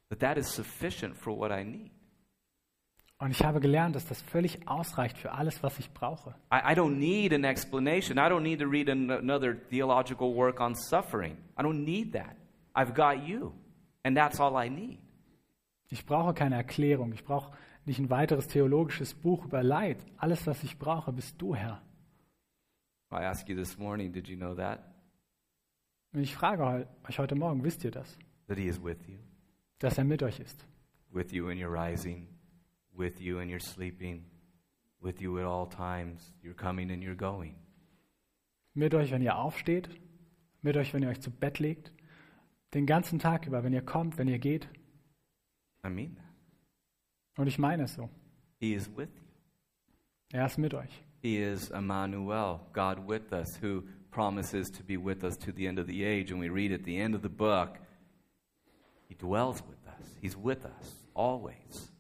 that 0.10 0.20
that 0.20 0.38
is 0.38 0.54
sufficient 0.54 1.16
for 1.16 1.36
what 1.36 1.51
I 1.51 1.64
need. 1.64 1.93
Und 3.24 3.32
ich 3.32 3.41
habe 3.45 3.61
gelernt, 3.61 3.95
dass 3.95 4.05
das 4.05 4.21
völlig 4.21 4.67
ausreicht 4.67 5.17
für 5.17 5.32
alles, 5.32 5.63
was 5.63 5.80
ich 5.80 5.89
brauche. 5.93 6.32
I, 6.51 6.74
I 6.74 6.76
don't 6.76 6.97
need 6.97 7.32
an 7.32 7.45
explanation. 7.45 8.17
I 8.17 8.30
don't 8.30 8.41
need 8.41 8.59
to 8.59 8.67
read 8.67 8.89
an, 8.89 9.09
another 9.09 9.55
theological 9.69 10.36
work 10.36 10.59
on 10.59 10.76
suffering. 10.76 11.38
I 11.57 11.63
don't 11.63 11.86
need 11.86 12.11
that. 12.11 12.36
I've 12.76 12.93
got 12.93 13.26
you. 13.26 13.53
And 14.03 14.17
that's 14.17 14.41
all 14.41 14.61
I 14.61 14.69
need. 14.69 14.99
Ich 15.88 16.05
brauche 16.05 16.34
keine 16.34 16.55
Erklärung. 16.55 17.13
Ich 17.13 17.24
brauche 17.24 17.53
nicht 17.86 17.97
ein 17.97 18.09
weiteres 18.09 18.47
theologisches 18.47 19.13
Buch 19.13 19.45
über 19.45 19.63
Leid. 19.63 20.05
Alles, 20.17 20.45
was 20.45 20.61
ich 20.61 20.78
brauche, 20.78 21.13
bist 21.13 21.41
du, 21.41 21.55
Herr. 21.55 21.82
I 23.09 23.24
asked 23.24 23.47
you 23.47 23.55
this 23.55 23.78
morning, 23.78 24.11
did 24.11 24.28
you 24.28 24.36
know 24.36 24.53
that? 24.53 24.84
Und 26.13 26.24
ich 26.24 26.36
frage 26.36 26.89
euch 27.07 27.19
heute 27.19 27.36
Morgen, 27.36 27.63
wisst 27.63 27.86
ihr 27.86 27.91
das? 27.91 28.17
That 28.47 28.57
He 28.57 28.67
is 28.67 28.84
with 28.84 28.97
you. 29.07 29.19
Dass 29.80 29.97
er 29.97 30.03
mit 30.03 30.21
euch 30.24 30.41
ist. 30.41 30.65
With 31.09 31.32
you 31.32 31.47
when 31.47 31.57
you're 31.57 31.71
rising, 31.71 32.28
with 32.96 33.20
you 33.20 33.38
when 33.38 33.50
you're 33.50 33.60
sleeping, 33.60 34.26
with 35.02 35.22
you 35.22 35.39
at 35.39 35.46
all 35.46 35.68
times. 35.68 36.34
You're 36.41 36.56
coming 36.56 36.91
and 36.91 37.04
you're 37.04 37.16
going. 37.16 37.56
Mit 38.76 38.94
euch, 38.94 39.12
wenn 39.12 39.22
ihr 39.22 39.36
aufsteht. 39.36 39.89
Mit 40.62 40.78
euch, 40.78 40.94
wenn 40.94 41.04
ihr 41.04 41.10
euch 41.10 41.22
zu 41.22 41.30
Bett 41.30 41.60
legt. 41.60 41.91
Den 42.74 42.86
ganzen 42.86 43.20
Tag 43.20 43.46
über, 43.46 43.64
wenn 43.64 43.74
ihr 43.74 43.84
kommt, 43.84 44.18
wenn 44.18 44.28
ihr 44.28 44.39
geht. 44.39 44.68
I 45.86 45.89
mean 45.89 46.16
that. 46.16 46.24
Und 47.38 47.48
ich 47.48 47.60
meine 47.60 47.84
es 47.84 47.94
so. 47.96 48.10
He 48.60 48.74
is 48.74 48.89
with 48.96 49.10
you. 49.16 49.24
Er 50.32 50.46
ist 50.46 50.58
mit 50.58 50.74
euch. 50.74 51.04
He 51.22 51.38
is 51.38 51.70
Emmanuel, 51.70 52.60
God 52.74 53.08
with 53.08 53.32
us, 53.32 53.58
who 53.62 53.84
promises 54.12 54.72
to 54.72 54.84
be 54.84 54.98
with 54.98 55.24
us 55.24 55.38
to 55.38 55.52
the 55.52 55.68
end 55.68 55.80
of 55.80 55.88
the 55.88 56.04
age. 56.04 56.32
And 56.32 56.39
we 56.39 56.50
read 56.50 56.72
at 56.72 56.84
the 56.84 56.98
end 56.98 57.16
of 57.16 57.22
the 57.22 57.30
book, 57.30 57.78
He 59.08 59.16
dwells 59.16 59.62
with 59.62 59.86
us. 59.88 60.16
He's 60.22 60.36
with 60.36 60.66
us 60.66 61.06
always. 61.14 61.93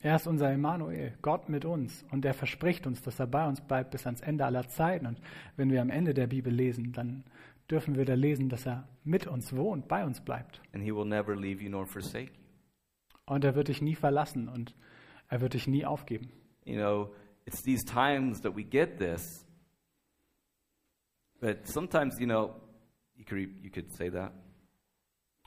Er 0.00 0.14
ist 0.16 0.26
unser 0.28 0.50
Emmanuel, 0.52 1.16
Gott 1.22 1.48
mit 1.48 1.64
uns. 1.64 2.04
Und 2.12 2.24
er 2.24 2.34
verspricht 2.34 2.86
uns, 2.86 3.02
dass 3.02 3.18
er 3.18 3.26
bei 3.26 3.46
uns 3.48 3.60
bleibt 3.60 3.90
bis 3.90 4.06
ans 4.06 4.20
Ende 4.20 4.44
aller 4.44 4.68
Zeiten. 4.68 5.06
Und 5.06 5.20
wenn 5.56 5.70
wir 5.70 5.82
am 5.82 5.90
Ende 5.90 6.14
der 6.14 6.28
Bibel 6.28 6.52
lesen, 6.52 6.92
dann 6.92 7.24
dürfen 7.70 7.96
wir 7.96 8.04
da 8.04 8.14
lesen, 8.14 8.48
dass 8.48 8.64
er 8.66 8.88
mit 9.04 9.26
uns 9.26 9.54
wohnt, 9.56 9.88
bei 9.88 10.04
uns 10.04 10.20
bleibt. 10.20 10.60
And 10.72 10.82
He 10.84 10.92
will 10.94 11.04
never 11.04 11.34
leave 11.34 11.62
you 11.62 11.68
nor 11.68 11.86
forsake 11.86 12.30
you. 12.30 12.38
Und 13.26 13.44
er 13.44 13.54
wird 13.56 13.68
dich 13.68 13.82
nie 13.82 13.94
verlassen 13.96 14.48
und 14.48 14.74
er 15.28 15.40
wird 15.40 15.54
dich 15.54 15.66
nie 15.66 15.84
aufgeben. 15.84 16.30
You 16.64 16.76
know, 16.76 17.12
it's 17.44 17.62
these 17.62 17.84
times 17.84 18.40
that 18.42 18.56
we 18.56 18.62
get 18.64 18.98
this. 18.98 19.44
But 21.40 21.66
sometimes, 21.66 22.18
you 22.18 22.26
know, 22.26 22.54
you 23.16 23.24
could, 23.24 23.50
you 23.62 23.70
could 23.70 23.90
say 23.92 24.10
that. 24.10 24.32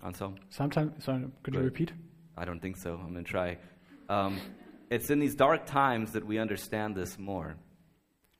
Anselm? 0.01 0.35
Sometimes, 0.49 1.03
sorry, 1.03 1.25
could 1.43 1.53
you 1.53 1.61
Right. 1.61 1.65
repeat? 1.71 1.93
I 2.37 2.45
don't 2.45 2.59
think 2.61 2.77
so. 2.77 2.95
I'm 2.95 3.13
going 3.13 3.23
to 3.25 3.29
try. 3.31 3.57
Um, 4.11 4.41
it's 4.89 5.09
in 5.09 5.19
these 5.21 5.35
dark 5.35 5.65
times 5.65 6.11
that 6.11 6.27
we 6.27 6.37
understand 6.37 6.95
this 6.95 7.17
more. 7.17 7.55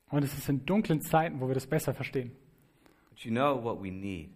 Und 0.10 0.24
es 0.24 0.38
ist 0.38 0.50
in 0.50 0.66
dunklen 0.66 1.02
Zeiten, 1.02 1.40
wo 1.40 1.48
wir 1.48 1.54
das 1.54 1.66
besser 1.66 1.94
verstehen. 1.94 2.32
But 3.10 3.24
you 3.24 3.32
know 3.32 3.56
what 3.56 3.82
we 3.82 3.90
need 3.90 4.32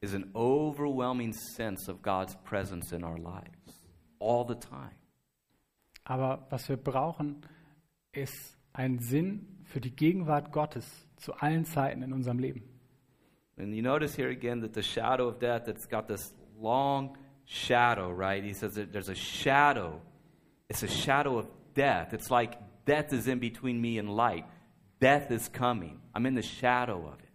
is 0.00 0.14
an 0.14 0.30
overwhelming 0.36 1.32
sense 1.32 1.90
of 1.90 2.00
God's 2.00 2.36
presence 2.44 2.92
in 2.92 3.02
our 3.02 3.18
lives 3.18 3.88
all 4.20 4.46
the 4.46 4.54
time. 4.54 4.94
Aber 6.04 6.46
was 6.50 6.68
wir 6.68 6.76
brauchen, 6.76 7.42
ist 8.12 8.56
ein 8.72 9.00
Sinn 9.00 9.64
für 9.64 9.80
die 9.80 9.94
Gegenwart 9.94 10.52
Gottes 10.52 10.86
zu 11.16 11.34
allen 11.34 11.64
Zeiten 11.64 12.02
in 12.02 12.12
unserem 12.12 12.38
Leben. 12.38 12.62
And 13.58 13.74
you 13.74 13.82
notice 13.82 14.16
here 14.16 14.30
again 14.30 14.60
that 14.60 14.74
the 14.74 14.82
shadow 14.82 15.26
of 15.26 15.40
death, 15.40 15.66
it's 15.66 15.88
got 15.88 16.06
this 16.06 16.32
long 16.56 17.18
shadow, 17.50 18.10
right? 18.10 18.44
He 18.44 18.52
says 18.52 18.74
that 18.74 18.92
there's 18.92 19.08
a 19.08 19.14
shadow. 19.14 20.00
It's 20.68 20.84
a 20.84 20.88
shadow 20.88 21.36
of 21.36 21.48
death. 21.74 22.14
It's 22.14 22.30
like 22.30 22.56
death 22.84 23.12
is 23.12 23.26
in 23.26 23.40
between 23.40 23.80
me 23.80 23.98
and 23.98 24.08
light. 24.14 24.44
Death 25.00 25.32
is 25.32 25.48
coming. 25.48 25.98
I'm 26.14 26.26
in 26.26 26.34
the 26.36 26.42
shadow 26.42 27.08
of 27.08 27.18
it. 27.18 27.28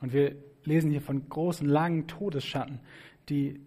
Und 0.00 0.14
wir 0.14 0.36
lesen 0.64 0.90
hier 0.90 1.02
von 1.02 1.28
großen, 1.28 1.68
langen 1.68 2.06
Todesschatten, 2.06 2.80
die, 3.28 3.60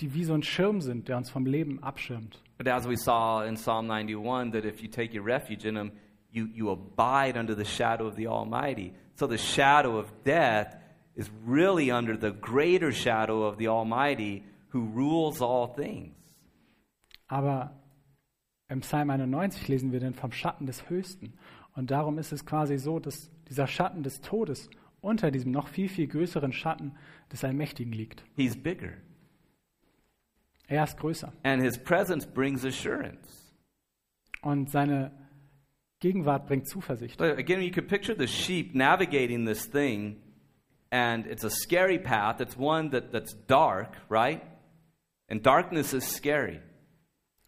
die 0.00 0.14
wie 0.14 0.22
so 0.22 0.34
ein 0.34 0.44
Schirm 0.44 0.80
sind, 0.80 1.08
der 1.08 1.16
uns 1.16 1.28
vom 1.28 1.44
Leben 1.44 1.82
abschirmt. 1.82 2.40
But 2.56 2.68
as 2.68 2.86
we 2.86 2.96
saw 2.96 3.42
in 3.42 3.56
Psalm 3.56 3.88
91, 3.88 4.52
that 4.52 4.64
if 4.64 4.80
you 4.80 4.88
take 4.88 5.12
your 5.12 5.24
refuge 5.24 5.64
in 5.64 5.76
Him, 5.76 5.90
you, 6.30 6.48
you 6.54 6.70
abide 6.70 7.36
under 7.36 7.56
the 7.56 7.64
shadow 7.64 8.06
of 8.06 8.14
the 8.14 8.28
Almighty. 8.28 8.94
So 9.16 9.26
the 9.26 9.38
shadow 9.38 9.98
of 9.98 10.06
death 10.22 10.76
is 11.16 11.28
really 11.44 11.90
under 11.90 12.16
the 12.16 12.30
greater 12.30 12.92
shadow 12.92 13.42
of 13.42 13.58
the 13.58 13.66
Almighty 13.66 14.44
who 14.72 14.80
rules 14.94 15.40
all 15.40 15.72
things. 15.74 16.14
Aber 17.28 17.76
im 18.68 18.80
Psalm 18.80 19.10
91 19.10 19.68
lesen 19.68 19.92
wir 19.92 20.00
dann 20.00 20.14
vom 20.14 20.32
Schatten 20.32 20.66
des 20.66 20.88
Höchsten. 20.88 21.34
Und 21.74 21.90
darum 21.90 22.18
ist 22.18 22.32
es 22.32 22.44
quasi 22.44 22.78
so, 22.78 22.98
dass 22.98 23.30
dieser 23.48 23.66
Schatten 23.66 24.02
des 24.02 24.20
Todes 24.20 24.68
unter 25.00 25.30
diesem 25.30 25.52
noch 25.52 25.68
viel, 25.68 25.88
viel 25.88 26.06
größeren 26.06 26.52
Schatten 26.52 26.92
des 27.30 27.44
Allmächtigen 27.44 27.92
liegt. 27.92 28.24
He's 28.36 28.56
bigger. 28.56 28.92
Er 30.68 30.84
ist 30.84 30.96
größer. 30.96 31.32
And 31.42 31.62
His 31.62 31.76
presence 31.76 32.26
brings 32.26 32.64
assurance. 32.64 33.52
Und 34.42 34.70
seine 34.70 35.12
Gegenwart 36.00 36.46
bringt 36.46 36.66
Zuversicht. 36.66 37.18
So 37.18 37.24
again, 37.24 37.62
you 37.62 37.70
could 37.70 37.88
picture 37.88 38.16
the 38.16 38.26
sheep 38.26 38.74
navigating 38.74 39.46
this 39.46 39.68
thing, 39.68 40.16
and 40.90 41.26
it's 41.26 41.44
a 41.44 41.50
scary 41.50 41.98
path. 41.98 42.40
It's 42.40 42.56
one 42.56 42.90
that, 42.90 43.12
that's 43.12 43.34
dark, 43.46 43.96
right? 44.08 44.40
And 45.32 45.42
darkness 45.46 45.94
is 45.94 46.04
scary. 46.04 46.60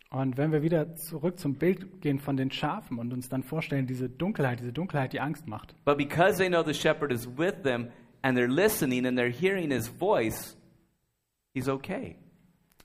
Und 0.08 0.38
wenn 0.38 0.52
wir 0.52 0.62
wieder 0.62 0.96
zurück 0.96 1.38
zum 1.38 1.56
Bild 1.56 2.00
gehen 2.00 2.18
von 2.18 2.34
den 2.34 2.50
Schafen 2.50 2.98
und 2.98 3.12
uns 3.12 3.28
dann 3.28 3.42
vorstellen, 3.42 3.86
diese 3.86 4.08
Dunkelheit, 4.08 4.60
diese 4.60 4.72
Dunkelheit, 4.72 5.12
die 5.12 5.20
Angst 5.20 5.46
macht. 5.46 5.74
But 5.84 5.98
because 5.98 6.38
they 6.38 6.48
know 6.48 6.62
the 6.62 6.72
shepherd 6.72 7.12
is 7.12 7.28
with 7.36 7.62
them, 7.62 7.90
and 8.22 8.38
they're 8.38 8.48
listening 8.48 9.04
and 9.04 9.18
they're 9.18 9.28
hearing 9.28 9.70
his 9.70 9.86
voice, 9.86 10.56
he's 11.52 11.68
okay. 11.68 12.16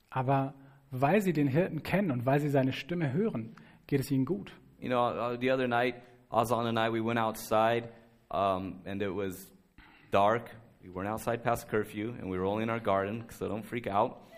Aber 0.10 0.54
weil 0.92 1.22
sie 1.22 1.32
den 1.32 1.48
Hirten 1.48 1.82
kennen 1.82 2.12
und 2.12 2.26
weil 2.26 2.42
sie 2.42 2.50
seine 2.50 2.74
Stimme 2.74 3.14
hören, 3.14 3.56
geht 3.88 4.02
es 4.02 4.12
ihnen 4.12 4.26
gut. 4.26 4.52
You 4.82 4.90
know, 4.90 5.12
uh, 5.12 5.38
the 5.40 5.50
other 5.50 5.70
night, 5.70 5.96
Ozan 6.30 6.68
and 6.68 6.78
I, 6.78 6.92
we 6.92 7.00
went 7.02 7.20
outside, 7.20 7.88
um, 8.32 8.82
and 8.86 9.02
it 9.02 9.16
was 9.16 9.50
dark. 10.12 10.50
We 10.84 10.90
weren't 10.90 11.08
outside 11.08 11.42
past 11.42 11.70
curfew, 11.70 12.16
and 12.20 12.30
we 12.30 12.38
were 12.38 12.46
only 12.46 12.64
in 12.64 12.70
our 12.70 12.82
garden, 12.82 13.24
so 13.30 13.48
don't 13.48 13.66
freak 13.66 13.88
out. 13.88 14.29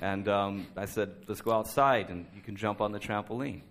And 0.00 0.28
um, 0.28 0.66
I 0.76 0.86
said, 0.86 1.24
let's 1.28 1.42
go 1.42 1.52
outside, 1.52 2.10
and 2.10 2.26
you 2.34 2.42
can 2.42 2.56
jump 2.56 2.80
on 2.80 2.92
the 2.92 2.98
trampoline. 2.98 3.62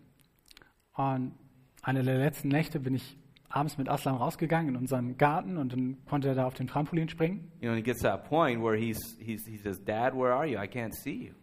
Und 0.96 1.34
eine 1.82 2.04
der 2.04 2.18
letzten 2.18 2.50
Nächte 2.50 2.80
bin 2.80 2.96
ich 2.96 3.18
abends 3.50 3.78
mit 3.78 3.90
Aslan 3.90 4.16
rausgegangen 4.16 4.70
in 4.70 4.76
unseren 4.76 5.18
Garten 5.18 5.58
und 5.58 5.74
dann 5.74 5.98
konnte 6.06 6.30
er 6.30 6.36
da 6.36 6.46
auf 6.46 6.54
den 6.54 6.68
Trampolin 6.68 7.10
springen. 7.10 7.52
You 7.60 7.70
know, 7.70 7.72
and 7.72 7.78
he 7.78 7.84
gets 7.84 8.02
to 8.02 8.08
that 8.08 8.26
point 8.26 8.62
where 8.64 8.78
he's, 8.78 9.18
he's, 9.20 9.46
he 9.46 9.58
says, 9.58 9.80
Dad, 9.84 10.14
where 10.16 10.34
are 10.34 10.46
you? 10.48 10.58
I 10.58 10.68
can't 10.68 10.94
see 10.94 11.28
you. 11.28 11.34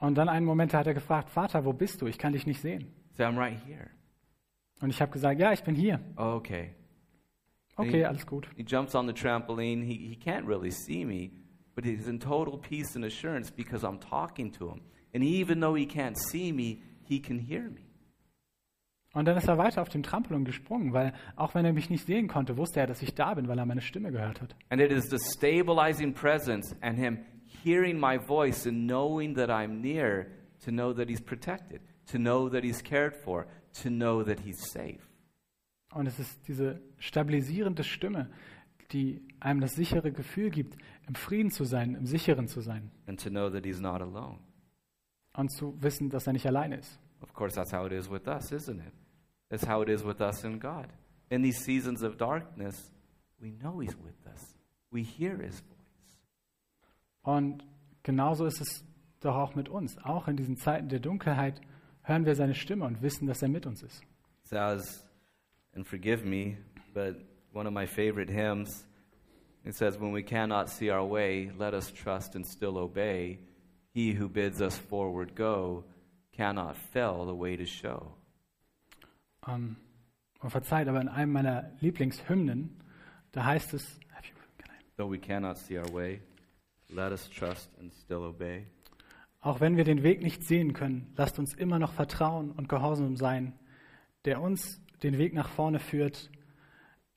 Und 0.00 0.16
dann 0.16 0.28
einen 0.28 0.44
Moment 0.44 0.74
hat 0.74 0.86
er 0.86 0.94
gefragt, 0.94 1.30
Vater, 1.30 1.64
wo 1.64 1.72
bist 1.72 2.02
du? 2.02 2.06
Ich 2.06 2.18
kann 2.18 2.32
dich 2.32 2.46
nicht 2.46 2.60
sehen. 2.60 2.92
Said, 3.16 3.26
I'm 3.28 3.38
right 3.38 3.58
here. 3.64 3.90
Und 4.80 4.90
ich 4.90 5.00
habe 5.00 5.12
gesagt, 5.12 5.40
ja, 5.40 5.52
ich 5.52 5.62
bin 5.62 5.74
hier. 5.74 6.00
Oh, 6.16 6.34
okay. 6.34 6.74
Okay, 7.76 8.04
alles 8.04 8.26
gut. 8.26 8.48
He 8.56 8.62
jumps 8.62 8.94
on 8.94 9.06
the 9.06 9.12
trampoline. 9.12 9.82
He, 9.82 9.96
he 10.08 10.16
can't 10.16 10.46
really 10.46 10.70
see 10.70 11.04
me, 11.04 11.30
but 11.74 11.84
he's 11.84 12.08
in 12.08 12.18
total 12.18 12.58
peace 12.58 12.94
and 12.96 13.04
assurance 13.04 13.50
because 13.50 13.84
I'm 13.84 13.98
talking 13.98 14.52
to 14.52 14.68
him. 14.68 14.80
And 15.12 15.22
even 15.22 15.60
though 15.60 15.74
he 15.74 15.86
can't 15.86 16.16
see 16.18 16.52
me, 16.52 16.82
he 17.04 17.20
can 17.20 17.38
hear 17.38 17.70
me. 17.70 17.82
Und 19.14 19.26
dann 19.26 19.36
ist 19.36 19.46
er 19.46 19.58
weiter 19.58 19.80
auf 19.80 19.88
dem 19.88 20.02
Trampolin 20.02 20.44
gesprungen, 20.44 20.92
weil 20.92 21.12
auch 21.36 21.54
wenn 21.54 21.64
er 21.64 21.72
mich 21.72 21.88
nicht 21.88 22.04
sehen 22.04 22.26
konnte, 22.26 22.56
wusste 22.56 22.80
er, 22.80 22.88
dass 22.88 23.00
ich 23.00 23.14
da 23.14 23.34
bin, 23.34 23.46
weil 23.46 23.58
er 23.58 23.64
meine 23.64 23.80
Stimme 23.80 24.10
gehört 24.10 24.40
hat. 24.40 24.56
And 24.70 24.80
it 24.80 24.90
is 24.90 25.08
the 25.08 25.18
stabilizing 25.18 26.12
presence 26.12 26.74
and 26.80 26.98
him 26.98 27.24
hearing 27.62 27.98
my 27.98 28.18
voice 28.18 28.66
and 28.66 28.88
knowing 28.88 29.36
that 29.36 29.50
I'm 29.50 29.80
near 29.80 30.26
to 30.64 30.72
know 30.72 30.92
that 30.92 31.08
he's 31.08 31.20
protected, 31.20 31.80
to 32.10 32.18
know 32.18 32.48
that 32.48 32.64
he's 32.64 32.82
cared 32.82 33.14
for, 33.14 33.46
to 33.82 33.88
know 33.88 34.24
that 34.24 34.40
he's 34.40 34.58
safe. 34.72 35.00
Und 35.92 36.08
es 36.08 36.18
ist 36.18 36.48
diese 36.48 36.80
stabilisierende 36.98 37.84
Stimme, 37.84 38.28
die 38.92 39.22
einem 39.40 39.60
das 39.60 39.74
sichere 39.74 40.12
Gefühl 40.12 40.50
gibt, 40.50 40.76
im 41.06 41.14
Frieden 41.14 41.50
zu 41.50 41.64
sein, 41.64 41.94
im 41.94 42.06
Sicheren 42.06 42.48
zu 42.48 42.60
sein 42.60 42.90
and 43.06 43.22
to 43.22 43.30
know 43.30 43.50
that 43.50 43.64
he's 43.64 43.80
not 43.80 44.00
alone. 44.00 44.38
und 45.36 45.50
zu 45.50 45.80
wissen, 45.82 46.10
dass 46.10 46.26
er 46.26 46.32
nicht 46.32 46.46
alleine 46.46 46.76
ist. 46.76 46.98
Of 47.20 47.32
course, 47.32 47.54
that's 47.54 47.72
how 47.72 47.86
it 47.86 47.92
is 47.92 48.10
with 48.10 48.26
us, 48.26 48.52
isn't 48.52 48.80
it? 48.80 48.92
That's 49.48 49.66
how 49.66 49.82
it 49.82 49.88
is 49.88 50.04
with 50.04 50.20
us 50.20 50.44
in 50.44 50.60
God. 50.60 50.86
In 51.30 51.42
these 51.42 51.62
seasons 51.64 52.02
of 52.02 52.16
darkness, 52.16 52.92
we 53.40 53.50
know 53.50 53.80
he's 53.80 53.96
with 54.02 54.14
us. 54.26 54.54
We 54.90 55.02
hear 55.02 55.36
his 55.38 55.60
voice. 55.60 56.18
Und 57.22 57.64
genauso 58.02 58.46
ist 58.46 58.60
es 58.60 58.84
doch 59.20 59.34
auch 59.34 59.54
mit 59.54 59.68
uns. 59.68 59.96
Auch 60.04 60.28
in 60.28 60.36
diesen 60.36 60.56
Zeiten 60.56 60.88
der 60.88 61.00
Dunkelheit 61.00 61.60
hören 62.02 62.26
wir 62.26 62.34
seine 62.34 62.54
Stimme 62.54 62.84
und 62.84 63.00
wissen, 63.02 63.26
dass 63.26 63.42
er 63.42 63.48
mit 63.48 63.66
uns 63.66 63.82
ist. 63.82 64.02
Says, 64.42 65.08
and 65.74 65.86
forgive 65.86 66.24
me, 66.26 66.58
but 66.92 67.16
one 67.54 67.66
of 67.66 67.72
my 67.72 67.86
favorite 67.86 68.28
hymns, 68.28 68.84
it 69.64 69.74
says, 69.74 69.96
When 69.98 70.12
we 70.12 70.22
cannot 70.22 70.68
see 70.68 70.90
our 70.90 71.04
way, 71.04 71.50
let 71.56 71.72
us 71.72 71.90
trust 71.90 72.34
and 72.34 72.44
still 72.44 72.76
obey. 72.76 73.38
He 73.94 74.12
who 74.12 74.28
bids 74.28 74.60
us 74.60 74.76
forward 74.76 75.34
go 75.34 75.84
cannot 76.36 76.76
fail 76.76 77.24
the 77.24 77.34
way 77.34 77.56
to 77.56 77.64
show. 77.64 78.12
Ähm, 79.46 79.76
und 80.40 80.50
verzeiht, 80.50 80.88
aber 80.88 81.00
in 81.00 81.08
einem 81.08 81.32
meiner 81.32 81.70
Lieblingshymnen, 81.80 82.76
da 83.32 83.44
heißt 83.44 83.74
es, 83.74 84.00
Though 84.96 85.10
we 85.10 85.18
cannot 85.18 85.58
see 85.58 85.76
our 85.76 85.92
way, 85.92 86.20
let 86.88 87.10
us 87.10 87.28
trust 87.28 87.68
and 87.80 87.92
still 87.92 88.22
obey. 88.24 88.66
auch 89.40 89.60
wenn 89.60 89.76
wir 89.76 89.84
den 89.84 90.02
Weg 90.02 90.22
nicht 90.22 90.42
sehen 90.42 90.72
können, 90.72 91.12
lasst 91.16 91.38
uns 91.38 91.52
immer 91.52 91.78
noch 91.78 91.92
vertrauen 91.92 92.50
und 92.52 92.68
gehorsam 92.68 93.16
sein, 93.16 93.52
der 94.24 94.40
uns 94.40 94.80
den 95.02 95.18
Weg 95.18 95.34
nach 95.34 95.48
vorne 95.48 95.78
führt. 95.80 96.30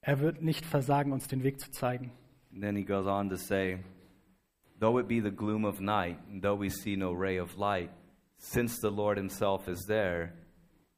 Er 0.08 0.22
wird 0.22 0.42
nicht 0.42 0.66
versagen, 0.66 1.12
uns 1.12 1.28
den 1.28 1.44
Weg 1.44 1.60
zu 1.60 1.70
zeigen. 1.70 2.12
And 2.54 2.62
then 2.62 2.78
he 2.78 2.86
goes 2.86 3.06
on 3.06 3.30
to 3.30 3.36
say, 3.36 3.84
Though 4.80 5.00
it 5.00 5.10
be 5.10 5.20
the 5.22 5.36
gloom 5.36 5.66
of 5.66 5.82
night, 5.82 6.18
and 6.30 6.42
though 6.42 6.58
we 6.58 6.70
see 6.70 6.96
no 6.96 7.12
ray 7.12 7.38
of 7.42 7.58
light, 7.58 7.90
since 8.38 8.80
the 8.80 8.90
Lord 8.90 9.18
himself 9.18 9.68
is 9.68 9.86
there, 9.86 10.32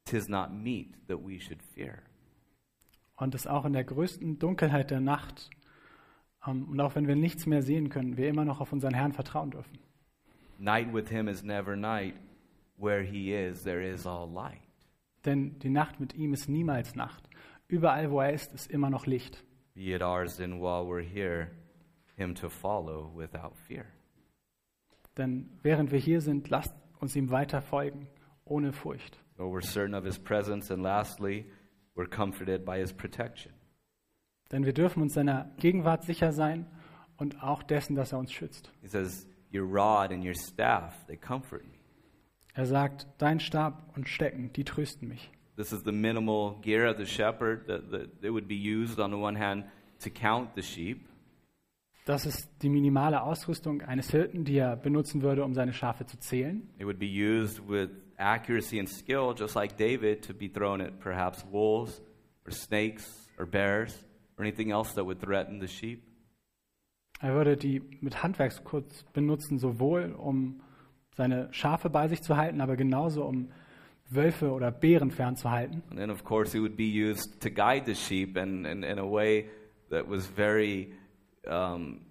tis 0.05 0.29
not 0.29 0.53
meet 0.53 1.07
that 1.07 1.17
we 1.25 1.39
should 1.39 1.59
fear. 1.73 2.03
Und 3.15 3.33
es 3.33 3.47
auch 3.47 3.65
in 3.65 3.73
der 3.73 3.83
größten 3.83 4.37
Dunkelheit 4.37 4.91
der 4.91 5.01
Nacht 5.01 5.49
ähm, 6.45 6.69
und 6.69 6.79
auch 6.79 6.93
wenn 6.93 7.07
wir 7.07 7.15
nichts 7.15 7.47
mehr 7.47 7.63
sehen 7.63 7.89
können, 7.89 8.15
wir 8.15 8.29
immer 8.29 8.45
noch 8.45 8.61
auf 8.61 8.71
unseren 8.71 8.93
Herrn 8.93 9.13
vertrauen 9.13 9.49
dürfen. 9.49 9.79
Night 10.59 10.93
with 10.93 11.09
him 11.09 11.27
is 11.27 11.41
never 11.41 11.75
night. 11.75 12.13
Where 12.77 13.01
he 13.01 13.33
is, 13.33 13.63
there 13.63 13.81
is 13.81 14.05
all 14.05 14.29
light. 14.29 14.61
Denn 15.25 15.57
die 15.57 15.69
Nacht 15.69 15.99
mit 15.99 16.13
ihm 16.13 16.31
ist 16.31 16.47
niemals 16.47 16.93
Nacht. 16.95 17.28
Überall, 17.69 18.09
wo 18.09 18.19
er 18.19 18.33
ist, 18.33 18.51
ist 18.53 18.69
immer 18.69 18.89
noch 18.89 19.05
Licht. 19.05 19.45
Be 19.75 19.93
it 19.95 20.01
ours 20.01 20.37
then 20.37 20.59
while 20.59 20.85
we're 20.85 21.01
here, 21.01 21.51
him 22.17 22.33
to 22.35 22.49
follow 22.49 23.11
without 23.15 23.55
fear. 23.67 23.85
Denn 25.17 25.49
während 25.61 25.91
wir 25.91 25.99
hier 25.99 26.19
sind, 26.19 26.49
lasst 26.49 26.73
uns 26.99 27.15
ihm 27.15 27.29
weiter 27.29 27.61
folgen, 27.61 28.07
ohne 28.43 28.73
Furcht. 28.73 29.23
So 29.37 29.45
we're 29.45 29.61
certain 29.61 29.93
of 29.93 30.03
his 30.03 30.17
presence, 30.17 30.71
and 30.71 30.81
lastly, 30.81 31.45
we're 31.95 32.09
comforted 32.09 32.65
by 32.65 32.79
his 32.79 32.91
protection. 32.91 33.53
Denn 34.51 34.65
wir 34.65 34.73
dürfen 34.73 35.03
uns 35.03 35.13
seiner 35.13 35.51
Gegenwart 35.57 36.03
sicher 36.03 36.33
sein 36.33 36.65
und 37.17 37.43
auch 37.43 37.61
dessen, 37.61 37.95
dass 37.95 38.13
er 38.13 38.19
uns 38.19 38.33
schützt. 38.33 38.71
He 38.81 38.87
says, 38.87 39.27
Your 39.53 39.65
rod 39.65 40.11
and 40.11 40.25
your 40.25 40.33
staff, 40.33 41.05
they 41.05 41.17
comfort 41.17 41.63
me. 41.65 41.77
Er 42.53 42.65
sagt, 42.65 43.07
dein 43.19 43.39
Stab 43.39 43.95
und 43.95 44.09
Stecken, 44.09 44.51
die 44.53 44.63
trösten 44.63 45.07
mich. 45.07 45.31
This 45.59 45.73
is 45.73 45.83
the 45.83 45.91
minimal 45.91 46.51
gear 46.61 46.85
of 46.85 46.95
the 46.95 47.05
shepherd 47.05 47.67
that, 47.67 47.91
that 47.91 48.09
it 48.21 48.29
would 48.29 48.47
be 48.47 48.55
used 48.55 48.97
on 48.97 49.11
the 49.11 49.17
one 49.17 49.35
hand 49.35 49.65
to 49.99 50.09
count 50.09 50.55
the 50.55 50.61
sheep, 50.61 51.05
Das 52.05 52.25
ist 52.25 52.49
die 52.63 52.69
minimale 52.69 53.21
Ausrüstung 53.21 53.81
eines 53.81 54.09
Hirten, 54.09 54.45
die 54.45 54.57
er 54.57 54.77
benutzen 54.77 55.21
würde, 55.21 55.43
um 55.43 55.53
seine 55.53 55.73
Schafe 55.73 56.05
zu 56.05 56.17
zählen. 56.17 56.67
It 56.79 56.85
would 56.85 56.97
be 56.97 57.05
used 57.05 57.59
with 57.67 57.89
accuracy 58.17 58.79
and 58.79 58.87
skill, 58.87 59.35
just 59.37 59.53
like 59.53 59.75
David, 59.75 60.25
to 60.25 60.33
be 60.33 60.47
thrown 60.47 60.79
at 60.79 60.97
perhaps 61.01 61.45
wolves 61.51 62.01
or 62.45 62.53
snakes 62.53 63.29
or 63.37 63.45
bears 63.45 64.07
or 64.37 64.45
anything 64.45 64.71
else 64.71 64.93
that 64.95 65.05
would 65.05 65.19
threaten 65.19 65.59
the 65.59 65.67
sheep. 65.67 66.01
Er 67.19 67.33
würde 67.35 67.57
die 67.57 67.81
mit 67.99 68.23
Handwerkskunst 68.23 69.11
benutzen, 69.11 69.59
sowohl 69.59 70.15
um 70.17 70.61
seine 71.17 71.49
Schafe 71.51 71.89
bei 71.89 72.07
sich 72.07 72.21
zu 72.21 72.37
halten, 72.37 72.61
aber 72.61 72.77
genauso 72.77 73.25
um 73.25 73.49
Wölfe 74.09 74.51
oder 74.51 74.71
Bären 74.71 75.11
fernzuhalten. 75.11 75.83
And 75.89 75.99
then, 75.99 76.09
of 76.09 76.23
course, 76.23 76.55
it 76.55 76.61
would 76.61 76.75
be 76.75 76.89
used 76.89 77.41
to 77.41 77.49
guide 77.49 77.85
the 77.85 77.95
sheep 77.95 78.37
and, 78.37 78.65
and 78.65 78.83
in 78.83 78.99
a 78.99 79.05
way 79.05 79.49
that 79.89 80.07
was 80.07 80.27
very 80.27 80.93
um, 81.47 82.01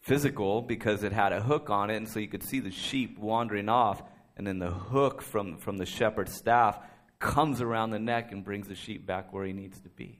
physical 0.00 0.62
because 0.62 1.04
it 1.04 1.12
had 1.12 1.32
a 1.32 1.40
hook 1.40 1.70
on 1.70 1.90
it, 1.90 1.96
and 1.96 2.08
so 2.08 2.18
you 2.18 2.28
could 2.28 2.42
see 2.42 2.60
the 2.60 2.70
sheep 2.70 3.18
wandering 3.18 3.68
off, 3.68 4.02
and 4.36 4.46
then 4.46 4.58
the 4.58 4.70
hook 4.70 5.22
from, 5.22 5.58
from 5.58 5.76
the 5.78 5.86
shepherd's 5.86 6.34
staff 6.34 6.78
comes 7.18 7.60
around 7.60 7.90
the 7.90 7.98
neck 7.98 8.32
and 8.32 8.44
brings 8.44 8.66
the 8.66 8.74
sheep 8.74 9.06
back 9.06 9.32
where 9.32 9.44
he 9.44 9.52
needs 9.52 9.80
to 9.80 9.90
be. 9.90 10.18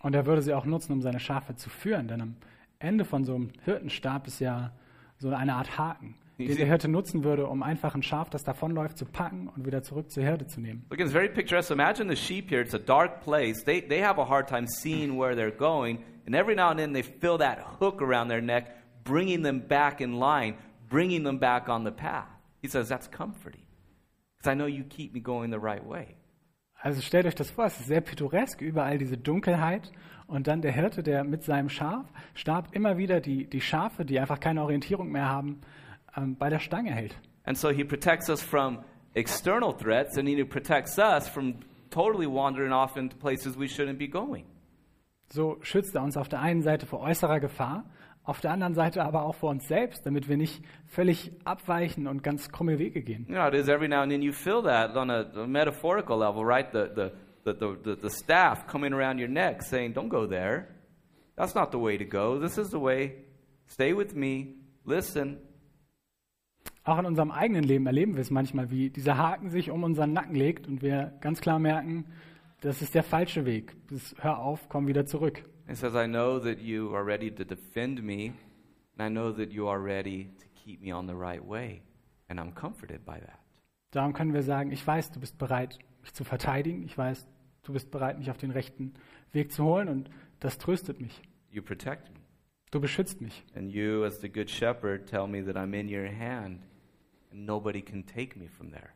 Und 0.00 0.14
er 0.14 0.26
würde 0.26 0.42
sie 0.42 0.54
auch 0.54 0.64
nutzen, 0.64 0.92
um 0.92 1.02
seine 1.02 1.18
Schafe 1.18 1.56
zu 1.56 1.68
führen, 1.68 2.06
denn 2.06 2.20
am 2.20 2.36
Ende 2.78 3.04
von 3.04 3.24
so 3.24 3.34
einem 3.34 3.50
Hirtenstab 3.64 4.28
ist 4.28 4.38
ja 4.38 4.70
so 5.18 5.30
eine 5.30 5.54
Art 5.54 5.76
Haken, 5.76 6.14
den 6.46 6.56
der 6.56 6.66
Hirte 6.66 6.88
nutzen 6.88 7.24
würde, 7.24 7.46
um 7.46 7.62
einfach 7.62 7.94
ein 7.94 8.02
Schaf, 8.02 8.30
das 8.30 8.44
davonläuft, 8.44 8.96
zu 8.96 9.06
packen 9.06 9.48
und 9.48 9.66
wieder 9.66 9.82
zurück 9.82 10.10
zur 10.10 10.22
Herde 10.22 10.46
zu 10.46 10.60
nehmen. 10.60 10.86
Look, 10.90 11.00
it's 11.00 11.12
very 11.12 11.28
picturesque. 11.28 11.72
Imagine 11.72 12.08
the 12.08 12.16
sheep 12.16 12.50
here. 12.50 12.62
It's 12.62 12.74
a 12.74 12.78
dark 12.78 13.22
place. 13.22 13.64
They, 13.64 13.80
they 13.80 14.00
have 14.02 14.20
a 14.20 14.28
hard 14.28 14.48
time 14.48 14.66
seeing 14.68 15.18
where 15.18 15.34
they're 15.34 15.56
going, 15.56 16.04
and 16.26 16.34
every 16.34 16.54
now 16.54 16.70
and 16.70 16.78
then 16.78 16.92
they 16.92 17.02
feel 17.02 17.38
that 17.38 17.58
hook 17.80 18.00
around 18.00 18.28
their 18.28 18.42
neck, 18.42 18.76
bringing 19.04 19.42
them 19.42 19.60
back 19.60 20.00
in 20.00 20.18
line, 20.18 20.56
bringing 20.88 21.24
them 21.24 21.38
back 21.38 21.68
on 21.68 21.84
the 21.84 21.92
path. 21.92 22.28
He 22.62 22.68
says, 22.68 22.88
That's 22.88 23.08
comforting, 23.08 23.66
because 24.36 24.50
I 24.50 24.54
know 24.54 24.66
you 24.66 24.84
keep 24.84 25.12
me 25.12 25.20
going 25.20 25.50
the 25.50 25.58
right 25.58 25.84
way. 25.84 26.16
Also 26.80 27.00
stellt 27.00 27.26
euch 27.26 27.34
das 27.34 27.50
vor, 27.50 27.64
es 27.64 27.80
ist 27.80 27.88
sehr 27.88 28.00
pittoresk, 28.00 28.60
überall 28.60 28.98
diese 28.98 29.18
Dunkelheit 29.18 29.90
und 30.28 30.46
dann 30.46 30.62
der 30.62 30.70
Hirte, 30.70 31.02
der 31.02 31.24
mit 31.24 31.42
seinem 31.42 31.68
Schaf, 31.68 32.06
Stab 32.34 32.68
immer 32.72 32.98
wieder 32.98 33.20
die, 33.20 33.50
die 33.50 33.60
Schafe, 33.60 34.04
die 34.04 34.20
einfach 34.20 34.38
keine 34.38 34.62
Orientierung 34.62 35.10
mehr 35.10 35.28
haben, 35.28 35.60
ähm, 36.18 36.36
bei 36.36 36.50
der 36.50 36.58
Stange 36.60 36.90
hält. 36.90 37.16
And 37.44 37.56
so 37.56 37.70
he 37.70 37.84
protects 37.84 38.28
us 38.28 38.42
from 38.42 38.84
external 39.14 39.72
threats, 39.72 40.18
and 40.18 40.28
he 40.28 40.44
protects 40.44 40.98
us 40.98 41.28
from 41.28 41.56
totally 41.90 42.26
wandering 42.26 42.72
off 42.72 42.96
into 42.96 43.16
places 43.16 43.56
we 43.56 43.66
shouldn't 43.66 43.98
be 43.98 44.08
going. 44.08 44.44
So 45.30 45.58
schützt 45.62 45.94
er 45.94 46.02
uns 46.02 46.16
auf 46.16 46.28
der 46.28 46.40
einen 46.40 46.62
Seite 46.62 46.86
vor 46.86 47.00
äußerer 47.00 47.40
Gefahr, 47.40 47.84
auf 48.24 48.40
der 48.40 48.50
anderen 48.50 48.74
Seite 48.74 49.02
aber 49.02 49.22
auch 49.22 49.34
vor 49.34 49.50
uns 49.50 49.66
selbst, 49.68 50.04
damit 50.04 50.28
wir 50.28 50.36
nicht 50.36 50.62
völlig 50.86 51.32
abweichen 51.44 52.06
und 52.06 52.22
ganz 52.22 52.50
krumme 52.50 52.78
Wege 52.78 53.02
gehen. 53.02 53.26
You 53.28 53.34
know, 53.34 53.48
it 53.48 53.54
is 53.54 53.68
every 53.68 53.88
now 53.88 54.02
and 54.02 54.10
then 54.10 54.22
you 54.22 54.32
feel 54.32 54.62
that 54.62 54.96
on 54.96 55.10
a, 55.10 55.24
a 55.34 55.46
metaphorical 55.46 56.18
level, 56.18 56.44
right? 56.44 56.70
The, 56.70 56.90
the, 56.94 57.12
the, 57.44 57.54
the, 57.54 57.76
the, 57.82 57.96
the 57.96 58.10
staff 58.10 58.66
coming 58.66 58.92
around 58.92 59.18
your 59.18 59.28
neck 59.28 59.62
saying, 59.62 59.92
Don't 59.94 60.10
go 60.10 60.26
there. 60.26 60.68
That's 61.36 61.54
not 61.54 61.70
the 61.70 61.78
way 61.78 61.96
to 61.96 62.04
go. 62.04 62.38
This 62.38 62.58
is 62.58 62.68
the 62.70 62.78
way. 62.78 63.24
Stay 63.68 63.92
with 63.92 64.14
me. 64.14 64.56
Listen. 64.84 65.38
Auch 66.88 66.98
in 66.98 67.04
unserem 67.04 67.30
eigenen 67.30 67.64
Leben 67.64 67.86
erleben 67.86 68.14
wir 68.14 68.22
es 68.22 68.30
manchmal, 68.30 68.70
wie 68.70 68.88
dieser 68.88 69.18
Haken 69.18 69.50
sich 69.50 69.70
um 69.70 69.84
unseren 69.84 70.14
Nacken 70.14 70.34
legt 70.34 70.66
und 70.66 70.80
wir 70.80 71.12
ganz 71.20 71.42
klar 71.42 71.58
merken, 71.58 72.06
das 72.62 72.80
ist 72.80 72.94
der 72.94 73.02
falsche 73.02 73.44
Weg. 73.44 73.76
Das, 73.90 74.14
hör 74.20 74.38
auf, 74.38 74.70
komm 74.70 74.86
wieder 74.86 75.04
zurück. 75.04 75.44
It 75.68 75.76
says, 75.76 75.92
I 75.92 76.06
know 76.06 76.38
that 76.38 76.60
you 76.60 76.94
are 76.94 77.04
ready 77.04 77.30
to 77.30 77.44
defend 77.44 78.02
me, 78.02 78.32
and 78.96 79.06
I 79.06 79.10
know 79.10 79.30
that 79.32 79.52
you 79.52 79.68
are 79.68 79.78
ready 79.78 80.30
to 80.38 80.46
keep 80.54 80.80
me 80.80 80.96
on 80.96 81.06
the 81.06 81.12
right 81.12 81.46
way. 81.46 81.82
And 82.28 82.40
I'm 82.40 82.54
comforted 82.54 83.04
by 83.04 83.20
that. 83.20 83.38
Darum 83.90 84.14
können 84.14 84.32
wir 84.32 84.42
sagen, 84.42 84.72
ich 84.72 84.86
weiß, 84.86 85.10
du 85.10 85.20
bist 85.20 85.36
bereit, 85.36 85.78
mich 86.00 86.14
zu 86.14 86.24
verteidigen. 86.24 86.84
Ich 86.84 86.96
weiß, 86.96 87.28
du 87.64 87.74
bist 87.74 87.90
bereit, 87.90 88.18
mich 88.18 88.30
auf 88.30 88.38
den 88.38 88.50
rechten 88.50 88.94
Weg 89.32 89.52
zu 89.52 89.62
holen 89.64 89.90
und 89.90 90.08
das 90.40 90.56
tröstet 90.56 91.02
mich. 91.02 91.20
You 91.50 91.60
protect 91.60 92.08
me. 92.14 92.20
Du 92.70 92.80
beschützt 92.80 93.20
mich. 93.20 93.44
And 93.54 93.70
you, 93.70 94.04
as 94.04 94.22
the 94.22 94.28
good 94.30 94.48
shepherd, 94.48 95.06
tell 95.06 95.26
me 95.26 95.44
that 95.44 95.56
I'm 95.56 95.74
in 95.78 95.86
your 95.88 96.08
hand, 96.08 96.60
and 96.62 96.67
nobody 97.44 97.82
can 97.82 98.06
take 98.06 98.38
me 98.38 98.48
from 98.48 98.70
there. 98.70 98.90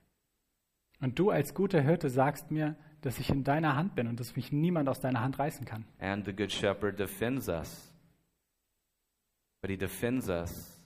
Und 1.01 1.19
du 1.19 1.31
als 1.31 1.55
guter 1.55 1.81
Hirte 1.81 2.11
sagst 2.11 2.51
mir, 2.51 2.77
dass 3.01 3.19
ich 3.19 3.29
in 3.31 3.43
deiner 3.43 3.75
Hand 3.75 3.97
bin 3.97 4.07
und 4.07 4.21
dass 4.21 4.37
mich 4.37 4.53
niemand 4.53 4.89
aus 4.89 5.01
deiner 5.01 5.21
Hand 5.21 5.39
reißen 5.39 5.67
kann. 5.67 5.85
And 5.99 6.25
the 6.25 6.33
good 6.33 6.53
shepherd 6.53 6.99
defends 6.99 7.49
us. 7.49 7.93
But 9.61 9.71
he 9.71 9.77
defends 9.77 10.29
us 10.29 10.81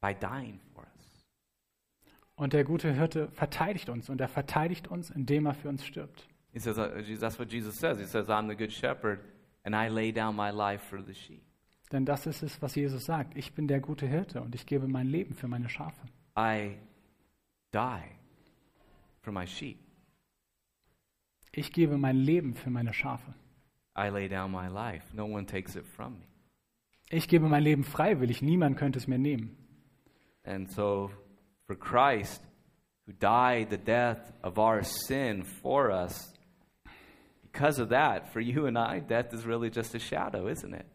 by 0.00 0.14
dying 0.14 0.60
for 0.74 0.84
us. 0.84 1.24
Und 2.36 2.52
der 2.52 2.64
gute 2.64 2.92
Hirte 2.92 3.28
verteidigt 3.32 3.88
uns 3.88 4.08
und 4.10 4.20
er 4.20 4.28
verteidigt 4.28 4.88
uns, 4.88 5.10
indem 5.10 5.46
er 5.46 5.54
für 5.54 5.68
uns 5.68 5.84
stirbt. 5.84 6.28
He 6.52 6.58
says, 6.58 6.78
uh, 6.78 6.88
that's 7.18 7.38
what 7.38 7.50
Jesus 7.50 7.78
says. 7.78 7.98
He 7.98 8.06
says, 8.06 8.28
I'm 8.28 8.48
the 8.48 8.56
good 8.56 8.72
shepherd, 8.72 9.20
and 9.64 9.74
I 9.74 9.88
lay 9.88 10.12
down 10.12 10.36
my 10.36 10.50
life 10.50 10.82
for 10.84 11.02
the 11.02 11.14
sheep. 11.14 11.42
Denn 11.92 12.04
das 12.04 12.26
ist 12.26 12.42
es, 12.42 12.60
was 12.60 12.74
Jesus 12.74 13.06
sagt. 13.06 13.36
Ich 13.36 13.54
bin 13.54 13.66
der 13.66 13.80
gute 13.80 14.06
Hirte 14.06 14.42
und 14.42 14.54
ich 14.54 14.66
gebe 14.66 14.88
mein 14.88 15.06
Leben 15.06 15.34
für 15.34 15.48
meine 15.48 15.68
Schafe. 15.68 16.00
I 16.38 16.76
die 17.72 18.12
for 19.22 19.32
my 19.32 19.44
sheep. 19.44 19.80
Ich 21.52 21.72
gebe 21.72 21.98
mein 21.98 22.16
Leben 22.16 22.54
für 22.54 22.70
meine 22.70 22.92
Schafe. 22.92 23.34
I 23.96 24.10
lay 24.10 24.28
down 24.28 24.52
my 24.52 24.68
life. 24.68 25.12
No 25.12 25.26
one 25.26 25.46
takes 25.46 25.74
it 25.74 25.84
from 25.84 26.20
me. 26.20 26.26
Ich 27.10 27.26
gebe 27.26 27.48
mein 27.48 27.64
Leben 27.64 27.82
freiwillig. 27.82 28.40
Niemand 28.40 28.76
könnte 28.76 28.98
es 28.98 29.08
mir 29.08 29.18
nehmen. 29.18 29.56
And 30.44 30.70
so, 30.70 31.10
for 31.66 31.74
Christ, 31.74 32.40
who 33.06 33.12
died 33.14 33.70
the 33.70 33.76
death 33.76 34.32
of 34.44 34.58
our 34.58 34.84
sin 34.84 35.42
for 35.42 35.90
us, 35.90 36.32
because 37.42 37.80
of 37.80 37.88
that, 37.88 38.32
for 38.32 38.40
you 38.40 38.66
and 38.66 38.78
I, 38.78 39.00
death 39.00 39.34
is 39.34 39.44
really 39.44 39.70
just 39.70 39.96
a 39.96 39.98
shadow, 39.98 40.46
isn't 40.46 40.72
it? 40.72 40.86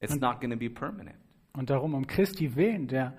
It's 0.00 0.16
not 0.16 0.40
going 0.40 0.50
to 0.50 0.56
be 0.56 0.68
permanent. 0.68 1.16
Und 1.54 1.70
darum, 1.70 1.94
um 1.94 2.06
Christi 2.06 2.56
willen, 2.56 2.88
der 2.88 3.16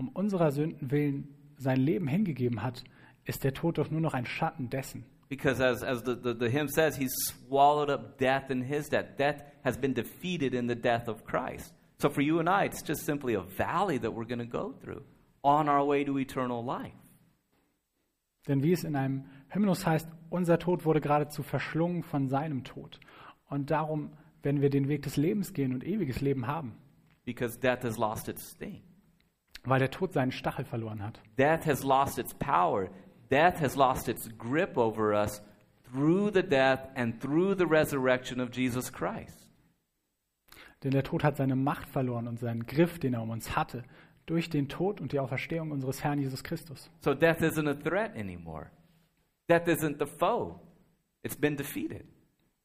um 0.00 0.08
unserer 0.08 0.50
Sünden 0.50 0.90
willen 0.90 1.28
sein 1.58 1.78
Leben 1.78 2.08
hingegeben 2.08 2.62
hat, 2.62 2.84
ist 3.24 3.44
der 3.44 3.52
Tod 3.52 3.76
doch 3.76 3.90
nur 3.90 4.00
noch 4.00 4.14
ein 4.14 4.24
Schatten 4.24 4.70
dessen. 4.70 5.04
Because 5.28 5.62
as, 5.62 5.82
as 5.84 6.02
the, 6.04 6.16
the, 6.16 6.34
the 6.34 6.48
hymn 6.48 6.68
says, 6.68 6.96
he 6.96 7.06
swallowed 7.08 7.90
up 7.90 8.18
death 8.18 8.50
in 8.50 8.62
his 8.62 8.88
death. 8.88 9.16
Death 9.18 9.42
has 9.62 9.76
been 9.76 9.94
defeated 9.94 10.54
in 10.54 10.66
the 10.66 10.74
death 10.74 11.06
of 11.06 11.24
Christ. 11.24 11.74
So 11.98 12.08
for 12.08 12.22
you 12.22 12.40
and 12.40 12.48
I, 12.48 12.64
it's 12.64 12.82
just 12.82 13.04
simply 13.04 13.34
a 13.34 13.42
valley 13.42 13.98
that 13.98 14.12
we're 14.12 14.24
going 14.24 14.40
to 14.40 14.46
go 14.46 14.72
through 14.82 15.02
on 15.44 15.68
our 15.68 15.84
way 15.84 16.02
to 16.04 16.18
eternal 16.18 16.64
life. 16.64 16.96
Denn 18.48 18.62
wie 18.62 18.72
es 18.72 18.84
in 18.84 18.96
einem 18.96 19.26
Hymnus 19.50 19.86
heißt, 19.86 20.08
unser 20.30 20.58
Tod 20.58 20.86
wurde 20.86 21.02
geradezu 21.02 21.42
verschlungen 21.42 22.02
von 22.02 22.26
seinem 22.26 22.64
Tod. 22.64 22.98
Und 23.50 23.70
darum 23.70 24.14
werden 24.42 24.62
wir 24.62 24.70
den 24.70 24.88
Weg 24.88 25.02
des 25.02 25.18
Lebens 25.18 25.52
gehen 25.52 25.74
und 25.74 25.84
ewiges 25.84 26.22
Leben 26.22 26.46
haben, 26.46 26.72
Because 27.26 27.60
death 27.60 27.84
has 27.84 27.98
lost 27.98 28.28
its 28.28 28.50
sting. 28.50 28.82
Weil 29.64 29.78
der 29.78 29.90
Tod 29.90 30.12
seinen 30.12 30.32
Stachel 30.32 30.64
verloren 30.64 31.02
hat. 31.02 31.20
Death 31.38 31.66
has 31.66 31.82
lost 31.82 32.18
its 32.18 32.34
power. 32.34 32.88
Death 33.30 33.60
has 33.60 33.76
lost 33.76 34.08
its 34.08 34.28
grip 34.38 34.76
over 34.76 35.12
us 35.12 35.42
through 35.90 36.32
the 36.32 36.42
death 36.42 36.88
and 36.94 37.20
through 37.20 37.54
the 37.56 37.66
resurrection 37.66 38.40
of 38.40 38.54
Jesus 38.54 38.92
Christ. 38.92 39.48
Denn 40.82 40.92
der 40.92 41.04
Tod 41.04 41.24
hat 41.24 41.36
seine 41.36 41.56
Macht 41.56 41.88
verloren 41.88 42.26
und 42.26 42.38
seinen 42.38 42.66
Griff, 42.66 42.98
den 42.98 43.14
er 43.14 43.22
um 43.22 43.30
uns 43.30 43.54
hatte, 43.54 43.84
durch 44.26 44.48
den 44.48 44.68
Tod 44.68 45.00
und 45.00 45.12
die 45.12 45.18
Auferstehung 45.18 45.70
unseres 45.70 46.02
Herrn 46.02 46.18
Jesus 46.18 46.42
Christus. 46.42 46.90
So 47.00 47.14
death 47.14 47.40
isn't 47.40 47.68
a 47.68 47.74
threat 47.74 48.16
anymore. 48.16 48.70
Death 49.48 49.66
isn't 49.66 49.98
the 49.98 50.06
foe. 50.06 50.60
It's 51.22 51.36
been 51.36 51.56
defeated. 51.56 52.06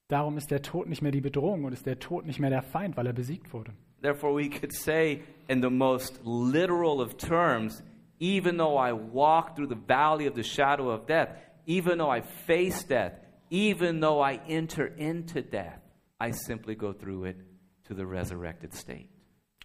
Darum 0.08 0.38
ist 0.38 0.52
der 0.52 0.62
Tod 0.62 0.88
nicht 0.88 1.02
mehr 1.02 1.12
die 1.12 1.22
Bedrohung 1.22 1.64
und 1.64 1.74
ist 1.74 1.86
der 1.86 2.00
Tod 2.00 2.26
nicht 2.26 2.40
mehr 2.40 2.52
der 2.52 2.62
Feind, 2.62 2.96
weil 2.96 3.08
er 3.08 3.14
besiegt 3.14 3.52
wurde. 3.54 3.74
Therefore, 4.06 4.34
we 4.34 4.50
could 4.50 4.72
say, 4.72 5.24
in 5.50 5.62
the 5.62 5.72
most 5.72 6.20
literal 6.24 7.02
of 7.02 7.18
terms, 7.18 7.82
even 8.20 8.56
though 8.56 8.78
I 8.78 8.94
walk 8.94 9.56
through 9.56 9.70
the 9.70 9.82
valley 9.88 10.28
of 10.28 10.36
the 10.36 10.44
shadow 10.44 10.92
of 10.92 11.08
death, 11.08 11.30
even 11.66 11.98
though 11.98 12.12
I 12.12 12.22
face 12.22 12.84
death, 12.84 13.14
even 13.50 14.02
though 14.02 14.22
I 14.22 14.40
enter 14.48 14.86
into 14.86 15.42
death, 15.42 15.82
I 16.20 16.30
simply 16.30 16.76
go 16.76 16.94
through 16.94 17.24
it 17.26 17.38
to 17.86 17.96
the 17.96 18.06
resurrected 18.06 18.76
state. 18.76 19.10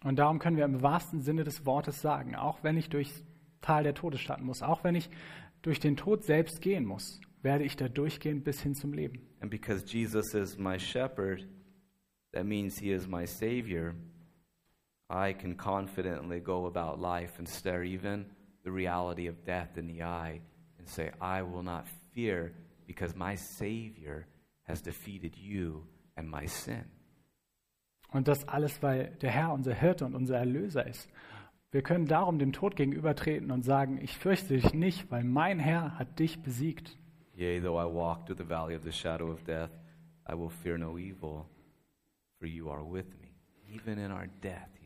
Und 0.05 0.18
darum 0.18 0.38
können 0.38 0.57
wir 0.57 0.64
im 0.64 0.80
wahrsten 0.80 1.20
Sinne 1.20 1.45
des 1.45 1.66
Wortes 1.66 2.01
sagen, 2.01 2.34
auch 2.34 2.62
wenn 2.62 2.78
ich 2.78 2.88
durchs 2.88 3.22
Tal 3.61 3.82
der 3.82 3.93
Todesschatten 3.93 4.47
muss, 4.47 4.62
auch 4.62 4.84
wenn 4.84 4.95
ich 4.95 5.11
durch 5.61 5.80
den 5.80 5.99
Tod 5.99 6.24
selbst 6.24 6.62
gehen 6.62 6.86
muss, 6.86 7.20
werde 7.43 7.64
ich 7.64 7.76
da 7.76 7.88
durchgehen 7.88 8.43
bis 8.43 8.62
hin 8.62 8.74
zum 8.74 8.95
Leben. 8.95 9.20
And 9.43 9.51
because 9.51 9.84
Jesus 9.86 10.32
is 10.32 10.57
my 10.57 10.78
shepherd, 10.78 11.47
that 12.32 12.47
means 12.47 12.78
he 12.78 12.91
is 12.91 13.07
my 13.07 13.26
savior. 13.26 13.95
I 15.11 15.32
can 15.32 15.56
confidently 15.56 16.40
go 16.40 16.66
about 16.66 17.00
life 17.00 17.38
and 17.38 17.48
stare 17.48 17.82
even 17.82 18.26
the 18.62 18.70
reality 18.70 19.26
of 19.26 19.44
death 19.44 19.76
in 19.76 19.88
the 19.88 20.02
eye 20.02 20.40
and 20.78 20.88
say, 20.88 21.11
I 21.20 21.42
will 21.42 21.64
not 21.64 21.86
fear 22.14 22.52
because 22.86 23.16
my 23.16 23.34
Savior 23.34 24.26
has 24.64 24.80
defeated 24.80 25.36
you 25.36 25.84
and 26.16 26.30
my 26.30 26.46
sin. 26.46 26.84
Und 28.12 28.26
das 28.28 28.46
alles, 28.48 28.82
weil 28.82 29.16
der 29.20 29.30
Herr 29.30 29.52
unser 29.52 29.74
Hirte 29.74 30.04
und 30.04 30.14
unser 30.14 30.38
Erlöser 30.38 30.86
ist. 30.86 31.08
Wir 31.72 31.82
können 31.82 32.06
darum 32.06 32.38
dem 32.38 32.52
Tod 32.52 32.74
gegenübertreten 32.74 33.52
und 33.52 33.62
sagen, 33.62 33.98
ich 34.02 34.16
fürchte 34.16 34.54
dich 34.54 34.74
nicht, 34.74 35.11
weil 35.11 35.22
mein 35.22 35.61
Herr 35.61 35.98
hat 35.98 36.18
dich 36.18 36.42
besiegt. 36.42 36.98
Yea, 37.36 37.61
though 37.61 37.78
I 37.78 37.86
walk 37.86 38.26
through 38.26 38.36
the 38.36 38.48
valley 38.48 38.74
of 38.74 38.82
the 38.82 38.90
shadow 38.90 39.30
of 39.30 39.44
death, 39.44 39.70
I 40.28 40.34
will 40.34 40.50
fear 40.50 40.76
no 40.76 40.98
evil, 40.98 41.46
for 42.38 42.46
you 42.46 42.68
are 42.70 42.82
with 42.84 43.06
me. 43.20 43.32
Even 43.72 43.98
in 43.98 44.11
our 44.11 44.26
death, 44.42 44.68
he's 44.74 44.74
leading 44.74 44.74
us. 44.74 44.79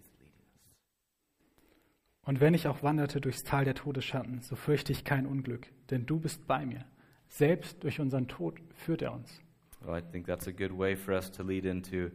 Und 2.24 2.40
wenn 2.40 2.54
ich 2.54 2.66
auch 2.66 2.82
wanderte 2.82 3.20
durchs 3.20 3.44
Tal 3.44 3.64
der 3.64 3.74
Todesschatten, 3.74 4.40
so 4.40 4.56
fürchte 4.56 4.92
ich 4.92 5.04
kein 5.04 5.26
Unglück, 5.26 5.68
denn 5.90 6.06
du 6.06 6.18
bist 6.18 6.46
bei 6.46 6.64
mir. 6.64 6.84
Selbst 7.28 7.82
durch 7.84 8.00
unseren 8.00 8.28
Tod 8.28 8.60
führt 8.74 9.02
er 9.02 9.12
uns. 9.12 9.42
Well, 9.82 9.98
I 9.98 10.02
think 10.02 10.26
that's 10.26 10.48
a 10.48 10.52
good 10.52 10.72
way 10.76 10.96
for 10.96 11.14
us 11.14 11.30
to 11.32 11.42
lead 11.42 11.66
into 11.66 12.10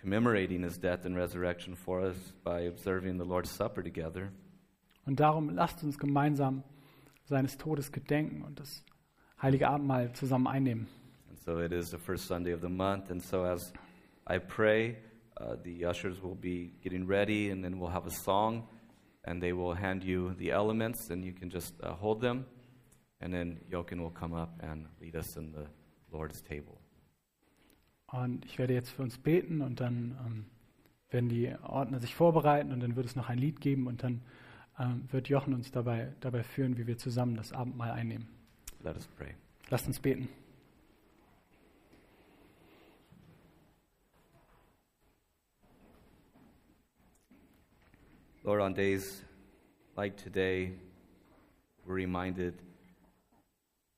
commemorating 0.00 0.64
his 0.64 0.78
death 0.78 1.06
and 1.06 1.16
resurrection 1.16 1.76
for 1.76 2.00
us 2.00 2.34
by 2.42 2.66
observing 2.66 3.18
the 3.18 3.24
Lord's 3.24 3.50
Supper 3.50 3.82
together. 3.82 4.32
Und 5.06 5.20
darum 5.20 5.50
lasst 5.50 5.84
uns 5.84 5.98
gemeinsam 5.98 6.64
seines 7.24 7.56
Todes 7.56 7.92
gedenken 7.92 8.42
und 8.42 8.58
das 8.58 8.84
heilige 9.40 9.68
Abendmahl 9.68 10.12
zusammen 10.12 10.48
einnehmen. 10.48 10.88
And 11.28 11.38
so 11.38 11.60
it 11.60 11.72
is 11.72 11.90
the 11.90 11.98
first 11.98 12.26
Sunday 12.26 12.52
of 12.52 12.60
the 12.60 12.68
month. 12.68 13.10
And 13.10 13.22
so 13.22 13.44
as 13.44 13.72
I 14.28 14.38
pray, 14.38 14.96
uh, 15.40 15.56
the 15.62 15.86
ushers 15.86 16.20
will 16.22 16.34
be 16.34 16.72
getting 16.82 17.06
ready, 17.06 17.50
and 17.50 17.64
then 17.64 17.78
we'll 17.78 17.92
have 17.92 18.06
a 18.06 18.10
song, 18.10 18.68
and 19.24 19.40
they 19.40 19.52
will 19.52 19.74
hand 19.74 20.04
you 20.04 20.34
the 20.38 20.50
elements, 20.50 21.10
and 21.10 21.24
you 21.24 21.32
can 21.32 21.50
just 21.50 21.74
uh, 21.82 21.94
hold 21.94 22.20
them. 22.20 22.44
And 23.20 23.32
then 23.32 23.60
Jochen 23.70 24.00
will 24.00 24.12
come 24.12 24.34
up 24.34 24.50
and 24.62 24.86
lead 25.00 25.14
us 25.14 25.36
in 25.36 25.52
the 25.52 25.66
Lord's 26.10 26.42
table. 26.42 26.76
Und 28.06 28.44
ich 28.44 28.58
werde 28.58 28.74
jetzt 28.74 28.90
für 28.90 29.02
uns 29.02 29.18
beten 29.18 29.60
und 29.60 29.80
dann 29.80 30.16
ähm, 30.26 30.46
werden 31.10 31.28
die 31.28 31.54
Ordner 31.62 32.00
sich 32.00 32.14
vorbereiten 32.14 32.72
und 32.72 32.80
dann 32.80 32.96
wird 32.96 33.06
es 33.06 33.14
noch 33.14 33.28
ein 33.28 33.38
Lied 33.38 33.60
geben 33.60 33.86
und 33.86 34.02
dann 34.02 34.22
ähm, 34.78 35.04
wird 35.12 35.28
Jochen 35.28 35.54
uns 35.54 35.70
dabei, 35.70 36.12
dabei 36.20 36.42
führen, 36.42 36.76
wie 36.76 36.86
wir 36.86 36.98
zusammen 36.98 37.36
das 37.36 37.52
Abendmahl 37.52 37.92
einnehmen. 37.92 38.28
Let 38.82 38.96
us 38.96 39.06
pray. 39.06 39.34
Lasst 39.68 39.86
uns 39.86 40.00
beten. 40.00 40.28
Lord, 48.42 48.62
on 48.62 48.72
days 48.72 49.22
like 49.96 50.16
today, 50.16 50.72
we're 51.84 51.94
reminded 51.94 52.54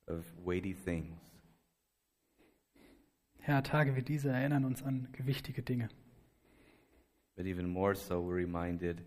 of 0.08 0.24
weighty 0.44 0.72
things. 0.72 1.20
Herr, 3.38 3.62
Tage 3.62 3.94
wie 3.94 4.02
diese 4.02 4.30
erinnern 4.30 4.64
uns 4.64 4.82
an 4.82 5.08
gewichtige 5.12 5.62
Dinge. 5.62 5.88
But 7.36 7.46
even 7.46 7.68
more 7.68 7.94
so, 7.94 8.20
we're 8.20 8.34
reminded 8.34 9.04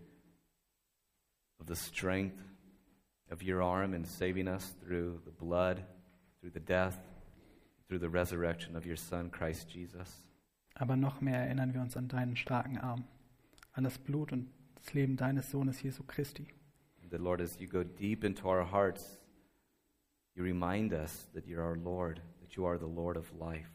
of 1.60 1.66
the 1.66 1.76
strength 1.76 2.42
of 3.30 3.42
your 3.42 3.62
arm 3.62 3.92
in 3.92 4.04
saving 4.04 4.48
us 4.48 4.74
through 4.82 5.20
the 5.26 5.30
blood, 5.30 5.84
through 6.40 6.52
the 6.52 6.60
death, 6.60 6.98
through 7.88 7.98
the 7.98 8.08
resurrection 8.08 8.74
of 8.74 8.86
your 8.86 8.96
Son, 8.96 9.30
Christ 9.30 9.68
Jesus. 9.68 10.24
Aber 10.76 10.96
noch 10.96 11.20
mehr 11.20 11.40
erinnern 11.40 11.74
wir 11.74 11.82
uns 11.82 11.96
an 11.96 12.08
deinen 12.08 12.36
starken 12.36 12.78
Arm, 12.78 13.04
an 13.72 13.84
das 13.84 13.98
Blut 13.98 14.32
und 14.32 14.48
das 14.76 14.94
Leben 14.94 15.16
deines 15.16 15.50
Sohnes 15.50 15.82
Jesu 15.82 16.02
Christi. 16.04 16.46
That, 17.10 17.20
Lord, 17.20 17.40
as 17.40 17.56
you 17.60 17.68
go 17.68 17.84
deep 17.84 18.24
into 18.24 18.48
our 18.48 18.64
hearts, 18.64 19.18
you 20.34 20.42
remind 20.42 20.92
us 20.92 21.28
that 21.34 21.46
you're 21.46 21.62
our 21.62 21.76
Lord, 21.76 22.20
that 22.40 22.56
you 22.56 22.66
are 22.66 22.78
the 22.78 22.86
Lord 22.86 23.16
of 23.16 23.32
life. 23.38 23.68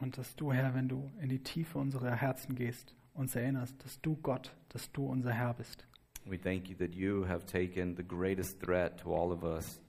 Und 0.00 0.18
dass 0.18 0.34
du, 0.34 0.52
Herr, 0.52 0.74
wenn 0.74 0.88
du 0.88 1.10
in 1.20 1.28
die 1.28 1.42
Tiefe 1.42 1.78
unserer 1.78 2.14
Herzen 2.16 2.56
gehst, 2.56 2.94
uns 3.14 3.36
erinnerst, 3.36 3.82
dass 3.84 4.00
du 4.00 4.16
Gott, 4.16 4.54
dass 4.70 4.90
du 4.92 5.06
unser 5.06 5.32
Herr 5.32 5.54
bist. 5.54 5.86
We 6.26 6.38
thank 6.38 6.68
you 6.68 6.76
that 6.76 6.94
you 6.94 7.26
have 7.26 7.46
taken 7.46 7.94
the 7.96 8.02
greatest 8.02 8.60
threat 8.60 8.98
to 9.02 9.14
all 9.14 9.30
of 9.30 9.44
us 9.44 9.80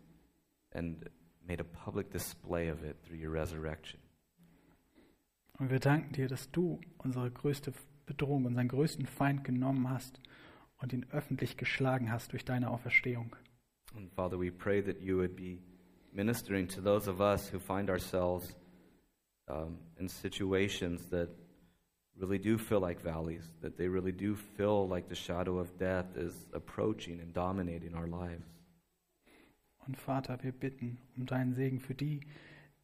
and 0.72 1.10
made 1.48 1.62
a 1.62 1.64
public 1.64 2.12
display 2.12 2.70
of 2.70 2.84
it 2.84 3.02
through 3.04 3.18
your 3.18 3.32
resurrection. 3.34 4.00
Und 5.58 5.70
wir 5.72 5.80
danken 5.80 6.14
dir, 6.14 6.28
dass 6.28 6.52
du 6.52 6.82
unsere 6.98 7.32
größte 7.32 7.72
Bedrohung, 8.06 8.46
unseren 8.46 8.68
größten 8.68 9.06
Feind 9.06 9.44
genommen 9.44 9.90
hast 9.90 10.20
und 10.78 10.94
ihn 10.94 11.06
öffentlich 11.12 11.58
geschlagen 11.58 12.12
hast 12.12 12.32
durch 12.32 12.46
deine 12.46 12.70
Auferstehung. 12.70 13.36
And 13.96 14.12
Father, 14.12 14.40
we 14.40 14.52
pray 14.52 14.82
that 14.82 15.02
you 15.02 15.18
would 15.18 15.36
be 15.36 15.60
ministering 16.12 16.68
to 16.68 16.82
those 16.82 17.10
of 17.10 17.20
us 17.20 17.52
who 17.52 17.60
find 17.60 17.90
ourselves 17.90 18.56
um, 19.48 19.80
in 19.98 20.10
situations 20.10 21.10
that 21.10 21.30
really 22.18 22.40
do 22.40 22.58
feel 22.58 22.80
like 22.80 23.02
valleys, 23.02 23.52
that 23.62 23.78
they 23.78 23.88
really 23.88 24.12
do 24.12 24.36
feel 24.36 24.88
like 24.88 25.08
the 25.10 25.16
shadow 25.16 25.58
of 25.58 25.78
death 25.78 26.18
is 26.18 26.48
approaching 26.54 27.20
and 27.20 27.34
dominating 27.34 27.94
our 27.94 28.08
lives. 28.08 28.46
Und 29.88 29.98
Vater, 29.98 30.40
wir 30.42 30.52
bitten 30.52 30.98
um 31.16 31.26
deinen 31.26 31.54
Segen 31.54 31.80
für 31.80 31.94
die, 31.94 32.22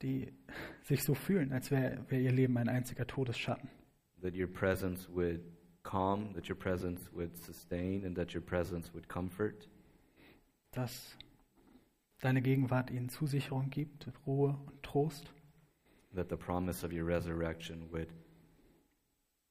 die 0.02 0.32
sich 0.84 1.04
so 1.04 1.16
fühlen, 1.16 1.52
als 1.52 1.72
wäre 1.72 2.06
wär 2.10 2.20
ihr 2.20 2.32
Leben 2.32 2.58
ein 2.58 2.70
einziger 2.70 3.08
Todesschatten. 3.08 3.70
That 4.22 4.36
your 4.36 4.48
presence 4.48 5.08
would 5.10 5.42
calm, 5.84 6.34
that 6.34 6.48
your 6.48 6.56
presence 6.56 7.02
would 7.14 7.36
sustain, 7.44 8.06
and 8.06 8.16
that 8.16 8.34
your 8.34 8.42
presence 8.42 8.94
would 8.94 9.08
comfort. 9.08 9.68
Dass 10.72 11.18
deine 12.22 12.42
Gegenwart 12.42 12.92
ihnen 12.92 13.10
Zusicherung 13.10 13.70
gibt, 13.70 14.08
Ruhe 14.26 14.58
und 14.68 14.84
Trost. 14.84 15.34
That 16.14 16.30
the 16.30 16.38
promise 16.38 16.84
of 16.84 16.92
your 16.92 17.06
resurrection 17.06 17.90
would 17.92 18.10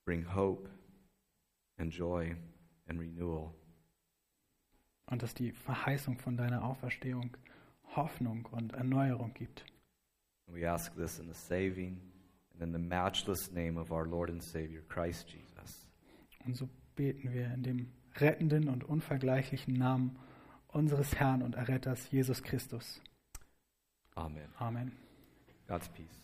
bring 0.05 0.23
hope 0.25 0.69
and 1.79 1.93
joy 1.93 2.37
and 2.89 3.01
renewal. 3.01 3.55
Und 5.07 5.23
dass 5.23 5.35
die 5.35 5.53
Verheißung 5.53 6.19
von 6.19 6.37
deiner 6.37 6.65
Auferstehung 6.65 7.37
Hoffnung 7.97 8.47
und 8.53 8.73
Erneuerung 8.75 9.35
gibt. 9.35 9.65
We 10.47 10.69
ask 10.69 10.95
this 10.97 11.19
in 11.19 11.27
the 11.27 11.35
saving 11.35 12.01
and 12.61 12.63
in 12.63 12.73
the 12.73 12.79
matchless 12.89 13.51
name 13.53 13.79
of 13.79 13.91
our 13.91 14.05
Lord 14.05 14.31
and 14.31 14.43
Savior, 14.43 14.83
Christ 14.89 15.29
Jesus. 15.29 15.87
Und 16.45 16.57
so 16.57 16.69
beten 16.95 17.33
wir 17.33 17.53
in 17.55 17.63
dem 17.63 17.93
rettenden 18.17 18.69
und 18.69 18.85
unvergleichlichen 18.85 19.75
Namen 19.75 20.19
unseres 20.69 21.15
Herrn 21.17 21.43
und 21.43 21.55
Erretters 21.55 22.11
Jesus 22.11 22.43
Christus. 22.43 23.01
Amen. 24.15 24.49
Amen. 24.59 24.93
God's 25.67 25.89
peace. 25.89 26.23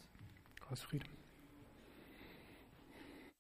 Gottes 0.61 0.83
Friede. 0.83 1.07